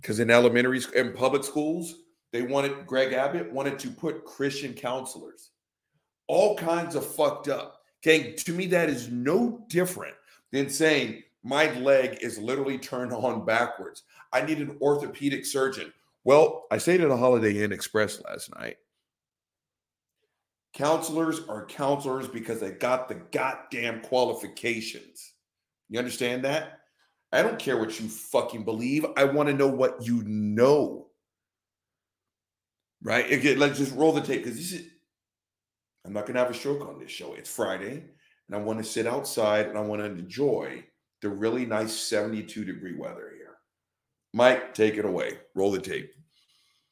Because 0.00 0.20
in 0.20 0.30
elementary 0.30 0.80
and 0.96 1.14
public 1.14 1.42
schools, 1.42 1.96
they 2.32 2.42
wanted 2.42 2.86
Greg 2.86 3.12
Abbott 3.12 3.52
wanted 3.52 3.78
to 3.80 3.90
put 3.90 4.24
Christian 4.24 4.74
counselors, 4.74 5.50
all 6.28 6.56
kinds 6.56 6.94
of 6.94 7.04
fucked 7.04 7.48
up. 7.48 7.80
Okay, 8.04 8.32
to 8.34 8.52
me 8.52 8.66
that 8.68 8.88
is 8.88 9.08
no 9.08 9.64
different 9.68 10.14
than 10.52 10.68
saying 10.68 11.22
my 11.42 11.72
leg 11.78 12.18
is 12.20 12.38
literally 12.38 12.78
turned 12.78 13.12
on 13.12 13.44
backwards. 13.44 14.02
I 14.36 14.44
need 14.44 14.58
an 14.58 14.76
orthopedic 14.80 15.46
surgeon. 15.46 15.92
Well, 16.24 16.66
I 16.70 16.78
stayed 16.78 17.00
at 17.00 17.10
a 17.10 17.16
Holiday 17.16 17.62
Inn 17.62 17.72
Express 17.72 18.22
last 18.24 18.54
night. 18.54 18.76
Counselors 20.74 21.40
are 21.48 21.64
counselors 21.66 22.28
because 22.28 22.60
they 22.60 22.72
got 22.72 23.08
the 23.08 23.14
goddamn 23.14 24.02
qualifications. 24.02 25.32
You 25.88 25.98
understand 25.98 26.44
that? 26.44 26.80
I 27.32 27.42
don't 27.42 27.58
care 27.58 27.78
what 27.78 27.98
you 27.98 28.08
fucking 28.08 28.64
believe. 28.64 29.06
I 29.16 29.24
want 29.24 29.48
to 29.48 29.54
know 29.54 29.68
what 29.68 30.06
you 30.06 30.22
know 30.24 31.06
right? 33.02 33.30
Again, 33.30 33.58
let's 33.58 33.78
just 33.78 33.94
roll 33.94 34.12
the 34.12 34.20
tape 34.20 34.44
because 34.44 34.58
this 34.58 34.72
is. 34.72 34.86
I'm 36.04 36.12
not 36.12 36.26
gonna 36.26 36.38
have 36.38 36.50
a 36.50 36.54
stroke 36.54 36.86
on 36.86 36.98
this 36.98 37.10
show. 37.10 37.34
It's 37.34 37.52
Friday, 37.52 38.04
and 38.46 38.54
I 38.54 38.58
want 38.58 38.78
to 38.78 38.84
sit 38.84 39.06
outside 39.06 39.66
and 39.66 39.76
I 39.76 39.80
want 39.80 40.02
to 40.02 40.06
enjoy 40.06 40.84
the 41.20 41.28
really 41.28 41.66
nice 41.66 41.92
72 41.92 42.64
degree 42.64 42.96
weather. 42.96 43.32
Mike, 44.32 44.74
take 44.74 44.96
it 44.96 45.04
away. 45.04 45.38
Roll 45.54 45.70
the 45.70 45.80
tape. 45.80 46.15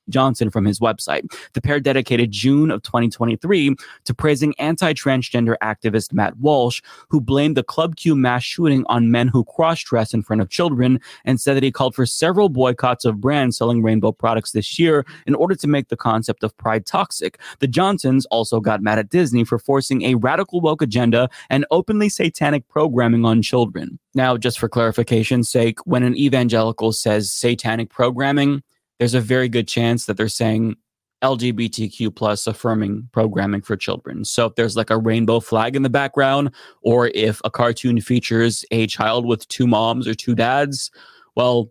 Johnson 0.09 0.51
from 0.51 0.65
his 0.65 0.81
website. 0.81 1.25
The 1.53 1.61
pair 1.61 1.81
dedicated 1.81 2.31
June 2.31 2.71
of 2.71 2.83
2023 2.83 3.75
to 4.05 4.15
praising 4.15 4.55
anti 4.59 4.93
transgender 4.93 5.57
activist 5.63 6.13
Matt 6.13 6.37
Walsh, 6.39 6.83
who 7.09 7.21
blamed 7.21 7.57
the 7.57 7.63
Club 7.63 7.97
Q 7.97 8.15
mass 8.17 8.43
shooting 8.43 8.85
on 8.87 9.11
men 9.11 9.29
who 9.29 9.45
cross 9.45 9.83
dress 9.83 10.15
in 10.15 10.23
front 10.23 10.43
of 10.43 10.51
children 10.51 11.01
and 11.25 11.41
said 11.41 11.57
that 11.57 11.63
he 11.63 11.73
called 11.73 11.95
for 11.95 12.07
several 12.07 12.49
boycotts 12.49 13.05
of 13.05 13.21
brands 13.21 13.57
selling 13.57 13.83
rainbow 13.83 14.13
products 14.13 14.53
this 14.53 14.79
year 14.79 15.07
in 15.27 15.35
order 15.35 15.55
to 15.55 15.67
make 15.67 15.89
the 15.89 15.97
concept 15.97 16.43
of 16.43 16.57
pride 16.57 16.87
toxic. 16.87 17.39
The 17.61 17.67
Johnsons 17.67 18.27
also 18.27 18.61
got 18.61 18.83
mad 18.83 18.99
at 18.99 19.11
Disney 19.11 19.45
for 19.45 19.59
forcing 19.59 20.03
a 20.03 20.15
radical 20.15 20.61
woke 20.61 20.83
agenda 20.83 21.29
and 21.51 21.67
openly 21.71 22.09
satanic 22.09 22.67
programming 22.69 23.25
on 23.25 23.43
children. 23.43 23.99
Now, 24.15 24.37
just 24.37 24.59
for 24.59 24.69
clarification's 24.69 25.49
sake, 25.49 25.81
when 25.87 26.05
an 26.05 26.17
evangelical 26.17 26.93
says 26.93 27.33
satanic 27.33 27.91
programming, 27.91 28.63
there's 28.99 29.15
a 29.15 29.21
very 29.21 29.49
good 29.49 29.69
chance 29.69 30.07
that 30.07 30.17
they're 30.17 30.29
saying 30.29 30.77
LGBTQ 31.23 32.15
plus 32.15 32.47
affirming 32.47 33.09
programming 33.13 33.63
for 33.63 33.77
children. 33.77 34.25
So 34.25 34.47
if 34.47 34.55
there's 34.57 34.77
like 34.77 34.91
a 34.91 34.99
rainbow 34.99 35.41
flag 35.41 35.75
in 35.75 35.83
the 35.83 35.91
background, 35.91 36.51
or 36.83 37.09
if 37.15 37.41
a 37.45 37.51
cartoon 37.51 38.01
features 38.01 38.65
a 38.71 38.87
child 38.87 39.27
with 39.27 39.49
two 39.49 39.67
moms 39.67 40.07
or 40.07 40.15
two 40.15 40.35
dads, 40.35 40.91
well, 41.35 41.71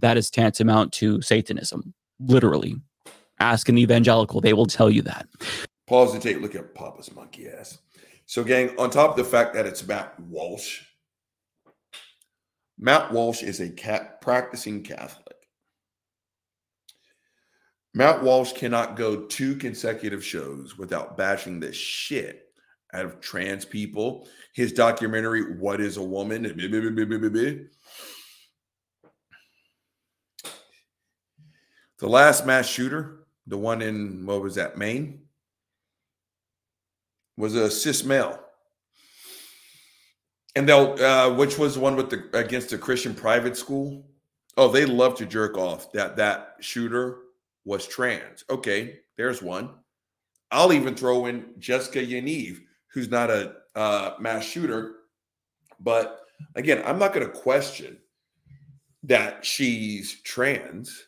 that 0.00 0.16
is 0.16 0.30
tantamount 0.30 0.92
to 0.94 1.20
Satanism, 1.22 1.94
literally. 2.20 2.76
Ask 3.40 3.68
an 3.68 3.78
evangelical, 3.78 4.40
they 4.40 4.52
will 4.52 4.66
tell 4.66 4.90
you 4.90 5.02
that. 5.02 5.26
Pause 5.86 6.14
the 6.14 6.20
tape, 6.20 6.40
look 6.40 6.54
at 6.54 6.74
Papa's 6.74 7.12
monkey 7.14 7.48
ass. 7.48 7.78
So, 8.26 8.44
gang, 8.44 8.78
on 8.78 8.90
top 8.90 9.10
of 9.10 9.16
the 9.16 9.24
fact 9.24 9.52
that 9.54 9.66
it's 9.66 9.86
Matt 9.86 10.18
Walsh, 10.20 10.82
Matt 12.78 13.12
Walsh 13.12 13.42
is 13.42 13.60
a 13.60 13.70
cat 13.70 14.20
practicing 14.20 14.82
Catholic. 14.82 15.21
Matt 17.94 18.22
Walsh 18.22 18.52
cannot 18.52 18.96
go 18.96 19.22
two 19.26 19.54
consecutive 19.56 20.24
shows 20.24 20.78
without 20.78 21.16
bashing 21.16 21.60
the 21.60 21.72
shit 21.72 22.48
out 22.94 23.04
of 23.04 23.20
trans 23.20 23.64
people. 23.64 24.26
His 24.54 24.72
documentary, 24.72 25.56
What 25.56 25.80
is 25.80 25.98
a 25.98 26.02
Woman? 26.02 26.42
The 31.98 32.08
last 32.08 32.46
mass 32.46 32.66
shooter, 32.66 33.26
the 33.46 33.58
one 33.58 33.82
in, 33.82 34.24
what 34.26 34.42
was 34.42 34.54
that, 34.56 34.76
Maine, 34.78 35.20
was 37.36 37.54
a 37.54 37.70
cis 37.70 38.04
male. 38.04 38.38
And 40.56 40.68
they'll, 40.68 41.02
uh, 41.02 41.32
which 41.34 41.58
was 41.58 41.74
the 41.74 41.80
one 41.80 41.96
with 41.96 42.10
the 42.10 42.28
against 42.36 42.70
the 42.70 42.78
Christian 42.78 43.14
private 43.14 43.56
school. 43.56 44.06
Oh, 44.56 44.68
they 44.68 44.84
love 44.84 45.14
to 45.16 45.26
jerk 45.26 45.56
off 45.56 45.92
that 45.92 46.16
that 46.16 46.56
shooter 46.60 47.21
was 47.64 47.86
trans. 47.86 48.44
Okay, 48.50 48.98
there's 49.16 49.42
one. 49.42 49.70
I'll 50.50 50.72
even 50.72 50.94
throw 50.94 51.26
in 51.26 51.46
Jessica 51.58 52.00
Yaniv, 52.00 52.58
who's 52.92 53.08
not 53.08 53.30
a 53.30 53.54
uh, 53.74 54.14
mass 54.18 54.44
shooter. 54.44 54.96
But 55.80 56.20
again, 56.54 56.82
I'm 56.84 56.98
not 56.98 57.12
going 57.12 57.26
to 57.26 57.32
question 57.32 57.98
that 59.04 59.44
she's 59.44 60.22
trans, 60.22 61.06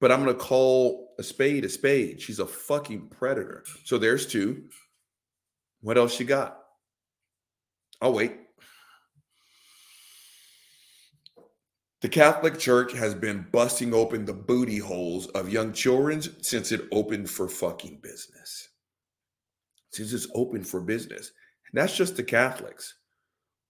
but 0.00 0.10
I'm 0.10 0.22
going 0.24 0.36
to 0.36 0.42
call 0.42 1.14
a 1.18 1.22
spade 1.22 1.64
a 1.64 1.68
spade. 1.68 2.20
She's 2.20 2.38
a 2.38 2.46
fucking 2.46 3.08
predator. 3.08 3.64
So 3.84 3.98
there's 3.98 4.26
two. 4.26 4.64
What 5.82 5.98
else 5.98 6.18
you 6.20 6.26
got? 6.26 6.58
I'll 8.00 8.12
wait. 8.12 8.36
The 12.00 12.08
Catholic 12.08 12.58
Church 12.58 12.94
has 12.94 13.14
been 13.14 13.46
busting 13.52 13.92
open 13.92 14.24
the 14.24 14.32
booty 14.32 14.78
holes 14.78 15.26
of 15.28 15.52
young 15.52 15.74
children 15.74 16.22
since 16.42 16.72
it 16.72 16.88
opened 16.92 17.28
for 17.28 17.46
fucking 17.46 17.98
business. 18.02 18.70
Since 19.90 20.14
it's 20.14 20.28
open 20.34 20.64
for 20.64 20.80
business. 20.80 21.32
And 21.70 21.80
that's 21.80 21.94
just 21.94 22.16
the 22.16 22.22
Catholics. 22.22 22.94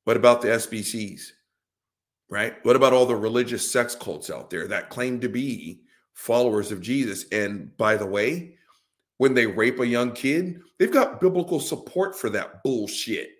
What 0.04 0.16
about 0.16 0.42
the 0.42 0.48
SBCs? 0.48 1.22
Right? 2.30 2.54
What 2.64 2.76
about 2.76 2.92
all 2.92 3.06
the 3.06 3.16
religious 3.16 3.68
sex 3.68 3.96
cults 3.96 4.30
out 4.30 4.48
there 4.48 4.68
that 4.68 4.90
claim 4.90 5.18
to 5.20 5.28
be 5.28 5.80
followers 6.14 6.70
of 6.70 6.80
Jesus? 6.80 7.24
And 7.32 7.76
by 7.76 7.96
the 7.96 8.06
way, 8.06 8.54
when 9.16 9.34
they 9.34 9.46
rape 9.46 9.80
a 9.80 9.86
young 9.86 10.12
kid, 10.12 10.60
they've 10.78 10.92
got 10.92 11.20
biblical 11.20 11.58
support 11.58 12.16
for 12.16 12.30
that 12.30 12.62
bullshit 12.62 13.30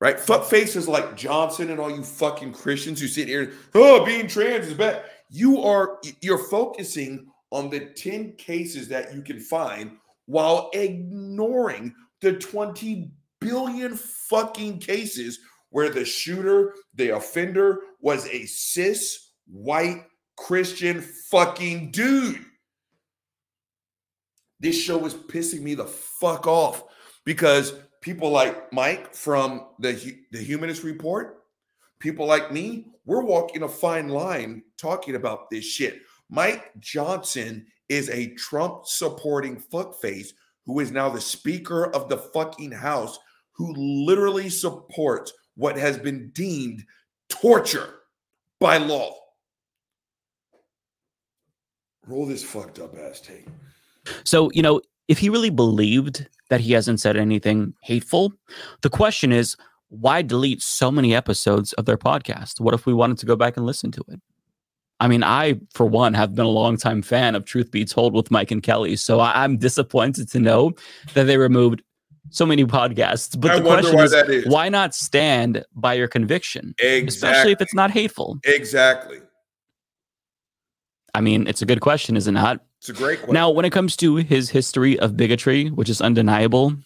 right? 0.00 0.18
Fuck 0.18 0.44
faces 0.44 0.88
like 0.88 1.16
Johnson 1.16 1.70
and 1.70 1.80
all 1.80 1.90
you 1.90 2.02
fucking 2.02 2.52
Christians 2.52 3.00
who 3.00 3.08
sit 3.08 3.28
here 3.28 3.52
oh, 3.74 4.04
being 4.04 4.26
trans 4.26 4.66
is 4.66 4.74
bad. 4.74 5.04
You 5.30 5.62
are 5.62 5.98
you're 6.20 6.44
focusing 6.50 7.26
on 7.50 7.70
the 7.70 7.86
10 7.96 8.34
cases 8.36 8.88
that 8.88 9.14
you 9.14 9.22
can 9.22 9.40
find 9.40 9.96
while 10.26 10.70
ignoring 10.72 11.94
the 12.20 12.34
20 12.34 13.10
billion 13.40 13.96
fucking 13.96 14.78
cases 14.78 15.38
where 15.70 15.90
the 15.90 16.04
shooter, 16.04 16.74
the 16.94 17.10
offender 17.10 17.80
was 18.00 18.26
a 18.28 18.46
cis 18.46 19.30
white 19.46 20.04
Christian 20.36 21.00
fucking 21.00 21.90
dude. 21.90 22.44
This 24.58 24.80
show 24.80 25.04
is 25.04 25.14
pissing 25.14 25.60
me 25.60 25.74
the 25.74 25.84
fuck 25.84 26.46
off 26.46 26.84
because 27.24 27.74
people 28.06 28.30
like 28.30 28.72
Mike 28.72 29.12
from 29.12 29.66
the 29.80 30.16
the 30.30 30.38
Humanist 30.38 30.84
Report, 30.84 31.42
people 31.98 32.24
like 32.24 32.52
me, 32.52 32.86
we're 33.04 33.24
walking 33.24 33.64
a 33.64 33.68
fine 33.68 34.08
line 34.08 34.62
talking 34.78 35.16
about 35.16 35.50
this 35.50 35.64
shit. 35.64 36.02
Mike 36.30 36.70
Johnson 36.78 37.66
is 37.88 38.08
a 38.10 38.32
Trump 38.34 38.86
supporting 38.86 39.60
fuckface 39.60 40.28
who 40.66 40.78
is 40.78 40.92
now 40.92 41.08
the 41.08 41.20
Speaker 41.20 41.92
of 41.92 42.08
the 42.08 42.16
fucking 42.16 42.70
House, 42.70 43.18
who 43.50 43.74
literally 43.74 44.50
supports 44.50 45.32
what 45.56 45.76
has 45.76 45.98
been 45.98 46.30
deemed 46.30 46.84
torture 47.28 48.02
by 48.60 48.76
law. 48.76 49.16
Roll 52.06 52.24
this 52.24 52.44
fucked 52.44 52.78
up 52.78 52.96
ass 52.96 53.20
tape. 53.20 53.50
So, 54.22 54.48
you 54.52 54.62
know, 54.62 54.80
if 55.08 55.18
he 55.18 55.28
really 55.28 55.50
believed 55.50 56.28
that 56.48 56.60
he 56.60 56.72
hasn't 56.72 57.00
said 57.00 57.16
anything 57.16 57.74
hateful, 57.82 58.32
the 58.82 58.90
question 58.90 59.32
is 59.32 59.56
why 59.88 60.22
delete 60.22 60.62
so 60.62 60.90
many 60.90 61.14
episodes 61.14 61.72
of 61.74 61.84
their 61.84 61.96
podcast? 61.96 62.60
What 62.60 62.74
if 62.74 62.86
we 62.86 62.94
wanted 62.94 63.18
to 63.18 63.26
go 63.26 63.36
back 63.36 63.56
and 63.56 63.66
listen 63.66 63.90
to 63.92 64.04
it? 64.08 64.20
I 64.98 65.08
mean, 65.08 65.22
I, 65.22 65.60
for 65.74 65.84
one, 65.84 66.14
have 66.14 66.34
been 66.34 66.46
a 66.46 66.50
longtime 66.50 67.02
fan 67.02 67.34
of 67.34 67.44
Truth 67.44 67.70
Be 67.70 67.84
Told 67.84 68.14
with 68.14 68.30
Mike 68.30 68.50
and 68.50 68.62
Kelly. 68.62 68.96
So 68.96 69.20
I, 69.20 69.44
am 69.44 69.58
disappointed 69.58 70.28
to 70.30 70.40
know 70.40 70.72
that 71.12 71.24
they 71.24 71.36
removed 71.36 71.82
so 72.30 72.46
many 72.46 72.64
podcasts. 72.64 73.38
But 73.38 73.50
I 73.50 73.58
the 73.58 73.62
question 73.62 73.96
why 73.96 74.04
is, 74.04 74.46
why 74.46 74.68
not 74.68 74.94
stand 74.94 75.64
by 75.74 75.94
your 75.94 76.08
conviction? 76.08 76.74
Exactly. 76.78 77.08
Especially 77.08 77.52
if 77.52 77.60
it's 77.60 77.74
not 77.74 77.90
hateful. 77.90 78.38
Exactly. 78.44 79.18
I 81.14 81.20
mean, 81.20 81.46
it's 81.46 81.62
a 81.62 81.66
good 81.66 81.80
question, 81.80 82.16
is 82.16 82.26
it 82.26 82.32
not? 82.32 82.60
It's 82.80 82.88
a 82.88 82.92
great 82.92 83.18
question. 83.18 83.34
Now, 83.34 83.50
when 83.50 83.64
it 83.64 83.70
comes 83.70 83.96
to 83.96 84.16
his 84.16 84.50
history 84.50 84.98
of 84.98 85.16
bigotry, 85.16 85.68
which 85.68 85.88
is 85.88 86.00
undeniable, 86.00 86.76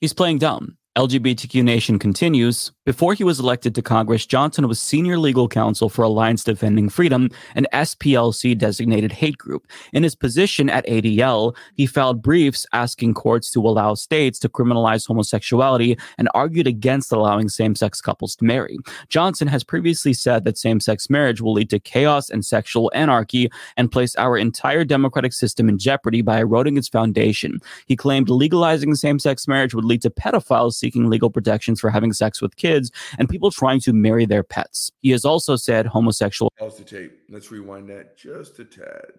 he's 0.00 0.12
playing 0.12 0.38
dumb. 0.38 0.76
LGBTQ 0.96 1.64
Nation 1.64 1.98
continues. 1.98 2.70
Before 2.84 3.14
he 3.14 3.24
was 3.24 3.40
elected 3.40 3.74
to 3.74 3.82
Congress, 3.82 4.26
Johnson 4.26 4.68
was 4.68 4.80
senior 4.80 5.18
legal 5.18 5.48
counsel 5.48 5.88
for 5.88 6.02
Alliance 6.02 6.44
Defending 6.44 6.88
Freedom, 6.88 7.30
an 7.56 7.66
SPLC 7.72 8.56
designated 8.56 9.10
hate 9.10 9.36
group. 9.36 9.66
In 9.92 10.04
his 10.04 10.14
position 10.14 10.70
at 10.70 10.86
ADF, 10.86 11.56
he 11.74 11.86
filed 11.86 12.22
briefs 12.22 12.64
asking 12.72 13.14
courts 13.14 13.50
to 13.50 13.66
allow 13.66 13.94
states 13.94 14.38
to 14.38 14.48
criminalize 14.48 15.04
homosexuality 15.04 15.98
and 16.16 16.28
argued 16.32 16.68
against 16.68 17.10
allowing 17.10 17.48
same 17.48 17.74
sex 17.74 18.00
couples 18.00 18.36
to 18.36 18.44
marry. 18.44 18.78
Johnson 19.08 19.48
has 19.48 19.64
previously 19.64 20.12
said 20.12 20.44
that 20.44 20.58
same 20.58 20.78
sex 20.78 21.10
marriage 21.10 21.40
will 21.40 21.54
lead 21.54 21.70
to 21.70 21.80
chaos 21.80 22.30
and 22.30 22.46
sexual 22.46 22.92
anarchy 22.94 23.50
and 23.76 23.90
place 23.90 24.14
our 24.14 24.38
entire 24.38 24.84
democratic 24.84 25.32
system 25.32 25.68
in 25.68 25.76
jeopardy 25.76 26.22
by 26.22 26.38
eroding 26.38 26.76
its 26.76 26.88
foundation. 26.88 27.58
He 27.86 27.96
claimed 27.96 28.28
legalizing 28.30 28.94
same 28.94 29.18
sex 29.18 29.48
marriage 29.48 29.74
would 29.74 29.84
lead 29.84 30.02
to 30.02 30.10
pedophiles 30.10 30.83
seeking 30.84 31.08
legal 31.08 31.30
protections 31.30 31.80
for 31.80 31.88
having 31.88 32.12
sex 32.12 32.42
with 32.42 32.56
kids 32.56 32.90
and 33.18 33.26
people 33.26 33.50
trying 33.50 33.80
to 33.80 33.94
marry 33.94 34.26
their 34.26 34.42
pets. 34.42 34.92
He 35.00 35.12
has 35.12 35.24
also 35.24 35.56
said 35.56 35.86
homosexual 35.86 36.52
Pause 36.58 36.76
the 36.76 36.84
tape. 36.84 37.12
Let's 37.30 37.50
rewind 37.50 37.88
that 37.88 38.18
just 38.18 38.58
a 38.58 38.66
tad. 38.66 39.12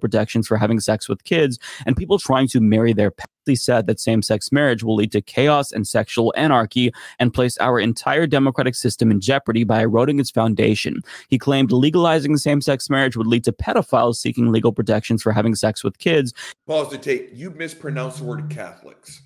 protections 0.00 0.46
for 0.46 0.56
having 0.56 0.78
sex 0.78 1.08
with 1.08 1.24
kids 1.24 1.58
and 1.86 1.96
people 1.96 2.18
trying 2.20 2.46
to 2.46 2.60
marry 2.60 2.92
their 2.92 3.10
pets. 3.10 3.32
He 3.46 3.56
said 3.56 3.88
that 3.88 3.98
same 3.98 4.22
sex 4.22 4.52
marriage 4.52 4.84
will 4.84 4.94
lead 4.94 5.10
to 5.10 5.20
chaos 5.20 5.72
and 5.72 5.88
sexual 5.88 6.32
anarchy 6.36 6.92
and 7.18 7.34
place 7.34 7.58
our 7.58 7.80
entire 7.80 8.28
democratic 8.28 8.76
system 8.76 9.10
in 9.10 9.20
jeopardy 9.20 9.64
by 9.64 9.80
eroding 9.80 10.20
its 10.20 10.30
foundation. 10.30 11.02
He 11.30 11.38
claimed 11.38 11.72
legalizing 11.72 12.36
same 12.36 12.60
sex 12.60 12.88
marriage 12.88 13.16
would 13.16 13.26
lead 13.26 13.42
to 13.42 13.52
pedophiles 13.52 14.16
seeking 14.16 14.52
legal 14.52 14.72
protections 14.72 15.20
for 15.20 15.32
having 15.32 15.56
sex 15.56 15.82
with 15.82 15.98
kids. 15.98 16.32
Pause 16.68 16.90
the 16.90 16.98
tape. 16.98 17.30
You 17.34 17.50
mispronounced 17.50 18.18
the 18.18 18.24
word 18.24 18.50
Catholics. 18.50 19.22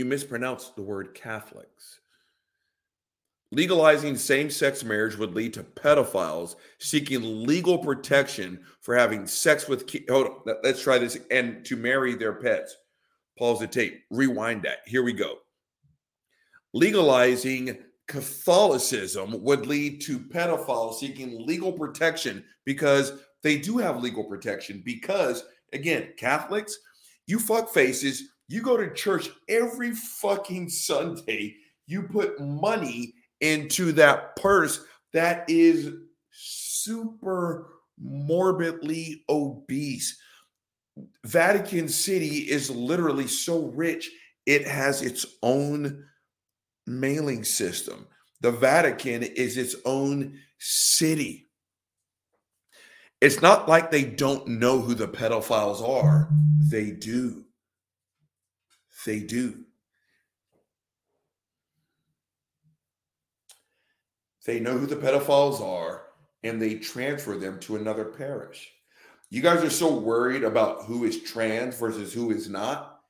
You 0.00 0.06
mispronounced 0.06 0.76
the 0.76 0.82
word 0.82 1.12
Catholics. 1.12 2.00
Legalizing 3.52 4.16
same 4.16 4.48
sex 4.48 4.82
marriage 4.82 5.18
would 5.18 5.34
lead 5.34 5.52
to 5.52 5.62
pedophiles 5.62 6.54
seeking 6.78 7.46
legal 7.46 7.76
protection 7.76 8.60
for 8.80 8.96
having 8.96 9.26
sex 9.26 9.68
with 9.68 9.86
kids. 9.86 10.06
Hold 10.08 10.28
on, 10.46 10.54
let's 10.64 10.82
try 10.82 10.96
this 10.96 11.18
and 11.30 11.62
to 11.66 11.76
marry 11.76 12.14
their 12.14 12.32
pets. 12.32 12.74
Pause 13.38 13.60
the 13.60 13.66
tape, 13.66 14.00
rewind 14.10 14.62
that. 14.62 14.78
Here 14.86 15.02
we 15.02 15.12
go. 15.12 15.34
Legalizing 16.72 17.76
Catholicism 18.08 19.44
would 19.44 19.66
lead 19.66 20.00
to 20.00 20.18
pedophiles 20.18 20.94
seeking 20.94 21.46
legal 21.46 21.72
protection 21.72 22.42
because 22.64 23.12
they 23.42 23.58
do 23.58 23.76
have 23.76 24.02
legal 24.02 24.24
protection. 24.24 24.80
Because, 24.82 25.44
again, 25.74 26.14
Catholics, 26.16 26.78
you 27.26 27.38
fuck 27.38 27.68
faces, 27.68 28.30
you 28.50 28.62
go 28.62 28.76
to 28.76 28.92
church 28.92 29.30
every 29.48 29.92
fucking 29.92 30.68
Sunday, 30.68 31.56
you 31.86 32.02
put 32.02 32.40
money 32.40 33.14
into 33.40 33.92
that 33.92 34.34
purse 34.36 34.84
that 35.12 35.44
is 35.48 35.92
super 36.32 37.68
morbidly 37.98 39.24
obese. 39.28 40.18
Vatican 41.24 41.88
City 41.88 42.38
is 42.50 42.70
literally 42.70 43.26
so 43.26 43.66
rich, 43.66 44.10
it 44.46 44.66
has 44.66 45.02
its 45.02 45.26
own 45.42 46.04
mailing 46.86 47.44
system. 47.44 48.06
The 48.40 48.50
Vatican 48.50 49.22
is 49.22 49.56
its 49.56 49.76
own 49.84 50.38
city. 50.58 51.46
It's 53.20 53.42
not 53.42 53.68
like 53.68 53.90
they 53.90 54.04
don't 54.04 54.48
know 54.48 54.80
who 54.80 54.94
the 54.94 55.06
pedophiles 55.06 55.86
are, 55.86 56.28
they 56.58 56.90
do. 56.90 57.44
They 59.06 59.20
do. 59.20 59.64
They 64.46 64.60
know 64.60 64.76
who 64.78 64.86
the 64.86 64.96
pedophiles 64.96 65.60
are 65.60 66.02
and 66.42 66.60
they 66.60 66.74
transfer 66.76 67.36
them 67.36 67.60
to 67.60 67.76
another 67.76 68.04
parish. 68.04 68.70
You 69.28 69.42
guys 69.42 69.62
are 69.62 69.70
so 69.70 69.94
worried 69.94 70.42
about 70.42 70.84
who 70.84 71.04
is 71.04 71.22
trans 71.22 71.78
versus 71.78 72.12
who 72.12 72.30
is 72.30 72.48
not. 72.48 73.00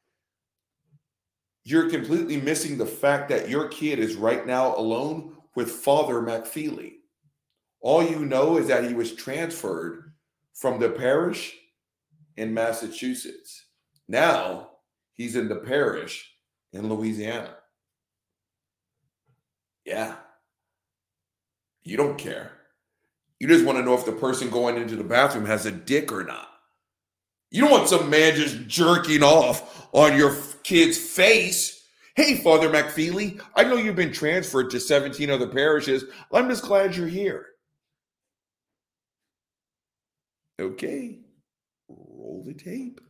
You're 1.64 1.88
completely 1.88 2.40
missing 2.40 2.76
the 2.76 2.86
fact 2.86 3.28
that 3.28 3.48
your 3.48 3.68
kid 3.68 3.98
is 3.98 4.16
right 4.16 4.46
now 4.46 4.76
alone 4.76 5.36
with 5.54 5.70
Father 5.70 6.20
McFeely. 6.20 6.94
All 7.80 8.02
you 8.02 8.26
know 8.26 8.58
is 8.58 8.66
that 8.68 8.84
he 8.84 8.94
was 8.94 9.14
transferred 9.14 10.12
from 10.54 10.80
the 10.80 10.90
parish 10.90 11.56
in 12.36 12.52
Massachusetts. 12.52 13.64
Now 14.08 14.69
he's 15.20 15.36
in 15.36 15.48
the 15.48 15.56
parish 15.56 16.32
in 16.72 16.88
Louisiana. 16.88 17.54
Yeah. 19.84 20.14
You 21.82 21.98
don't 21.98 22.16
care. 22.16 22.52
You 23.38 23.46
just 23.46 23.66
want 23.66 23.76
to 23.76 23.84
know 23.84 23.92
if 23.92 24.06
the 24.06 24.12
person 24.12 24.48
going 24.48 24.78
into 24.78 24.96
the 24.96 25.04
bathroom 25.04 25.44
has 25.44 25.66
a 25.66 25.72
dick 25.72 26.10
or 26.10 26.24
not. 26.24 26.48
You 27.50 27.60
don't 27.60 27.70
want 27.70 27.88
some 27.88 28.08
man 28.08 28.34
just 28.34 28.66
jerking 28.66 29.22
off 29.22 29.88
on 29.92 30.16
your 30.16 30.34
kid's 30.62 30.96
face. 30.96 31.86
Hey, 32.16 32.36
Father 32.36 32.70
McFeely, 32.70 33.42
I 33.54 33.64
know 33.64 33.76
you've 33.76 33.96
been 33.96 34.12
transferred 34.12 34.70
to 34.70 34.80
17 34.80 35.28
other 35.28 35.48
parishes. 35.48 36.04
I'm 36.32 36.48
just 36.48 36.64
glad 36.64 36.96
you're 36.96 37.08
here. 37.08 37.46
Okay, 40.58 41.18
roll 41.88 42.42
the 42.46 42.54
tape 42.54 43.02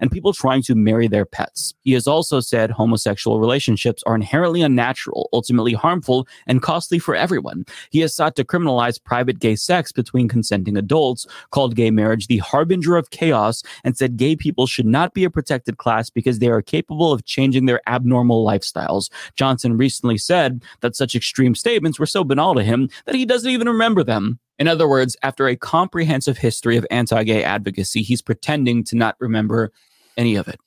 and 0.00 0.10
people 0.10 0.32
trying 0.32 0.62
to 0.62 0.74
marry 0.74 1.08
their 1.08 1.24
pets. 1.24 1.74
He 1.82 1.92
has 1.92 2.06
also 2.06 2.40
said 2.40 2.70
homosexual 2.70 3.40
relationships 3.40 4.02
are 4.06 4.14
inherently 4.14 4.62
unnatural, 4.62 5.28
ultimately 5.32 5.72
harmful, 5.72 6.26
and 6.46 6.62
costly 6.62 6.98
for 6.98 7.14
everyone. 7.14 7.64
He 7.90 8.00
has 8.00 8.14
sought 8.14 8.36
to 8.36 8.44
criminalize 8.44 9.02
private 9.02 9.38
gay 9.38 9.56
sex 9.56 9.92
between 9.92 10.28
consenting 10.28 10.76
adults, 10.76 11.26
called 11.50 11.76
gay 11.76 11.90
marriage 11.90 12.26
the 12.26 12.38
harbinger 12.38 12.96
of 12.96 13.10
chaos, 13.10 13.62
and 13.84 13.96
said 13.96 14.16
gay 14.16 14.36
people 14.36 14.66
should 14.66 14.86
not 14.86 15.14
be 15.14 15.24
a 15.24 15.30
protected 15.30 15.78
class 15.78 16.10
because 16.10 16.38
they 16.38 16.48
are 16.48 16.62
capable 16.62 17.12
of 17.12 17.24
changing 17.24 17.66
their 17.66 17.80
abnormal 17.88 18.44
lifestyles. 18.44 19.10
Johnson 19.36 19.76
recently 19.76 20.18
said 20.18 20.62
that 20.80 20.96
such 20.96 21.14
extreme 21.14 21.54
statements 21.54 21.98
were 21.98 22.06
so 22.06 22.24
banal 22.24 22.54
to 22.54 22.62
him 22.62 22.88
that 23.06 23.14
he 23.14 23.24
doesn't 23.24 23.50
even 23.50 23.68
remember 23.68 24.02
them. 24.02 24.38
In 24.58 24.68
other 24.68 24.88
words, 24.88 25.16
after 25.22 25.48
a 25.48 25.56
comprehensive 25.56 26.38
history 26.38 26.76
of 26.76 26.86
anti 26.90 27.24
gay 27.24 27.42
advocacy, 27.42 28.02
he's 28.02 28.22
pretending 28.22 28.84
to 28.84 28.96
not 28.96 29.16
remember 29.18 29.72
any 30.16 30.36
of 30.36 30.48
it. 30.48 30.60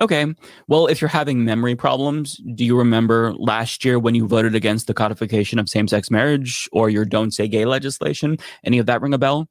Okay, 0.00 0.26
well, 0.68 0.86
if 0.86 1.00
you're 1.00 1.08
having 1.08 1.44
memory 1.44 1.74
problems, 1.74 2.40
do 2.54 2.64
you 2.64 2.78
remember 2.78 3.34
last 3.34 3.84
year 3.84 3.98
when 3.98 4.14
you 4.14 4.28
voted 4.28 4.54
against 4.54 4.86
the 4.86 4.94
codification 4.94 5.58
of 5.58 5.68
same 5.68 5.88
sex 5.88 6.08
marriage 6.08 6.68
or 6.70 6.88
your 6.88 7.04
Don't 7.04 7.32
Say 7.32 7.48
Gay 7.48 7.64
legislation? 7.64 8.38
Any 8.64 8.78
of 8.78 8.86
that 8.86 9.02
ring 9.02 9.12
a 9.12 9.18
bell? 9.18 9.48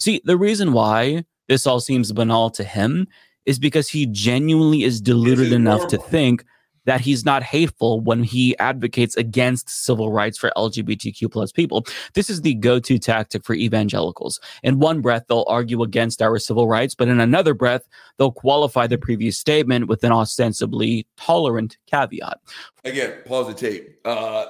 See, 0.00 0.20
the 0.24 0.36
reason 0.36 0.72
why 0.72 1.24
this 1.46 1.68
all 1.68 1.78
seems 1.78 2.10
banal 2.10 2.50
to 2.50 2.64
him 2.64 3.06
is 3.44 3.60
because 3.60 3.88
he 3.88 4.06
genuinely 4.06 4.82
is 4.82 5.00
deluded 5.00 5.52
enough 5.52 5.86
to 5.88 5.98
think 5.98 6.44
that 6.86 7.00
he's 7.00 7.24
not 7.24 7.42
hateful 7.42 8.00
when 8.00 8.22
he 8.22 8.56
advocates 8.58 9.16
against 9.16 9.68
civil 9.68 10.10
rights 10.10 10.38
for 10.38 10.50
LGBTQ 10.56 11.30
plus 11.30 11.52
people. 11.52 11.84
This 12.14 12.30
is 12.30 12.40
the 12.40 12.54
go-to 12.54 12.98
tactic 12.98 13.44
for 13.44 13.54
evangelicals. 13.54 14.40
In 14.62 14.78
one 14.78 15.00
breath, 15.00 15.24
they'll 15.28 15.44
argue 15.46 15.82
against 15.82 16.22
our 16.22 16.38
civil 16.38 16.66
rights, 16.66 16.94
but 16.94 17.08
in 17.08 17.20
another 17.20 17.54
breath, 17.54 17.86
they'll 18.16 18.32
qualify 18.32 18.86
the 18.86 18.98
previous 18.98 19.38
statement 19.38 19.88
with 19.88 20.02
an 20.04 20.12
ostensibly 20.12 21.06
tolerant 21.16 21.76
caveat. 21.86 22.38
Again, 22.84 23.14
pause 23.26 23.48
the 23.48 23.54
tape. 23.54 23.98
Uh, 24.04 24.46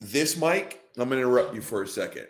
this 0.00 0.36
Mike, 0.36 0.82
I'm 0.96 1.08
going 1.08 1.20
to 1.20 1.26
interrupt 1.26 1.54
you 1.54 1.60
for 1.60 1.82
a 1.82 1.88
second. 1.88 2.26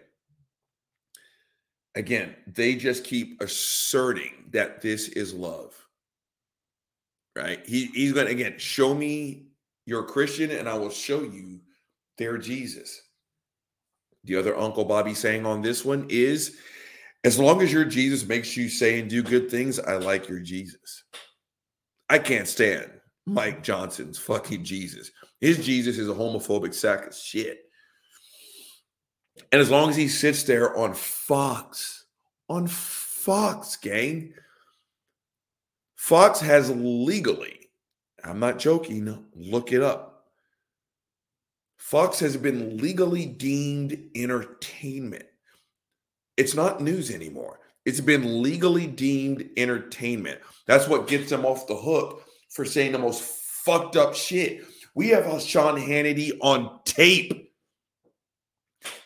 again, 1.95 2.35
they 2.47 2.75
just 2.75 3.05
keep 3.05 3.41
asserting 3.41 4.33
that 4.51 4.81
this 4.81 5.09
is 5.09 5.35
love. 5.35 5.80
Right? 7.37 7.65
He, 7.67 7.87
he's 7.87 8.13
going 8.13 8.27
to, 8.27 8.33
again, 8.33 8.59
show 8.59 8.95
me 8.95 9.47
you're 9.87 10.05
a 10.05 10.07
Christian 10.07 10.51
and 10.51 10.69
I 10.69 10.75
will 10.77 10.91
show 10.91 11.23
you 11.23 11.61
their 12.19 12.39
Jesus. 12.39 13.01
The 14.25 14.37
other 14.37 14.57
Uncle 14.57 14.85
Bobby 14.85 15.15
saying 15.15 15.47
on 15.47 15.63
this 15.63 15.85
one 15.85 16.07
is 16.09 16.57
as 17.25 17.39
long 17.39 17.63
as 17.63 17.73
your 17.73 17.85
Jesus 17.85 18.27
makes 18.27 18.57
you 18.57 18.69
say 18.69 19.01
and 19.01 19.09
do 19.09 19.23
good 19.23 19.51
things, 19.51 19.79
I 19.79 19.97
like 19.97 20.29
your 20.29 20.41
Jesus. 20.41 21.05
I 22.09 22.19
can't 22.19 22.49
stand 22.49 22.91
Mike 23.27 23.63
Johnson's 23.63 24.19
fucking 24.19 24.65
Jesus. 24.65 25.11
His 25.41 25.65
Jesus 25.65 25.99
is 25.99 26.09
a 26.09 26.15
homophobic 26.15 26.75
sack 26.75 27.07
of 27.07 27.15
shit. 27.15 27.61
And 29.53 29.61
as 29.61 29.71
long 29.71 29.91
as 29.91 29.97
he 29.97 30.09
sits 30.09 30.43
there 30.43 30.77
on 30.77 30.95
Fox, 30.95 32.05
on 32.49 32.67
Fox, 32.67 33.77
gang, 33.77 34.35
Fox 36.01 36.41
has 36.41 36.71
legally, 36.71 37.69
I'm 38.25 38.41
not 38.41 38.59
joking, 38.59 39.27
look 39.37 39.71
it 39.71 39.83
up. 39.83 40.25
Fox 41.77 42.19
has 42.21 42.37
been 42.37 42.79
legally 42.79 43.27
deemed 43.27 44.11
entertainment. 44.15 45.27
It's 46.37 46.55
not 46.55 46.81
news 46.81 47.11
anymore. 47.11 47.61
It's 47.85 48.01
been 48.01 48.43
legally 48.43 48.87
deemed 48.87 49.49
entertainment. 49.57 50.41
That's 50.67 50.89
what 50.89 51.07
gets 51.07 51.31
them 51.31 51.45
off 51.45 51.67
the 51.67 51.77
hook 51.77 52.25
for 52.49 52.65
saying 52.65 52.93
the 52.93 52.99
most 52.99 53.23
fucked 53.23 53.97
up 53.97 54.15
shit. 54.15 54.65
We 54.95 55.09
have 55.09 55.41
Sean 55.43 55.77
Hannity 55.79 56.33
on 56.41 56.81
tape 56.85 57.51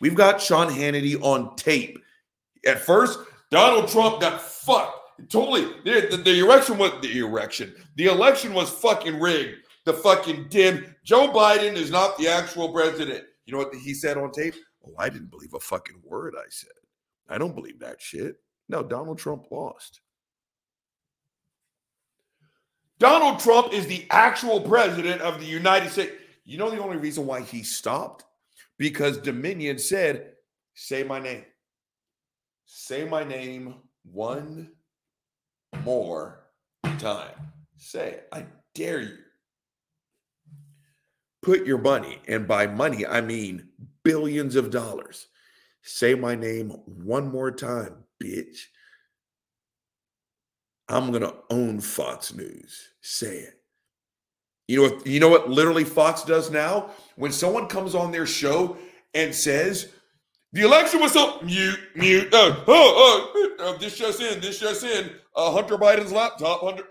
We've 0.00 0.14
got 0.14 0.40
Sean 0.40 0.68
Hannity 0.68 1.20
on 1.20 1.56
tape. 1.56 1.98
At 2.66 2.78
first, 2.78 3.18
Donald 3.50 3.88
Trump 3.88 4.20
got 4.20 4.40
fucked. 4.40 5.03
Totally. 5.28 5.64
The, 5.84 6.08
the, 6.10 6.16
the 6.18 6.40
election 6.40 6.78
was 6.78 6.92
the 7.00 7.20
election. 7.20 7.74
The 7.96 8.06
election 8.06 8.52
was 8.54 8.70
fucking 8.70 9.20
rigged. 9.20 9.56
The 9.84 9.92
fucking 9.92 10.48
dim. 10.48 10.94
Joe 11.04 11.28
Biden 11.32 11.74
is 11.74 11.90
not 11.90 12.16
the 12.18 12.28
actual 12.28 12.72
president. 12.72 13.24
You 13.46 13.52
know 13.52 13.58
what 13.58 13.74
he 13.74 13.94
said 13.94 14.16
on 14.16 14.32
tape? 14.32 14.54
Oh, 14.86 14.94
I 14.98 15.08
didn't 15.08 15.30
believe 15.30 15.54
a 15.54 15.60
fucking 15.60 16.00
word 16.02 16.34
I 16.38 16.48
said. 16.48 16.70
I 17.28 17.38
don't 17.38 17.54
believe 17.54 17.78
that 17.80 18.00
shit. 18.00 18.36
No, 18.68 18.82
Donald 18.82 19.18
Trump 19.18 19.46
lost. 19.50 20.00
Donald 22.98 23.40
Trump 23.40 23.72
is 23.72 23.86
the 23.86 24.06
actual 24.10 24.60
president 24.60 25.20
of 25.20 25.40
the 25.40 25.46
United 25.46 25.90
States. 25.90 26.12
You 26.44 26.58
know 26.58 26.70
the 26.70 26.82
only 26.82 26.96
reason 26.96 27.26
why 27.26 27.42
he 27.42 27.62
stopped? 27.62 28.24
because 28.78 29.18
Dominion 29.18 29.78
said, 29.78 30.32
Say 30.74 31.02
my 31.04 31.20
name. 31.20 31.44
Say 32.66 33.04
my 33.04 33.22
name 33.22 33.74
one 34.02 34.70
more 35.84 36.40
time. 36.98 37.34
Say. 37.76 38.20
I 38.32 38.46
dare 38.74 39.00
you. 39.02 39.18
Put 41.42 41.66
your 41.66 41.78
money, 41.78 42.20
and 42.26 42.48
by 42.48 42.66
money, 42.66 43.06
I 43.06 43.20
mean 43.20 43.68
billions 44.02 44.56
of 44.56 44.70
dollars. 44.70 45.26
Say 45.82 46.14
my 46.14 46.34
name 46.34 46.70
one 46.86 47.30
more 47.30 47.50
time, 47.50 48.04
bitch. 48.22 48.64
I'm 50.88 51.10
to 51.12 51.34
own 51.50 51.80
Fox 51.80 52.34
News. 52.34 52.88
Say 53.02 53.36
it. 53.36 53.60
You 54.68 54.76
know 54.76 54.94
what? 54.94 55.06
You 55.06 55.20
know 55.20 55.28
what? 55.28 55.50
Literally, 55.50 55.84
Fox 55.84 56.24
does 56.24 56.50
now. 56.50 56.90
When 57.16 57.32
someone 57.32 57.66
comes 57.66 57.94
on 57.94 58.12
their 58.12 58.26
show 58.26 58.78
and 59.12 59.34
says 59.34 59.92
the 60.54 60.62
election 60.62 61.00
was 61.00 61.12
so 61.12 61.40
mute, 61.42 61.80
mute. 61.96 62.32
Uh, 62.32 62.56
oh, 62.68 63.58
uh, 63.58 63.64
uh, 63.64 63.78
this 63.78 63.98
just 63.98 64.20
in. 64.22 64.40
This 64.40 64.60
just 64.60 64.84
in. 64.84 65.10
Uh, 65.34 65.50
Hunter 65.50 65.76
Biden's 65.76 66.12
laptop. 66.12 66.60
Hunter. 66.60 66.84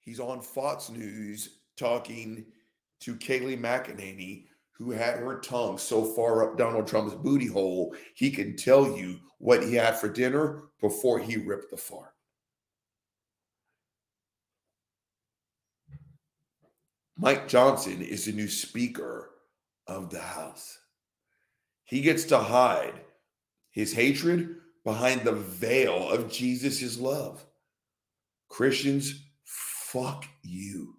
He's 0.00 0.20
on 0.20 0.40
Fox 0.40 0.88
News 0.88 1.58
talking 1.76 2.46
to 3.00 3.16
Kayleigh 3.16 3.60
McEnany, 3.60 4.44
who 4.72 4.92
had 4.92 5.18
her 5.18 5.40
tongue 5.40 5.78
so 5.78 6.04
far 6.04 6.48
up 6.48 6.56
Donald 6.56 6.86
Trump's 6.86 7.14
booty 7.14 7.46
hole, 7.46 7.94
he 8.14 8.30
can 8.30 8.56
tell 8.56 8.96
you 8.96 9.18
what 9.38 9.64
he 9.64 9.74
had 9.74 9.98
for 9.98 10.08
dinner 10.08 10.62
before 10.80 11.18
he 11.18 11.36
ripped 11.36 11.70
the 11.70 11.76
fart. 11.76 12.14
Mike 17.20 17.48
Johnson 17.48 18.00
is 18.00 18.24
the 18.24 18.32
new 18.32 18.46
Speaker 18.46 19.30
of 19.88 20.10
the 20.10 20.20
House. 20.20 20.78
He 21.84 22.00
gets 22.00 22.22
to 22.24 22.38
hide 22.38 23.00
his 23.72 23.92
hatred 23.92 24.54
behind 24.84 25.22
the 25.22 25.32
veil 25.32 26.08
of 26.10 26.30
Jesus' 26.30 26.96
love. 26.98 27.44
Christians, 28.48 29.20
fuck 29.44 30.26
you. 30.42 30.94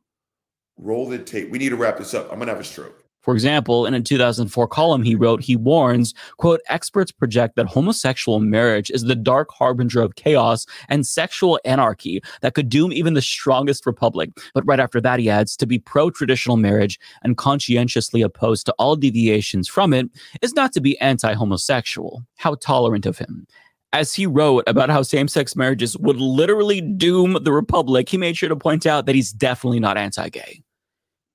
Roll 0.78 1.08
the 1.08 1.20
tape. 1.20 1.52
We 1.52 1.58
need 1.58 1.70
to 1.70 1.78
wrap 1.78 1.98
this 1.98 2.14
up. 2.14 2.26
I'm 2.26 2.38
going 2.38 2.48
to 2.48 2.54
have 2.54 2.62
a 2.62 2.66
stroke. 2.66 3.04
For 3.30 3.36
example, 3.36 3.86
in 3.86 3.94
a 3.94 4.02
2004 4.02 4.68
column 4.70 5.04
he 5.04 5.14
wrote, 5.14 5.44
he 5.44 5.56
warns, 5.56 6.16
quote, 6.38 6.62
experts 6.68 7.12
project 7.12 7.58
that 7.58 7.68
homosexual 7.68 8.40
marriage 8.40 8.90
is 8.90 9.04
the 9.04 9.14
dark 9.14 9.52
harbinger 9.52 10.02
of 10.02 10.16
chaos 10.16 10.66
and 10.88 11.06
sexual 11.06 11.60
anarchy 11.64 12.24
that 12.42 12.56
could 12.56 12.70
doom 12.70 12.92
even 12.92 13.14
the 13.14 13.22
strongest 13.22 13.86
republic. 13.86 14.32
But 14.56 14.66
right 14.66 14.80
after 14.80 15.00
that, 15.02 15.20
he 15.20 15.30
adds, 15.30 15.56
to 15.58 15.68
be 15.68 15.78
pro 15.78 16.10
traditional 16.10 16.58
marriage 16.58 17.00
and 17.22 17.38
conscientiously 17.38 18.24
opposed 18.24 18.66
to 18.66 18.74
all 18.80 18.96
deviations 18.96 19.68
from 19.68 19.94
it 19.94 20.10
is 20.42 20.56
not 20.56 20.74
to 20.74 20.82
be 20.82 21.00
anti 21.00 21.34
homosexual. 21.34 22.26
How 22.38 22.56
tolerant 22.56 23.06
of 23.06 23.20
him 23.20 23.46
as 23.94 24.16
he 24.16 24.26
wrote 24.26 24.64
about 24.66 24.90
how 24.90 25.04
same 25.04 25.28
sex 25.28 25.56
marriages 25.56 25.96
would 26.00 26.18
literally 26.18 26.82
doom 26.82 27.38
the 27.44 27.54
republic, 27.54 28.10
he 28.10 28.18
made 28.18 28.38
sure 28.38 28.50
to 28.50 28.56
point 28.56 28.88
out 28.88 29.06
that 29.06 29.14
he's 29.14 29.32
definitely 29.32 29.80
not 29.80 30.00
anti 30.00 30.30
gay. 30.30 30.64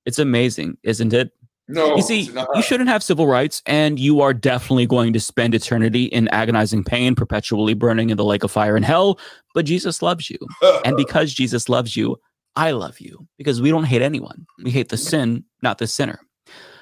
It's 0.05 0.19
amazing, 0.19 0.77
isn't 0.83 1.13
it? 1.13 1.31
No, 1.67 1.95
you 1.95 2.01
see, 2.03 2.29
you 2.53 2.61
shouldn't 2.61 2.89
have 2.89 3.01
civil 3.01 3.25
rights, 3.25 3.63
and 3.65 3.99
you 3.99 4.21
are 4.21 4.33
definitely 4.33 4.85
going 4.85 5.13
to 5.13 5.19
spend 5.19 5.55
eternity 5.55 6.05
in 6.05 6.27
agonizing 6.27 6.83
pain, 6.83 7.15
perpetually 7.15 7.73
burning 7.73 8.11
in 8.11 8.17
the 8.17 8.23
lake 8.23 8.43
of 8.43 8.51
fire 8.51 8.77
in 8.77 8.83
hell. 8.83 9.19
But 9.55 9.65
Jesus 9.65 10.01
loves 10.03 10.29
you. 10.29 10.37
and 10.85 10.95
because 10.95 11.33
Jesus 11.33 11.67
loves 11.67 11.97
you, 11.97 12.17
I 12.55 12.71
love 12.71 12.99
you 12.99 13.27
because 13.37 13.61
we 13.61 13.71
don't 13.71 13.85
hate 13.85 14.03
anyone. 14.03 14.45
We 14.63 14.69
hate 14.69 14.89
the 14.89 14.97
sin, 14.97 15.43
not 15.63 15.79
the 15.79 15.87
sinner. 15.87 16.19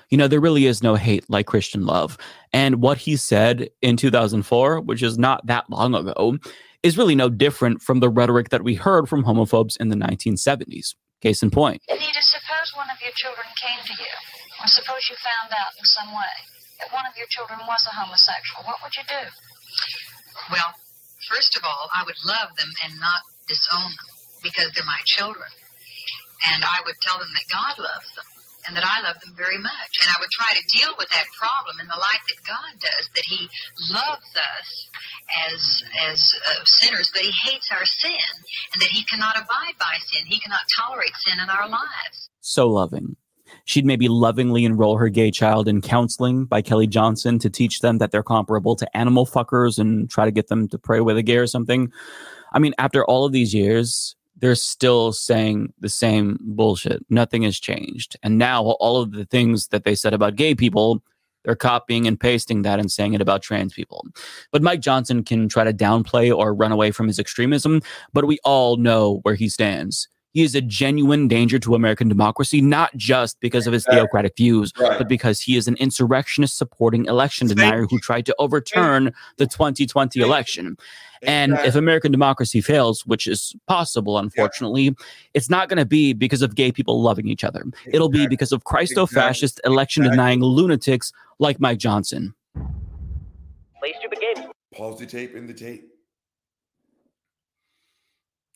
You 0.09 0.17
know, 0.17 0.27
there 0.27 0.41
really 0.41 0.65
is 0.65 0.83
no 0.83 0.95
hate 0.95 1.27
like 1.29 1.47
Christian 1.47 1.85
love. 1.85 2.17
And 2.51 2.81
what 2.81 2.97
he 2.97 3.15
said 3.15 3.69
in 3.81 3.95
2004, 3.97 4.81
which 4.81 5.01
is 5.01 5.17
not 5.17 5.45
that 5.47 5.69
long 5.69 5.95
ago, 5.95 6.37
is 6.83 6.97
really 6.97 7.15
no 7.15 7.29
different 7.29 7.81
from 7.81 8.01
the 8.01 8.09
rhetoric 8.09 8.49
that 8.49 8.63
we 8.63 8.75
heard 8.75 9.07
from 9.07 9.23
homophobes 9.23 9.77
in 9.79 9.87
the 9.87 9.95
1970s. 9.95 10.93
Case 11.21 11.41
in 11.41 11.49
point. 11.49 11.81
Anita, 11.89 12.21
suppose 12.21 12.75
one 12.75 12.87
of 12.91 13.01
your 13.01 13.13
children 13.13 13.47
came 13.55 13.79
to 13.85 13.93
you 13.93 14.32
or 14.63 14.67
suppose 14.71 15.03
you 15.11 15.19
found 15.19 15.51
out 15.51 15.75
in 15.75 15.83
some 15.83 16.15
way 16.15 16.35
that 16.79 16.87
one 16.95 17.03
of 17.03 17.11
your 17.19 17.27
children 17.27 17.59
was 17.67 17.83
a 17.83 17.91
homosexual. 17.91 18.63
What 18.63 18.79
would 18.79 18.95
you 18.95 19.03
do? 19.03 19.23
Well, 20.55 20.71
first 21.27 21.59
of 21.59 21.67
all, 21.67 21.91
I 21.91 22.07
would 22.07 22.17
love 22.23 22.55
them 22.55 22.71
and 22.87 22.95
not 22.95 23.27
disown 23.43 23.91
them 23.91 24.07
because 24.39 24.71
they're 24.71 24.87
my 24.87 25.03
children. 25.03 25.51
And 26.47 26.63
I 26.63 26.79
would 26.87 26.95
tell 27.03 27.19
them 27.19 27.27
that 27.27 27.47
God 27.51 27.75
loves 27.75 28.07
them 28.15 28.27
and 28.67 28.75
that 28.79 28.87
I 28.87 29.03
love 29.03 29.19
them 29.19 29.35
very 29.35 29.59
much. 29.59 29.91
And 29.99 30.07
I 30.07 30.17
would 30.23 30.31
try 30.31 30.55
to 30.55 30.63
deal 30.71 30.95
with 30.95 31.11
that 31.11 31.27
problem 31.35 31.83
in 31.83 31.87
the 31.87 31.99
light 31.99 32.23
that 32.31 32.39
God 32.47 32.71
does, 32.79 33.03
that 33.15 33.27
He 33.27 33.47
loves 33.91 34.31
us 34.31 34.69
as 35.51 35.59
as 36.07 36.19
uh, 36.47 36.63
sinners, 36.63 37.11
but 37.11 37.23
He 37.23 37.31
hates 37.31 37.67
our 37.71 37.83
sin, 37.85 38.31
and 38.71 38.81
that 38.81 38.91
He 38.95 39.03
cannot 39.03 39.35
abide 39.35 39.75
by 39.79 39.95
sin. 40.07 40.23
He 40.27 40.39
cannot 40.39 40.63
tolerate 40.79 41.15
sin 41.27 41.43
in 41.43 41.49
our 41.49 41.67
lives. 41.67 42.31
So 42.39 42.67
loving. 42.67 43.15
She'd 43.65 43.85
maybe 43.85 44.09
lovingly 44.09 44.65
enroll 44.65 44.97
her 44.97 45.09
gay 45.09 45.31
child 45.31 45.67
in 45.67 45.81
counseling 45.81 46.45
by 46.45 46.61
Kelly 46.61 46.87
Johnson 46.87 47.39
to 47.39 47.49
teach 47.49 47.79
them 47.79 47.97
that 47.99 48.11
they're 48.11 48.23
comparable 48.23 48.75
to 48.75 48.97
animal 48.97 49.25
fuckers 49.25 49.79
and 49.79 50.09
try 50.09 50.25
to 50.25 50.31
get 50.31 50.47
them 50.47 50.67
to 50.69 50.77
pray 50.77 50.99
with 50.99 51.17
a 51.17 51.23
gay 51.23 51.37
or 51.37 51.47
something. 51.47 51.91
I 52.51 52.59
mean, 52.59 52.73
after 52.77 53.05
all 53.05 53.25
of 53.25 53.31
these 53.31 53.53
years, 53.53 54.15
they're 54.37 54.55
still 54.55 55.13
saying 55.13 55.71
the 55.79 55.89
same 55.89 56.37
bullshit. 56.41 57.05
Nothing 57.09 57.43
has 57.43 57.59
changed. 57.59 58.17
And 58.23 58.37
now 58.37 58.63
all 58.63 59.01
of 59.01 59.11
the 59.11 59.25
things 59.25 59.67
that 59.67 59.85
they 59.85 59.95
said 59.95 60.13
about 60.13 60.35
gay 60.35 60.53
people, 60.53 61.01
they're 61.45 61.55
copying 61.55 62.07
and 62.07 62.19
pasting 62.19 62.63
that 62.63 62.79
and 62.79 62.91
saying 62.91 63.13
it 63.13 63.21
about 63.21 63.41
trans 63.41 63.73
people. 63.73 64.05
But 64.51 64.61
Mike 64.61 64.81
Johnson 64.81 65.23
can 65.23 65.47
try 65.47 65.63
to 65.63 65.73
downplay 65.73 66.35
or 66.35 66.53
run 66.53 66.73
away 66.73 66.91
from 66.91 67.07
his 67.07 67.19
extremism, 67.19 67.81
but 68.11 68.25
we 68.25 68.39
all 68.43 68.75
know 68.75 69.19
where 69.23 69.35
he 69.35 69.47
stands. 69.47 70.09
He 70.33 70.41
is 70.43 70.55
a 70.55 70.61
genuine 70.61 71.27
danger 71.27 71.59
to 71.59 71.75
American 71.75 72.09
democracy, 72.09 72.59
not 72.59 72.95
just 72.97 73.39
because 73.39 73.67
of 73.67 73.73
his 73.73 73.83
Exactly. 73.83 73.99
theocratic 74.01 74.35
views, 74.35 74.73
Right. 74.79 74.97
but 74.97 75.07
because 75.07 75.39
he 75.39 75.55
is 75.55 75.67
an 75.67 75.75
insurrectionist 75.77 76.57
supporting 76.57 77.05
election 77.05 77.47
Thank 77.47 77.59
denier 77.59 77.81
you. 77.81 77.87
who 77.89 77.99
tried 77.99 78.25
to 78.25 78.35
overturn 78.39 79.13
the 79.37 79.45
2020 79.45 80.07
Thank 80.09 80.15
you. 80.15 80.25
election. 80.25 80.77
And 81.25 81.53
if 81.63 81.75
American 81.75 82.11
democracy 82.11 82.59
fails, 82.59 83.05
which 83.05 83.27
is 83.27 83.55
possible, 83.67 84.17
unfortunately, 84.17 84.93
it's 85.33 85.49
not 85.49 85.69
going 85.69 85.77
to 85.77 85.85
be 85.85 86.11
because 86.11 86.41
of 86.41 86.53
gay 86.55 86.69
people 86.71 87.01
loving 87.01 87.27
each 87.29 87.45
other. 87.45 87.63
It'll 87.85 88.09
be 88.09 88.27
because 88.27 88.51
of 88.51 88.65
Christo 88.65 89.05
fascist, 89.05 89.59
Exactly. 89.59 89.73
election 89.73 90.03
denying 90.03 90.41
lunatics 90.41 91.13
like 91.39 91.61
Mike 91.61 91.77
Johnson. 91.79 92.33
Play 93.79 93.93
stupid 93.99 94.19
games. 94.19 94.47
Pause 94.75 94.99
the 94.99 95.05
tape 95.05 95.35
in 95.35 95.47
the 95.47 95.53
tape. 95.53 95.92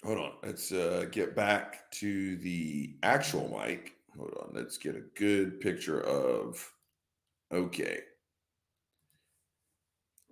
Hold 0.03 0.19
on. 0.19 0.31
Let's 0.43 0.71
uh, 0.71 1.05
get 1.11 1.35
back 1.35 1.89
to 1.93 2.37
the 2.37 2.95
actual 3.03 3.59
mic. 3.59 3.93
Hold 4.17 4.33
on. 4.41 4.49
Let's 4.53 4.77
get 4.77 4.95
a 4.95 5.03
good 5.15 5.59
picture 5.59 6.01
of. 6.01 6.71
Okay. 7.51 7.99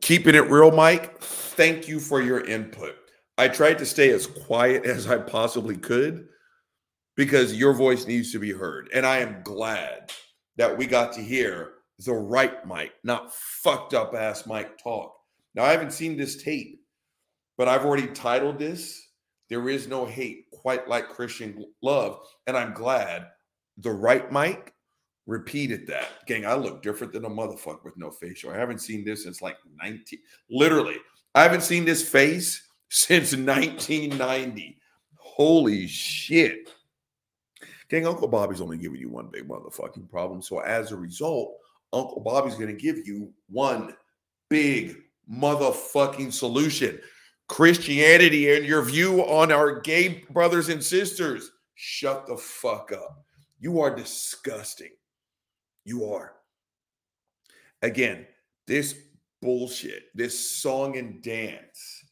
Keeping 0.02 0.36
it 0.36 0.50
real, 0.50 0.72
Mike. 0.72 1.20
Thank 1.20 1.88
you 1.88 2.00
for 2.00 2.22
your 2.22 2.46
input. 2.46 2.96
I 3.38 3.48
tried 3.48 3.80
to 3.80 3.86
stay 3.86 4.12
as 4.12 4.28
quiet 4.28 4.86
as 4.86 5.08
I 5.08 5.18
possibly 5.18 5.78
could 5.78 6.28
because 7.16 7.56
your 7.56 7.74
voice 7.74 8.06
needs 8.06 8.32
to 8.32 8.40
be 8.40 8.52
heard. 8.52 8.90
And 8.94 9.06
I 9.06 9.18
am 9.20 9.42
glad 9.44 10.12
that 10.58 10.78
we 10.78 10.86
got 10.86 11.14
to 11.14 11.22
hear 11.22 11.72
the 12.00 12.14
right 12.14 12.66
Mike, 12.66 12.94
not 13.04 13.34
fucked 13.34 13.94
up 13.94 14.14
ass 14.14 14.46
Mike 14.46 14.78
talk. 14.78 15.14
Now, 15.54 15.64
I 15.64 15.72
haven't 15.72 15.94
seen 15.94 16.18
this 16.18 16.44
tape, 16.44 16.82
but 17.58 17.68
I've 17.70 17.86
already 17.86 18.08
titled 18.08 18.60
this 18.60 19.05
There 19.50 19.70
is 19.70 19.88
No 19.88 20.06
Hate 20.06 20.50
Quite 20.52 20.88
Like 20.88 21.10
Christian 21.10 21.66
Love. 21.82 22.20
And 22.48 22.58
I'm 22.58 22.74
glad 22.74 23.28
the 23.78 23.92
right 23.92 24.32
Mike 24.32 24.74
repeated 25.28 25.88
that. 25.88 26.26
Gang, 26.28 26.46
I 26.46 26.56
look 26.56 26.82
different 26.82 27.14
than 27.14 27.26
a 27.26 27.30
motherfucker 27.30 27.84
with 27.84 27.98
no 27.98 28.12
facial. 28.12 28.52
I 28.52 28.58
haven't 28.58 28.82
seen 28.82 29.04
this 29.04 29.24
since 29.24 29.42
like 29.42 29.58
19, 29.82 30.20
literally, 30.50 30.98
I 31.34 31.44
haven't 31.44 31.64
seen 31.64 31.86
this 31.86 32.08
face 32.08 32.68
since 32.90 33.36
1990. 33.36 34.78
Holy 35.18 35.88
shit. 35.88 36.70
Gang, 37.90 38.08
Uncle 38.08 38.28
Bobby's 38.28 38.62
only 38.62 38.78
giving 38.78 39.00
you 39.00 39.10
one 39.10 39.30
big 39.32 39.48
motherfucking 39.48 40.10
problem. 40.10 40.42
So 40.42 40.60
as 40.60 40.92
a 40.92 40.96
result, 40.96 41.58
Uncle 41.94 42.22
Bobby's 42.22 42.56
going 42.56 42.76
to 42.76 42.82
give 42.82 43.06
you 43.06 43.32
one 43.50 43.96
big 44.50 44.98
motherfucking 45.32 46.34
solution. 46.34 47.00
Christianity 47.48 48.56
and 48.56 48.66
your 48.66 48.82
view 48.82 49.22
on 49.22 49.52
our 49.52 49.80
gay 49.82 50.26
brothers 50.30 50.70
and 50.70 50.84
sisters. 50.84 51.52
Shut 51.76 52.28
the 52.28 52.38
fuck 52.38 52.92
up. 52.92 53.24
You 53.60 53.82
are 53.82 53.96
disgusting. 53.96 54.92
You 55.84 56.06
are. 56.12 56.34
Again, 57.82 58.26
this 58.66 58.96
bullshit, 59.42 60.06
this 60.16 60.58
song 60.58 60.98
and 60.98 61.22
dance 61.22 62.04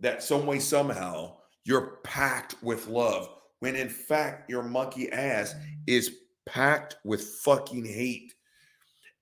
that 0.00 0.22
some 0.22 0.46
way, 0.46 0.58
somehow, 0.58 1.36
you're 1.64 1.98
packed 2.04 2.56
with 2.62 2.86
love 2.86 3.28
when 3.60 3.76
in 3.76 3.88
fact 3.88 4.48
your 4.50 4.62
monkey 4.62 5.12
ass 5.12 5.54
is 5.86 6.16
packed 6.46 6.96
with 7.04 7.22
fucking 7.44 7.84
hate. 7.84 8.34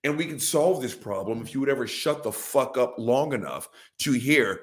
And 0.05 0.17
we 0.17 0.27
can 0.27 0.39
solve 0.39 0.81
this 0.81 0.95
problem 0.95 1.43
if 1.43 1.53
you 1.53 1.61
would 1.61 1.69
ever 1.69 1.87
shut 1.87 2.23
the 2.23 2.33
fuck 2.33 2.79
up 2.79 2.95
long 2.99 3.33
enough 3.33 3.69
to 4.01 4.13
hear. 4.13 4.61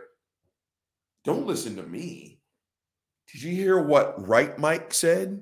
Don't 1.25 1.47
listen 1.47 1.75
to 1.77 1.83
me. 1.83 2.39
Did 3.31 3.41
you 3.41 3.51
hear 3.51 3.79
what 3.79 4.27
right 4.27 4.57
Mike 4.59 4.93
said? 4.93 5.41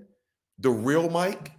The 0.60 0.70
real 0.70 1.10
Mike? 1.10 1.52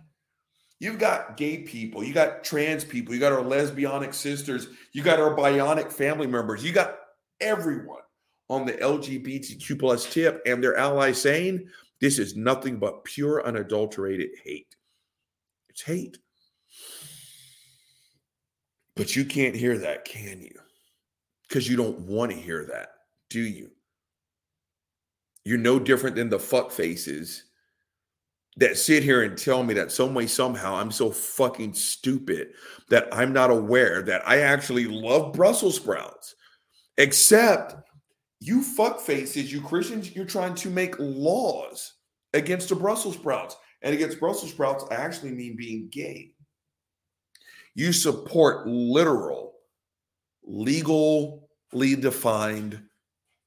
You've 0.80 0.98
got 0.98 1.36
gay 1.36 1.58
people, 1.58 2.02
you 2.02 2.12
got 2.12 2.42
trans 2.42 2.84
people, 2.84 3.14
you 3.14 3.20
got 3.20 3.32
our 3.32 3.42
lesbianic 3.42 4.12
sisters, 4.12 4.68
you 4.92 5.02
got 5.02 5.20
our 5.20 5.34
bionic 5.34 5.92
family 5.92 6.26
members, 6.26 6.64
you 6.64 6.72
got 6.72 6.96
everyone 7.40 8.02
on 8.50 8.66
the 8.66 8.72
LGBTQ 8.72 9.78
plus 9.78 10.12
tip 10.12 10.42
and 10.46 10.62
their 10.62 10.76
allies 10.76 11.20
saying 11.20 11.66
this 12.00 12.18
is 12.18 12.36
nothing 12.36 12.78
but 12.78 13.04
pure, 13.04 13.46
unadulterated 13.46 14.30
hate. 14.42 14.74
It's 15.68 15.82
hate. 15.82 16.18
But 18.96 19.16
you 19.16 19.24
can't 19.24 19.56
hear 19.56 19.78
that, 19.78 20.04
can 20.04 20.42
you? 20.42 20.58
Because 21.48 21.68
you 21.68 21.76
don't 21.76 22.00
want 22.00 22.30
to 22.32 22.36
hear 22.36 22.66
that, 22.66 22.88
do 23.30 23.40
you? 23.40 23.70
You're 25.44 25.58
no 25.58 25.78
different 25.78 26.16
than 26.16 26.30
the 26.30 26.38
fuck 26.38 26.70
faces 26.70 27.44
that 28.56 28.78
sit 28.78 29.02
here 29.02 29.22
and 29.22 29.36
tell 29.36 29.62
me 29.62 29.74
that 29.74 29.92
some 29.92 30.14
way, 30.14 30.26
somehow, 30.26 30.76
I'm 30.76 30.92
so 30.92 31.10
fucking 31.10 31.74
stupid 31.74 32.48
that 32.88 33.08
I'm 33.12 33.32
not 33.32 33.50
aware 33.50 34.02
that 34.02 34.26
I 34.26 34.40
actually 34.40 34.86
love 34.86 35.32
Brussels 35.32 35.76
sprouts. 35.76 36.34
Except 36.96 37.74
you 38.40 38.62
fuck 38.62 39.00
faces, 39.00 39.52
you 39.52 39.60
Christians, 39.60 40.14
you're 40.14 40.24
trying 40.24 40.54
to 40.56 40.70
make 40.70 40.94
laws 40.98 41.94
against 42.32 42.68
the 42.68 42.76
Brussels 42.76 43.16
sprouts. 43.16 43.56
And 43.82 43.94
against 43.94 44.20
Brussels 44.20 44.52
sprouts, 44.52 44.84
I 44.90 44.94
actually 44.94 45.32
mean 45.32 45.56
being 45.56 45.88
gay. 45.90 46.30
You 47.74 47.92
support 47.92 48.66
literal, 48.66 49.54
legally 50.44 51.96
defined 51.98 52.80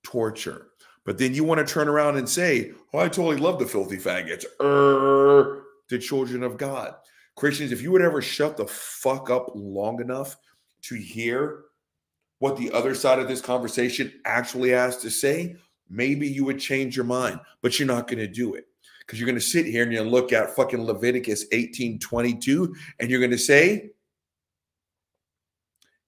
torture. 0.04 0.68
But 1.08 1.18
then 1.18 1.34
you 1.34 1.46
want 1.46 1.66
to 1.66 1.74
turn 1.74 1.88
around 1.88 2.18
and 2.18 2.28
say, 2.28 2.74
Oh, 2.94 3.00
I 3.00 3.08
totally 3.08 3.38
love 3.38 3.60
the 3.60 3.66
filthy 3.66 3.96
faggots. 3.96 4.44
Er, 4.62 5.64
the 5.88 5.98
children 5.98 6.44
of 6.44 6.58
God. 6.58 6.96
Christians, 7.38 7.72
if 7.72 7.82
you 7.82 7.94
would 7.94 8.02
ever 8.02 8.22
shut 8.22 8.58
the 8.58 8.68
fuck 8.68 9.30
up 9.30 9.52
long 9.56 10.02
enough 10.02 10.36
to 10.82 10.96
hear 10.96 11.64
what 12.40 12.58
the 12.58 12.70
other 12.72 12.94
side 12.94 13.20
of 13.20 13.30
this 13.30 13.40
conversation 13.40 14.12
actually 14.26 14.72
has 14.72 14.98
to 14.98 15.10
say, 15.10 15.56
maybe 15.90 16.28
you 16.28 16.44
would 16.44 16.60
change 16.60 16.98
your 16.98 17.06
mind, 17.06 17.40
but 17.62 17.80
you're 17.80 17.88
not 17.88 18.08
going 18.08 18.20
to 18.20 18.28
do 18.28 18.56
it 18.56 18.66
because 19.00 19.18
you're 19.18 19.28
going 19.28 19.40
to 19.40 19.42
sit 19.42 19.66
here 19.66 19.84
and 19.84 19.94
you're 19.94 20.02
going 20.02 20.12
to 20.12 20.16
look 20.16 20.34
at 20.34 20.58
fucking 20.58 20.84
Leviticus 20.84 21.46
18 21.54 22.00
22 22.00 22.76
and 23.00 23.10
you're 23.10 23.22
going 23.22 23.32
to 23.32 23.38
say, 23.38 23.92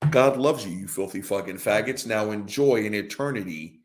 God 0.09 0.35
loves 0.35 0.65
you, 0.65 0.73
you 0.73 0.87
filthy 0.89 1.21
fucking 1.21 1.57
faggots. 1.57 2.05
Now 2.05 2.31
enjoy 2.31 2.85
an 2.85 2.93
eternity 2.93 3.78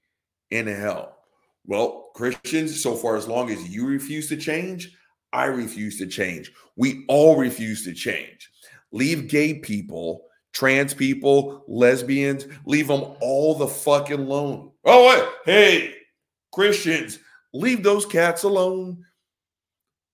in 0.54 0.66
hell. 0.68 1.18
Well, 1.66 2.10
Christians, 2.14 2.80
so 2.80 2.94
far 2.94 3.16
as 3.16 3.26
long 3.26 3.50
as 3.50 3.68
you 3.68 3.86
refuse 3.86 4.28
to 4.28 4.36
change, 4.36 4.96
I 5.32 5.46
refuse 5.46 5.98
to 5.98 6.06
change. 6.06 6.52
We 6.76 7.04
all 7.08 7.36
refuse 7.36 7.84
to 7.84 7.92
change. 7.92 8.50
Leave 8.92 9.28
gay 9.28 9.54
people, 9.54 10.22
trans 10.52 10.94
people, 10.94 11.64
lesbians, 11.66 12.46
leave 12.66 12.86
them 12.86 13.02
all 13.20 13.56
the 13.56 13.66
fucking 13.66 14.20
alone. 14.20 14.70
Oh, 14.84 15.08
wait. 15.08 15.28
Hey, 15.44 15.94
Christians, 16.52 17.18
leave 17.52 17.82
those 17.82 18.06
cats 18.06 18.44
alone. 18.44 19.04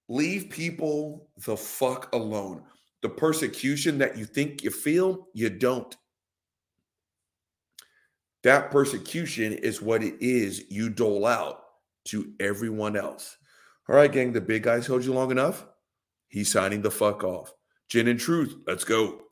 Leave 0.08 0.48
people 0.48 1.28
the 1.44 1.56
fuck 1.56 2.12
alone. 2.14 2.62
The 3.02 3.10
persecution 3.10 3.98
that 3.98 4.16
you 4.16 4.24
think 4.24 4.62
you 4.62 4.70
feel, 4.70 5.28
you 5.34 5.50
don't. 5.50 5.94
That 8.42 8.70
persecution 8.70 9.52
is 9.52 9.82
what 9.82 10.02
it 10.02 10.14
is 10.20 10.64
you 10.70 10.88
dole 10.88 11.26
out 11.26 11.60
to 12.06 12.32
everyone 12.40 12.96
else. 12.96 13.36
All 13.88 13.96
right, 13.96 14.10
gang, 14.10 14.32
the 14.32 14.40
big 14.40 14.62
guys 14.62 14.86
held 14.86 15.04
you 15.04 15.12
long 15.12 15.30
enough. 15.30 15.66
He's 16.28 16.50
signing 16.50 16.82
the 16.82 16.90
fuck 16.90 17.24
off. 17.24 17.52
Gin 17.88 18.08
and 18.08 18.20
truth, 18.20 18.56
let's 18.66 18.84
go. 18.84 19.29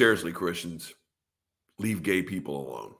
Seriously, 0.00 0.32
Christians, 0.32 0.94
leave 1.78 2.02
gay 2.02 2.22
people 2.22 2.56
alone. 2.56 2.94